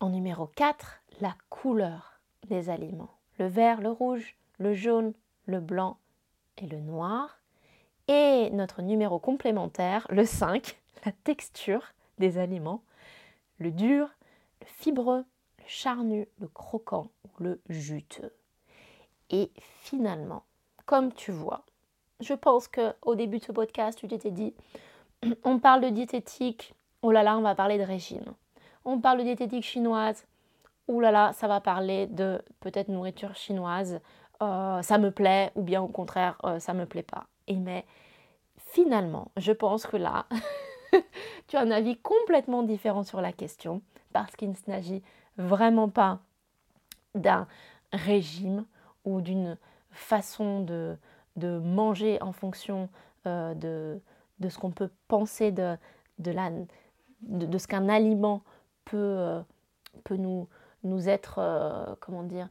En 0.00 0.08
numéro 0.08 0.46
4, 0.46 1.02
la 1.20 1.36
couleur 1.50 2.20
des 2.48 2.68
aliments. 2.68 3.14
Le 3.38 3.46
vert, 3.46 3.80
le 3.80 3.90
rouge, 3.90 4.36
le 4.58 4.74
jaune, 4.74 5.12
le 5.46 5.60
blanc 5.60 5.98
et 6.58 6.66
le 6.66 6.80
noir. 6.80 7.38
Et 8.08 8.50
notre 8.50 8.82
numéro 8.82 9.18
complémentaire, 9.18 10.06
le 10.10 10.24
5, 10.24 10.78
la 11.04 11.12
texture 11.24 11.82
des 12.18 12.38
aliments, 12.38 12.82
le 13.58 13.70
dur, 13.70 14.08
le 14.60 14.66
fibreux, 14.66 15.24
le 15.58 15.64
charnu, 15.66 16.28
le 16.38 16.48
croquant 16.48 17.10
ou 17.24 17.42
le 17.42 17.60
juteux. 17.68 18.32
Et 19.30 19.50
finalement, 19.80 20.44
comme 20.84 21.12
tu 21.12 21.32
vois, 21.32 21.64
je 22.20 22.34
pense 22.34 22.68
qu'au 22.68 23.14
début 23.14 23.38
de 23.38 23.44
ce 23.44 23.52
podcast, 23.52 23.98
tu 23.98 24.08
t'étais 24.08 24.30
dit, 24.30 24.54
on 25.44 25.58
parle 25.58 25.82
de 25.82 25.88
diététique, 25.88 26.74
oh 27.02 27.10
là 27.10 27.22
là, 27.22 27.36
on 27.36 27.42
va 27.42 27.54
parler 27.54 27.78
de 27.78 27.82
régime. 27.82 28.34
On 28.84 29.00
parle 29.00 29.18
de 29.18 29.24
diététique 29.24 29.64
chinoise, 29.64 30.26
oh 30.86 31.00
là 31.00 31.10
là, 31.10 31.32
ça 31.32 31.48
va 31.48 31.60
parler 31.60 32.06
de 32.06 32.40
peut-être 32.60 32.88
nourriture 32.88 33.34
chinoise, 33.34 34.00
euh, 34.42 34.82
ça 34.82 34.98
me 34.98 35.10
plaît 35.10 35.50
ou 35.54 35.62
bien 35.62 35.82
au 35.82 35.88
contraire 35.88 36.38
euh, 36.44 36.58
ça 36.58 36.74
me 36.74 36.86
plaît 36.86 37.02
pas. 37.02 37.26
Et 37.46 37.56
mais 37.56 37.84
finalement, 38.56 39.30
je 39.36 39.52
pense 39.52 39.86
que 39.86 39.96
là, 39.96 40.26
tu 41.48 41.56
as 41.56 41.60
un 41.60 41.70
avis 41.70 41.96
complètement 41.98 42.62
différent 42.62 43.02
sur 43.02 43.20
la 43.20 43.32
question 43.32 43.82
parce 44.12 44.34
qu'il 44.36 44.50
ne 44.50 44.54
s'agit 44.54 45.02
vraiment 45.36 45.88
pas 45.88 46.20
d'un 47.14 47.46
régime 47.92 48.64
ou 49.04 49.20
d'une 49.20 49.56
façon 49.90 50.60
de, 50.60 50.98
manger 51.36 52.20
en 52.20 52.32
fonction 52.32 52.88
euh, 53.26 53.54
de, 53.54 54.48
ce 54.48 54.58
qu'on 54.58 54.70
peut 54.70 54.90
penser 55.08 55.52
de, 55.52 55.76
de, 56.18 57.58
ce 57.58 57.66
qu'un 57.66 57.88
aliment 57.88 58.42
peut, 58.84 59.42
peut 60.04 60.16
nous, 60.16 60.48
nous 60.82 61.08
être, 61.08 61.96
comment 62.00 62.22
dire, 62.22 62.48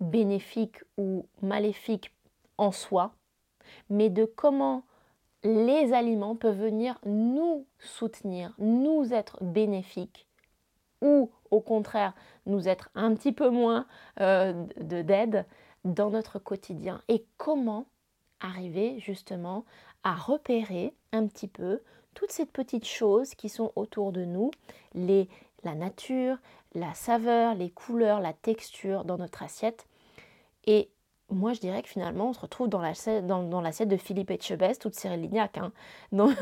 bénéfique 0.00 0.82
ou 0.96 1.26
maléfique 1.42 2.12
en 2.58 2.72
soi, 2.72 3.12
mais 3.90 4.10
de 4.10 4.24
comment 4.24 4.84
les 5.42 5.92
aliments 5.92 6.36
peuvent 6.36 6.60
venir 6.60 6.98
nous 7.04 7.66
soutenir, 7.78 8.54
nous 8.58 9.12
être 9.12 9.42
bénéfiques 9.42 10.26
ou 11.02 11.30
au 11.50 11.60
contraire 11.60 12.14
nous 12.46 12.68
être 12.68 12.90
un 12.94 13.14
petit 13.14 13.32
peu 13.32 13.50
moins 13.50 13.86
euh, 14.20 14.52
d'aide 14.78 15.44
dans 15.84 16.10
notre 16.10 16.38
quotidien. 16.38 17.02
Et 17.08 17.24
comment 17.36 17.86
arriver 18.40 18.98
justement 18.98 19.64
à 20.02 20.14
repérer 20.14 20.94
un 21.12 21.26
petit 21.26 21.48
peu 21.48 21.80
toutes 22.14 22.32
ces 22.32 22.46
petites 22.46 22.86
choses 22.86 23.34
qui 23.34 23.48
sont 23.48 23.72
autour 23.76 24.10
de 24.10 24.24
nous, 24.24 24.50
les, 24.94 25.28
la 25.66 25.74
nature, 25.74 26.38
la 26.74 26.94
saveur, 26.94 27.54
les 27.54 27.70
couleurs, 27.70 28.20
la 28.20 28.32
texture 28.32 29.04
dans 29.04 29.18
notre 29.18 29.42
assiette. 29.42 29.86
Et 30.64 30.90
moi, 31.28 31.52
je 31.52 31.60
dirais 31.60 31.82
que 31.82 31.88
finalement, 31.88 32.28
on 32.28 32.32
se 32.32 32.40
retrouve 32.40 32.68
dans 32.68 32.80
l'assiette 32.80 33.26
dans, 33.26 33.42
dans 33.42 33.60
de 33.60 33.96
Philippe 33.96 34.30
Etchebest, 34.30 34.80
toute 34.80 34.94
Cyril 34.94 35.20
Lignac. 35.20 35.58
Hein. 35.58 35.72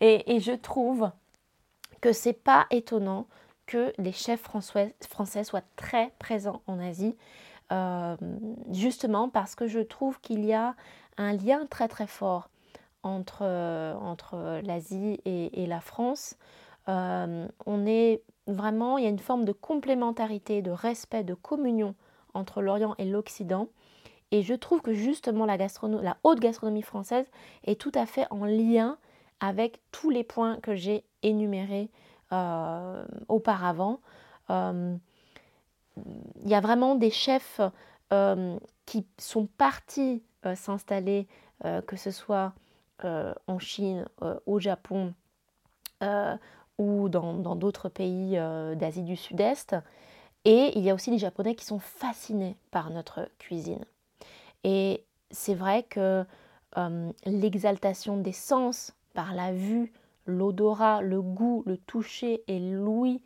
et, 0.00 0.40
je 0.40 0.52
trouve 0.52 1.10
que 2.00 2.12
c'est 2.12 2.32
pas 2.32 2.66
étonnant 2.70 3.26
que 3.66 3.92
les 3.98 4.12
chefs 4.12 4.40
français, 4.40 5.44
soient 5.44 5.62
très 5.76 6.12
présents 6.18 6.62
en 6.66 6.80
Asie, 6.80 7.16
euh, 7.70 8.16
justement 8.70 9.28
parce 9.28 9.54
que 9.54 9.66
je 9.66 9.80
trouve 9.80 10.20
qu'il 10.20 10.44
y 10.44 10.52
a 10.52 10.74
un 11.16 11.32
lien 11.32 11.66
très 11.66 11.88
très 11.88 12.06
fort 12.06 12.48
entre, 13.02 14.60
l'Asie 14.62 15.20
et, 15.24 15.66
la 15.66 15.80
France. 15.80 16.36
Euh, 16.88 17.48
on 17.66 17.86
est 17.86 18.22
vraiment, 18.46 18.98
il 18.98 19.04
y 19.04 19.06
a 19.06 19.10
une 19.10 19.18
forme 19.18 19.44
de 19.44 19.52
complémentarité, 19.52 20.62
de 20.62 20.70
respect, 20.70 21.24
de 21.24 21.34
communion 21.34 21.94
entre 22.34 22.62
l'Orient 22.62 22.94
et 22.98 23.04
l'Occident. 23.04 23.68
Et 24.30 24.42
je 24.42 24.54
trouve 24.54 24.80
que 24.80 24.94
justement 24.94 25.46
la, 25.46 25.58
haute 26.24 26.40
gastronomie 26.40 26.82
française 26.82 27.26
est 27.64 27.80
tout 27.80 27.92
à 27.94 28.06
fait 28.06 28.26
en 28.30 28.44
lien 28.44 28.96
avec 29.40 29.80
tous 29.90 30.10
les 30.10 30.24
points 30.24 30.56
que 30.60 30.74
j'ai 30.74 31.04
énumérés 31.22 31.90
euh, 32.32 33.04
auparavant. 33.28 34.00
il 34.48 34.98
y 36.46 36.54
a 36.54 36.60
vraiment 36.60 36.94
des 36.94 37.10
chefs 37.10 37.60
qui 38.86 39.06
sont 39.18 39.46
partis 39.46 40.22
s'installer, 40.54 41.28
que 41.86 41.96
ce 41.96 42.10
soit 42.10 42.54
en 43.02 43.58
Chine, 43.58 44.06
au 44.46 44.58
Japon 44.58 45.14
ou 46.78 47.08
dans 47.08 47.56
d'autres 47.56 47.88
pays 47.88 48.32
d'Asie 48.76 49.02
du 49.02 49.16
Sud-Est. 49.16 49.76
Et 50.44 50.76
il 50.76 50.82
y 50.82 50.90
a 50.90 50.94
aussi 50.94 51.10
des 51.10 51.18
Japonais 51.18 51.54
qui 51.54 51.64
sont 51.64 51.78
fascinés 51.78 52.56
par 52.70 52.90
notre 52.90 53.28
cuisine. 53.38 53.84
Et 54.64 55.04
c'est 55.30 55.54
vrai 55.54 55.84
que 55.84 56.24
l'exaltation 57.26 58.16
des 58.16 58.32
sens 58.32 58.92
par 59.14 59.34
la 59.34 59.52
vue, 59.52 59.92
l'odorat, 60.26 61.02
le 61.02 61.20
goût, 61.20 61.62
le 61.66 61.76
toucher 61.76 62.42
et 62.48 62.58
l'ouïe, 62.58 63.20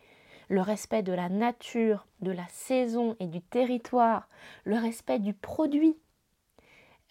le 0.48 0.60
respect 0.60 1.02
de 1.02 1.12
la 1.12 1.28
nature, 1.28 2.06
de 2.20 2.30
la 2.30 2.46
saison 2.48 3.16
et 3.20 3.26
du 3.26 3.40
territoire, 3.40 4.28
le 4.64 4.76
respect 4.76 5.18
du 5.18 5.34
produit, 5.34 5.96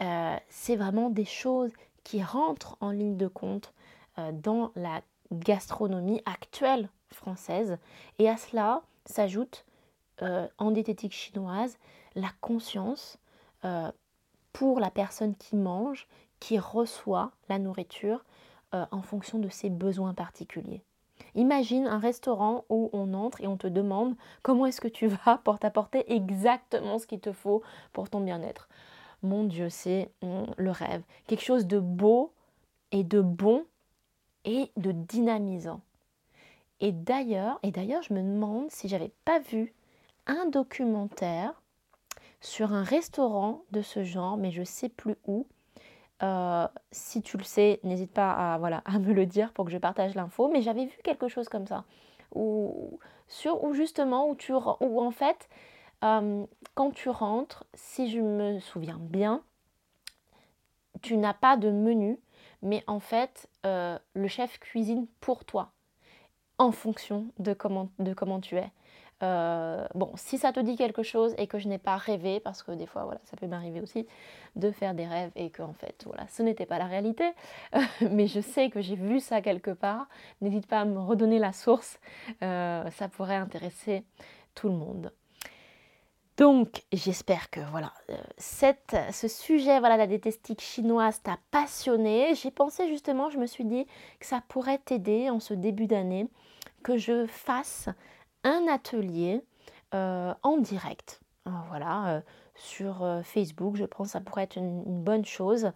euh, 0.02 0.36
c'est 0.50 0.76
vraiment 0.76 1.10
des 1.10 1.26
choses 1.26 1.72
qui 2.04 2.22
rentrent 2.22 2.78
en 2.82 2.92
ligne 2.92 3.18
de 3.18 3.28
compte 3.28 3.74
euh, 4.20 4.32
dans 4.32 4.72
la 4.76 5.02
gastronomie 5.32 6.22
actuelle 6.26 6.90
française. 7.12 7.78
Et 8.20 8.30
à 8.30 8.38
cela 8.38 8.82
s'ajoute 9.06 9.66
euh, 10.22 10.48
en 10.58 10.72
diététique 10.72 11.14
chinoise 11.14 11.78
la 12.16 12.30
conscience 12.42 13.18
pour 14.54 14.80
la 14.80 14.92
personne 14.92 15.36
qui 15.36 15.56
mange, 15.56 16.08
qui 16.40 16.60
reçoit 16.60 17.32
la 17.50 17.58
nourriture 17.58 18.24
en 18.74 19.02
fonction 19.02 19.40
de 19.40 19.50
ses 19.50 19.72
besoins 19.72 20.14
particuliers. 20.14 20.84
Imagine 21.36 21.88
un 21.88 22.00
restaurant 22.00 22.64
où 22.70 22.90
on 22.94 23.14
entre 23.14 23.42
et 23.42 23.48
on 23.48 23.58
te 23.58 23.68
demande 23.68 24.16
comment 24.42 24.66
est-ce 24.66 24.82
que 24.82 24.88
tu 24.88 25.08
vas 25.08 25.38
pour 25.44 25.60
t'apporter 25.60 26.14
exactement 26.14 26.98
ce 26.98 27.08
qu'il 27.08 27.20
te 27.20 27.32
faut 27.32 27.62
pour 27.94 28.10
ton 28.10 28.22
bien-être? 28.22 28.70
Mon 29.22 29.44
Dieu, 29.44 29.70
c'est 29.70 30.12
hum, 30.22 30.46
le 30.58 30.72
rêve. 30.72 31.04
Quelque 31.28 31.44
chose 31.44 31.68
de 31.68 31.80
beau 31.80 32.32
et 32.92 33.04
de 33.04 33.22
bon 33.22 33.66
et 34.46 34.72
de 34.78 34.92
dynamisant. 34.92 35.82
Et 36.80 36.92
d'ailleurs, 36.92 37.60
et 37.64 37.72
d'ailleurs, 37.72 38.04
je 38.04 38.14
me 38.14 38.22
demande 38.22 38.70
si 38.70 38.88
j'avais 38.88 39.12
pas 39.26 39.40
vu 39.40 39.74
un 40.28 40.46
documentaire 40.48 41.62
sur 42.42 42.74
un 42.74 42.84
restaurant 42.84 43.64
de 43.72 43.82
ce 43.82 44.04
genre, 44.04 44.38
mais 44.38 44.52
je 44.52 44.64
sais 44.64 44.90
plus 44.90 45.16
où, 45.26 45.48
euh, 46.24 46.68
si 46.92 47.22
tu 47.22 47.38
le 47.38 47.44
sais, 47.44 47.80
n'hésite 47.84 48.12
pas 48.12 48.32
à, 48.32 48.58
voilà, 48.58 48.82
à 48.86 49.00
me 49.00 49.14
le 49.14 49.26
dire 49.26 49.52
pour 49.52 49.66
que 49.66 49.72
je 49.72 49.78
partage 49.78 50.16
l'info. 50.16 50.50
Mais 50.52 50.62
j'avais 50.62 50.86
vu 50.86 50.98
quelque 51.04 51.28
chose 51.28 51.50
comme 51.50 51.68
ça. 51.68 51.86
Où, 52.34 53.00
sur, 53.28 53.64
où 53.64 53.74
justement, 53.74 54.30
où, 54.30 54.36
tu, 54.36 54.54
où 54.54 55.02
en 55.02 55.12
fait, 55.12 55.50
euh, 56.04 56.46
quand 56.74 56.92
tu 56.92 57.10
rentres, 57.10 57.66
si 57.74 58.10
je 58.10 58.20
me 58.20 58.60
souviens 58.60 59.00
bien, 59.00 59.42
tu 61.02 61.18
n'as 61.18 61.34
pas 61.34 61.58
de 61.58 61.72
menu, 61.72 62.20
mais 62.62 62.84
en 62.88 63.00
fait, 63.00 63.48
euh, 63.66 63.98
le 64.14 64.28
chef 64.28 64.60
cuisine 64.60 65.08
pour 65.20 65.46
toi, 65.46 65.72
en 66.58 66.72
fonction 66.72 67.28
de 67.40 67.54
comment, 67.54 67.90
de 68.00 68.14
comment 68.14 68.40
tu 68.40 68.58
es. 68.58 68.72
Euh, 69.24 69.88
bon, 69.96 70.12
si 70.16 70.38
ça 70.38 70.52
te 70.52 70.60
dit 70.60 70.76
quelque 70.76 71.02
chose 71.02 71.34
et 71.38 71.48
que 71.48 71.58
je 71.58 71.68
n'ai 71.70 71.78
pas 71.78 71.96
rêvé, 71.96 72.40
parce 72.40 72.64
que 72.64 72.72
des 72.72 72.86
fois, 72.86 73.06
voilà, 73.06 73.22
ça 73.24 73.38
peut 73.38 73.48
m'arriver 73.48 73.80
aussi 73.80 74.06
de 74.56 74.72
faire 74.72 74.94
des 74.94 75.08
rêves 75.08 75.32
et 75.36 75.50
que 75.50 75.62
en 75.62 75.74
fait, 75.74 76.04
voilà, 76.06 76.28
ce 76.28 76.44
n'était 76.44 76.66
pas 76.66 76.78
la 76.78 76.86
réalité, 76.86 77.32
mais 78.12 78.28
je 78.28 78.42
sais 78.42 78.70
que 78.70 78.82
j'ai 78.82 78.96
vu 78.96 79.20
ça 79.20 79.42
quelque 79.42 79.72
part. 79.72 80.08
N'hésite 80.42 80.68
pas 80.68 80.82
à 80.82 80.86
me 80.86 81.00
redonner 81.00 81.40
la 81.40 81.54
source, 81.54 82.00
euh, 82.44 82.90
ça 82.92 83.08
pourrait 83.08 83.36
intéresser 83.36 84.04
tout 84.54 84.68
le 84.68 84.76
monde. 84.76 85.12
Donc, 86.38 86.84
j'espère 86.92 87.50
que 87.50 87.62
voilà, 87.72 87.94
euh, 88.10 89.12
ce 89.12 89.28
sujet 89.30 89.80
voilà, 89.80 89.96
la 89.96 90.06
diététique 90.06 90.62
chinoise 90.62 91.22
t'a 91.22 91.38
passionné. 91.50 92.36
J'ai 92.36 92.52
pensé 92.52 92.90
justement, 92.90 93.30
je 93.30 93.38
me 93.38 93.46
suis 93.46 93.64
dit 93.64 93.86
que 94.20 94.26
ça 94.26 94.42
pourrait 94.50 94.80
t'aider 94.80 95.30
en 95.30 95.40
ce 95.40 95.54
début 95.54 95.88
d'année, 95.88 96.28
que 96.84 96.98
je 96.98 97.26
fasse 97.26 97.88
un 98.44 98.68
atelier 98.68 99.46
euh, 99.94 100.34
en 100.44 100.58
direct. 100.58 101.22
Euh, 101.48 101.52
voilà, 101.70 102.22
sur 102.56 103.22
Facebook, 103.24 103.78
je 103.78 103.86
pense 103.86 104.08
que 104.08 104.12
ça 104.14 104.22
pourrait 104.22 104.44
être 104.44 104.58
une, 104.58 104.84
bonne 104.84 105.26
chose. 105.26 105.72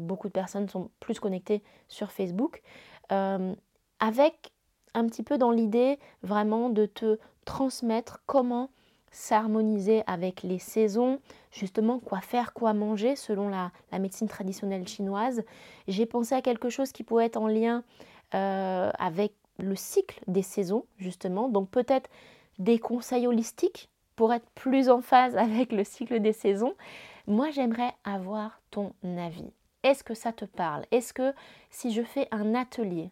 beaucoup 0.00 0.28
de 0.28 0.32
personnes 0.32 0.68
sont 0.68 0.90
plus 1.00 1.20
connectées 1.20 1.62
sur 1.88 2.10
Facebook. 2.10 2.62
avec 3.10 4.52
un 4.94 5.06
petit 5.06 5.22
peu 5.22 5.36
dans 5.36 5.50
l'idée 5.50 5.98
vraiment 6.22 6.70
de 6.70 6.86
te 6.86 7.18
transmettre 7.44 8.22
comment 8.26 8.70
s'harmoniser 9.14 10.02
avec 10.06 10.42
les 10.42 10.58
saisons, 10.58 11.20
justement 11.52 12.00
quoi 12.00 12.20
faire, 12.20 12.52
quoi 12.52 12.74
manger 12.74 13.16
selon 13.16 13.48
la, 13.48 13.70
médecine 13.98 14.28
traditionnelle 14.28 14.86
chinoise. 14.88 15.44
J'ai 15.86 16.04
pensé 16.04 16.34
à 16.34 16.42
quelque 16.42 16.68
chose 16.68 16.92
qui 16.92 17.04
pourrait 17.04 17.26
être 17.26 17.36
en 17.36 17.46
lien 17.46 17.84
avec 18.32 19.32
le 19.60 19.76
cycle 19.76 20.20
des 20.26 20.42
saisons, 20.42 20.84
justement. 20.98 21.48
Donc 21.48 21.70
peut-être 21.70 22.10
des 22.58 22.80
conseils 22.80 23.28
holistiques 23.28 23.88
pour 24.16 24.32
être 24.32 24.48
plus 24.54 24.88
en 24.90 25.00
phase 25.00 25.36
avec 25.36 25.72
le 25.72 25.84
cycle 25.84 26.20
des 26.20 26.32
saisons. 26.32 26.74
Moi, 27.26 27.50
j'aimerais 27.50 27.92
avoir 28.04 28.60
ton 28.70 28.92
avis. 29.16 29.52
Est-ce 29.82 30.04
que 30.04 30.14
ça 30.14 30.32
te 30.32 30.44
parle? 30.44 30.84
Est-ce 30.90 31.12
que 31.12 31.34
si 31.70 31.92
je 31.92 32.02
fais 32.02 32.28
un 32.30 32.54
atelier 32.54 33.10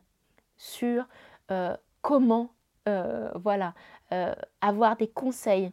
sur 0.57 1.07
euh, 1.50 1.76
comment 2.00 2.50
euh, 2.88 3.30
voilà, 3.36 3.74
euh, 4.12 4.34
avoir 4.61 4.96
des 4.96 5.09
conseils 5.09 5.70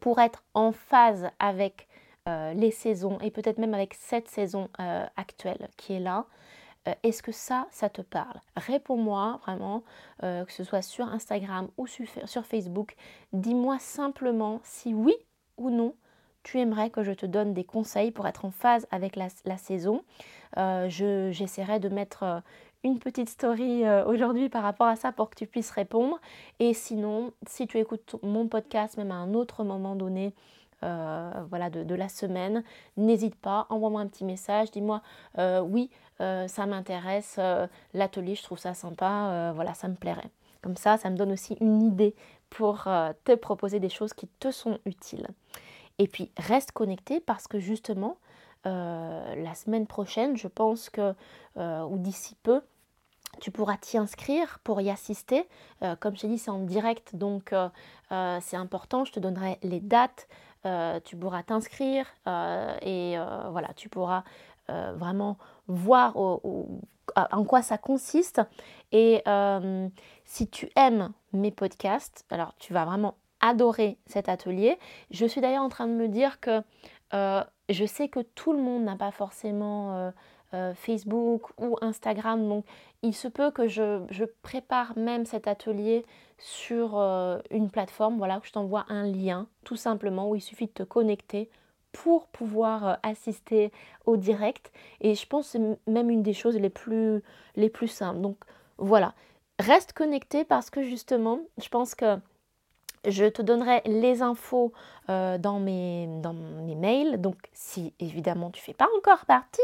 pour 0.00 0.18
être 0.18 0.42
en 0.54 0.72
phase 0.72 1.28
avec 1.38 1.86
les 2.26 2.70
saisons 2.70 3.18
et 3.20 3.32
peut-être 3.32 3.58
même 3.58 3.74
avec 3.74 3.94
cette 3.94 4.28
saison 4.28 4.68
actuelle 5.16 5.68
qui 5.76 5.94
est 5.94 6.00
là, 6.00 6.26
euh, 6.88 6.94
est-ce 7.02 7.22
que 7.22 7.32
ça, 7.32 7.66
ça 7.70 7.88
te 7.90 8.00
parle? 8.00 8.40
Réponds-moi 8.56 9.38
vraiment, 9.42 9.82
euh, 10.22 10.44
que 10.44 10.52
ce 10.52 10.64
soit 10.64 10.82
sur 10.82 11.06
Instagram 11.08 11.68
ou 11.76 11.86
sur, 11.86 12.06
Facebook. 12.46 12.96
Dis-moi 13.32 13.78
simplement 13.78 14.60
si 14.62 14.94
oui 14.94 15.14
ou 15.56 15.70
non 15.70 15.94
tu 16.42 16.58
aimerais 16.58 16.88
que 16.88 17.02
je 17.02 17.12
te 17.12 17.26
donne 17.26 17.52
des 17.52 17.64
conseils 17.64 18.12
pour 18.12 18.26
être 18.26 18.46
en 18.46 18.50
phase 18.50 18.86
avec 18.90 19.14
la, 19.14 19.58
saison. 19.58 20.02
Euh, 20.56 20.88
j'essaierai 20.88 21.80
de 21.80 21.90
mettre 21.90 22.42
une 22.84 22.98
petite 22.98 23.28
story 23.28 23.84
aujourd'hui 24.06 24.48
par 24.48 24.62
rapport 24.62 24.86
à 24.86 24.96
ça 24.96 25.12
pour 25.12 25.30
que 25.30 25.36
tu 25.36 25.46
puisses 25.46 25.70
répondre. 25.70 26.18
Et 26.58 26.74
sinon, 26.74 27.32
si 27.46 27.66
tu 27.66 27.78
écoutes 27.78 28.16
mon 28.22 28.48
podcast 28.48 28.96
même 28.96 29.10
à 29.10 29.16
un 29.16 29.34
autre 29.34 29.64
moment 29.64 29.96
donné, 29.96 30.34
voilà, 30.82 31.68
de, 31.70 31.94
la 31.94 32.08
semaine, 32.08 32.64
n'hésite 32.96 33.34
pas, 33.34 33.66
envoie-moi 33.68 34.00
un 34.00 34.06
petit 34.06 34.24
message, 34.24 34.70
dis-moi 34.70 35.02
oui, 35.36 35.90
euh, 36.20 36.48
ça 36.48 36.66
m'intéresse, 36.66 37.36
euh, 37.38 37.66
l'atelier, 37.94 38.34
je 38.34 38.42
trouve 38.42 38.58
ça 38.58 38.74
sympa, 38.74 39.30
euh, 39.30 39.52
voilà, 39.54 39.72
ça 39.72 39.88
me 39.88 39.94
plairait. 39.94 40.30
Comme 40.62 40.76
ça, 40.76 40.98
ça 40.98 41.08
me 41.08 41.16
donne 41.16 41.32
aussi 41.32 41.56
une 41.60 41.82
idée 41.82 42.14
pour 42.50 42.88
te 43.24 43.34
proposer 43.34 43.78
des 43.80 43.88
choses 43.88 44.12
qui 44.12 44.26
te 44.26 44.50
sont 44.50 44.78
utiles. 44.84 45.28
Et 45.98 46.06
puis, 46.06 46.30
reste 46.36 46.72
connecté 46.72 47.20
parce 47.20 47.46
que 47.46 47.60
justement, 47.60 48.18
la 48.64 49.54
semaine 49.54 49.86
prochaine, 49.86 50.36
je 50.36 50.48
pense 50.48 50.90
que, 50.90 51.14
ou 51.56 51.96
d'ici 51.96 52.36
peu, 52.42 52.60
tu 53.40 53.50
pourras 53.50 53.76
t'y 53.76 53.98
inscrire 53.98 54.60
pour 54.64 54.80
y 54.80 54.90
assister. 54.90 55.48
comme 56.00 56.14
je 56.16 56.22
t'ai 56.22 56.28
dit, 56.28 56.38
c'est 56.38 56.50
en 56.50 56.60
direct, 56.60 57.16
donc 57.16 57.54
c'est 58.10 58.56
important. 58.56 59.04
Je 59.04 59.12
te 59.12 59.20
donnerai 59.20 59.58
les 59.62 59.80
dates. 59.80 60.28
tu 61.04 61.16
pourras 61.16 61.42
t'inscrire 61.42 62.06
et 62.82 63.16
voilà, 63.50 63.72
tu 63.74 63.88
pourras 63.88 64.24
euh, 64.70 64.92
vraiment 64.96 65.36
voir 65.66 66.16
en 66.16 67.44
quoi 67.44 67.62
ça 67.62 67.78
consiste. 67.78 68.40
Et 68.92 69.22
euh, 69.26 69.88
si 70.24 70.48
tu 70.48 70.68
aimes 70.76 71.12
mes 71.32 71.50
podcasts, 71.50 72.24
alors 72.30 72.54
tu 72.58 72.72
vas 72.72 72.84
vraiment 72.84 73.14
adorer 73.40 73.98
cet 74.06 74.28
atelier. 74.28 74.78
Je 75.10 75.26
suis 75.26 75.40
d'ailleurs 75.40 75.62
en 75.62 75.68
train 75.68 75.86
de 75.86 75.92
me 75.92 76.08
dire 76.08 76.40
que 76.40 76.62
euh, 77.14 77.42
je 77.68 77.84
sais 77.84 78.08
que 78.08 78.20
tout 78.20 78.52
le 78.52 78.60
monde 78.60 78.84
n'a 78.84 78.96
pas 78.96 79.10
forcément 79.10 80.12
Facebook 80.74 81.50
ou 81.58 81.76
Instagram, 81.80 82.48
donc 82.48 82.64
il 83.02 83.14
se 83.14 83.28
peut 83.28 83.50
que 83.50 83.68
je, 83.68 84.24
prépare 84.42 84.96
même 84.98 85.24
cet 85.24 85.46
atelier 85.46 86.04
sur 86.38 86.98
une 87.50 87.70
plateforme, 87.70 88.18
voilà, 88.18 88.38
où 88.38 88.44
je 88.44 88.52
t'envoie 88.52 88.84
un 88.88 89.06
lien 89.06 89.46
tout 89.64 89.76
simplement 89.76 90.28
où 90.28 90.34
il 90.34 90.40
suffit 90.40 90.66
de 90.66 90.72
te 90.72 90.82
connecter 90.82 91.48
pour 91.92 92.26
pouvoir 92.28 92.88
euh, 92.88 92.94
assister 93.02 93.72
au 94.06 94.16
direct. 94.16 94.72
Et 95.00 95.14
je 95.14 95.26
pense 95.26 95.52
que 95.52 95.58
c'est 95.58 95.90
même 95.90 96.10
une 96.10 96.22
des 96.22 96.32
choses 96.32 96.56
les 96.56 96.70
plus, 96.70 97.22
les 97.56 97.70
plus 97.70 97.88
simples. 97.88 98.20
Donc 98.20 98.36
voilà, 98.78 99.14
reste 99.58 99.92
connecté 99.92 100.44
parce 100.44 100.70
que 100.70 100.82
justement, 100.82 101.40
je 101.58 101.68
pense 101.68 101.94
que 101.94 102.16
Je 103.08 103.24
te 103.24 103.40
donnerai 103.40 103.80
les 103.86 104.20
infos 104.20 104.72
euh, 105.08 105.38
dans, 105.38 105.58
mes, 105.58 106.06
mails. 106.76 107.20
Donc 107.20 107.36
si 107.52 107.94
évidemment 107.98 108.50
tu 108.50 108.60
ne 108.60 108.64
fais 108.64 108.74
pas 108.74 108.88
encore 108.98 109.24
partie 109.24 109.60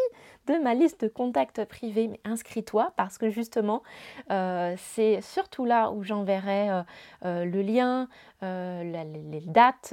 de 0.47 0.55
ma 0.55 0.74
liste 0.74 1.03
de 1.05 1.09
contacts 1.09 1.64
privés, 1.66 2.09
mais 2.09 2.20
inscris-toi 2.24 2.93
parce 2.97 3.18
que 3.18 3.28
justement 3.28 3.82
euh, 4.30 4.74
c'est 4.78 5.20
surtout 5.20 5.66
là 5.66 5.91
où 5.91 6.03
j'enverrai 6.03 6.82
euh, 7.24 7.45
le 7.45 7.62
lien, 7.62 8.09
les 8.43 9.43
dates, 9.47 9.93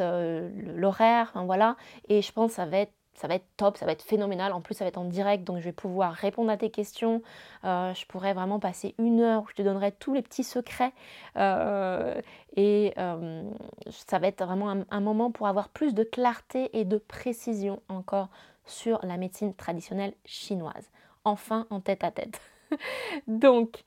l'horaire, 0.75 1.33
voilà. 1.45 1.75
Et 2.07 2.21
je 2.21 2.31
pense 2.31 2.51
que 2.51 2.55
ça 2.55 2.65
va 2.65 2.77
être 2.77 2.93
ça 3.15 3.27
va 3.27 3.35
être 3.35 3.45
top, 3.57 3.77
ça 3.77 3.85
va 3.85 3.91
être 3.91 4.01
phénoménal. 4.01 4.53
En 4.53 4.61
plus, 4.61 4.73
ça 4.75 4.83
va 4.83 4.89
être 4.89 4.97
en 4.97 5.05
direct, 5.05 5.43
donc 5.43 5.59
je 5.59 5.63
vais 5.63 5.71
pouvoir 5.71 6.13
répondre 6.13 6.49
à 6.49 6.57
tes 6.57 6.69
questions. 6.69 7.21
Euh, 7.63 7.93
je 7.93 8.05
pourrais 8.05 8.33
vraiment 8.33 8.59
passer 8.59 8.95
une 8.97 9.21
heure 9.21 9.43
où 9.43 9.47
je 9.49 9.55
te 9.55 9.61
donnerai 9.61 9.91
tous 9.91 10.13
les 10.13 10.21
petits 10.21 10.43
secrets. 10.43 10.93
Euh, 11.37 12.19
et 12.55 12.93
euh, 12.97 13.43
ça 13.89 14.19
va 14.19 14.27
être 14.27 14.43
vraiment 14.43 14.83
un, 14.89 14.99
moment 14.99 15.31
pour 15.31 15.47
avoir 15.47 15.69
plus 15.69 15.93
de 15.93 16.03
clarté 16.03 16.69
et 16.77 16.85
de 16.85 16.97
précision 16.97 17.81
encore 17.87 18.29
sur 18.65 18.99
la 19.03 19.17
médecine 19.17 19.53
traditionnelle 19.53 20.13
chinoise. 20.25 20.89
Enfin, 21.23 21.67
en 21.69 21.79
tête 21.79 22.03
à 22.03 22.11
tête. 22.11 22.41
donc, 23.27 23.83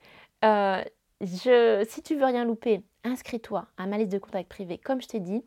si 1.21 2.01
tu 2.03 2.15
veux 2.15 2.25
rien 2.25 2.45
louper, 2.45 2.81
inscris-toi 3.03 3.67
à 3.77 3.85
ma 3.87 3.97
liste 3.97 4.11
de 4.11 4.19
contacts 4.19 4.49
privés, 4.49 4.77
comme 4.77 5.01
je 5.01 5.07
t'ai 5.07 5.19
dit. 5.19 5.43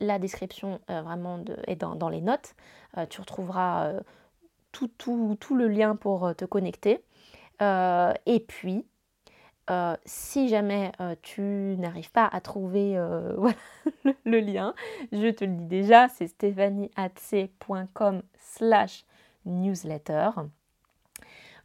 La 0.00 0.18
description 0.18 0.80
vraiment 0.88 1.44
est 1.66 1.76
dans 1.76 2.08
les 2.08 2.20
notes. 2.20 2.54
Euh, 2.98 3.06
tu 3.06 3.20
retrouveras 3.20 3.86
euh, 3.86 4.00
tout, 4.72 4.90
le 5.54 5.68
lien 5.68 5.96
pour 5.96 6.26
euh, 6.26 6.34
te 6.34 6.44
connecter. 6.44 7.04
et 7.60 8.40
puis, 8.48 8.86
si 10.04 10.48
jamais 10.48 10.90
tu 11.22 11.76
n'arrives 11.78 12.10
pas 12.10 12.26
à 12.26 12.40
trouver 12.40 12.94
le, 14.24 14.40
lien, 14.40 14.74
je 15.12 15.30
te 15.30 15.44
le 15.44 15.52
dis 15.52 15.66
déjà, 15.66 16.08
c'est 16.08 16.26
stéphanieatc.com 16.26 18.22
slash 18.36 19.04
newsletter. 19.44 20.30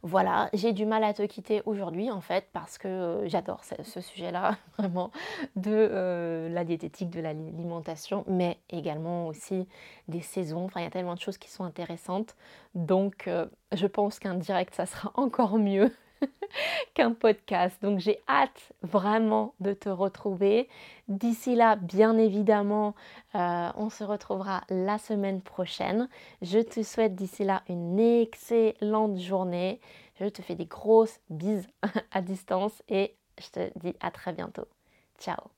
Voilà, 0.02 0.50
j'ai 0.52 0.72
du 0.72 0.86
mal 0.86 1.04
à 1.04 1.14
te 1.14 1.22
quitter 1.22 1.62
aujourd'hui 1.64 2.10
en 2.10 2.20
fait 2.20 2.46
parce 2.52 2.78
que 2.78 2.88
euh, 2.88 3.28
j'adore 3.28 3.62
ce, 3.64 4.00
sujet-là 4.00 4.56
vraiment 4.78 5.10
de 5.56 5.70
euh, 5.72 6.48
la 6.48 6.64
diététique, 6.64 7.10
de 7.10 7.20
l'alimentation, 7.20 8.24
mais 8.28 8.58
également 8.70 9.26
aussi 9.26 9.66
des 10.08 10.20
saisons. 10.20 10.64
Enfin, 10.64 10.80
il 10.80 10.84
y 10.84 10.86
a 10.86 10.90
tellement 10.90 11.14
de 11.14 11.20
choses 11.20 11.38
qui 11.38 11.50
sont 11.50 11.64
intéressantes. 11.64 12.36
Donc, 12.74 13.26
euh, 13.26 13.46
je 13.72 13.86
pense 13.86 14.18
qu'un 14.18 14.34
direct, 14.34 14.74
ça 14.74 14.86
sera 14.86 15.12
encore 15.20 15.58
mieux 15.58 15.92
qu'un 16.94 17.12
podcast. 17.12 17.80
Donc 17.82 17.98
j'ai 17.98 18.20
hâte 18.28 18.72
vraiment 18.82 19.54
de 19.60 19.72
te 19.72 19.88
retrouver. 19.88 20.68
D'ici 21.08 21.54
là, 21.54 21.76
bien 21.76 22.16
évidemment, 22.18 22.94
on 23.34 23.90
se 23.90 24.04
retrouvera 24.04 24.62
la 24.70 24.98
semaine 24.98 25.40
prochaine. 25.40 26.08
Je 26.42 26.58
te 26.58 26.82
souhaite 26.82 27.14
d'ici 27.14 27.44
là 27.44 27.62
une 27.68 28.00
excellente 28.00 29.18
journée. 29.18 29.80
Je 30.20 30.26
te 30.26 30.42
fais 30.42 30.54
des 30.54 30.66
grosses 30.66 31.20
bises 31.30 31.68
à 32.12 32.22
distance 32.22 32.82
et 32.88 33.14
je 33.38 33.50
te 33.50 33.78
dis 33.78 33.94
à 34.00 34.10
très 34.10 34.32
bientôt. 34.32 34.66
Ciao 35.18 35.55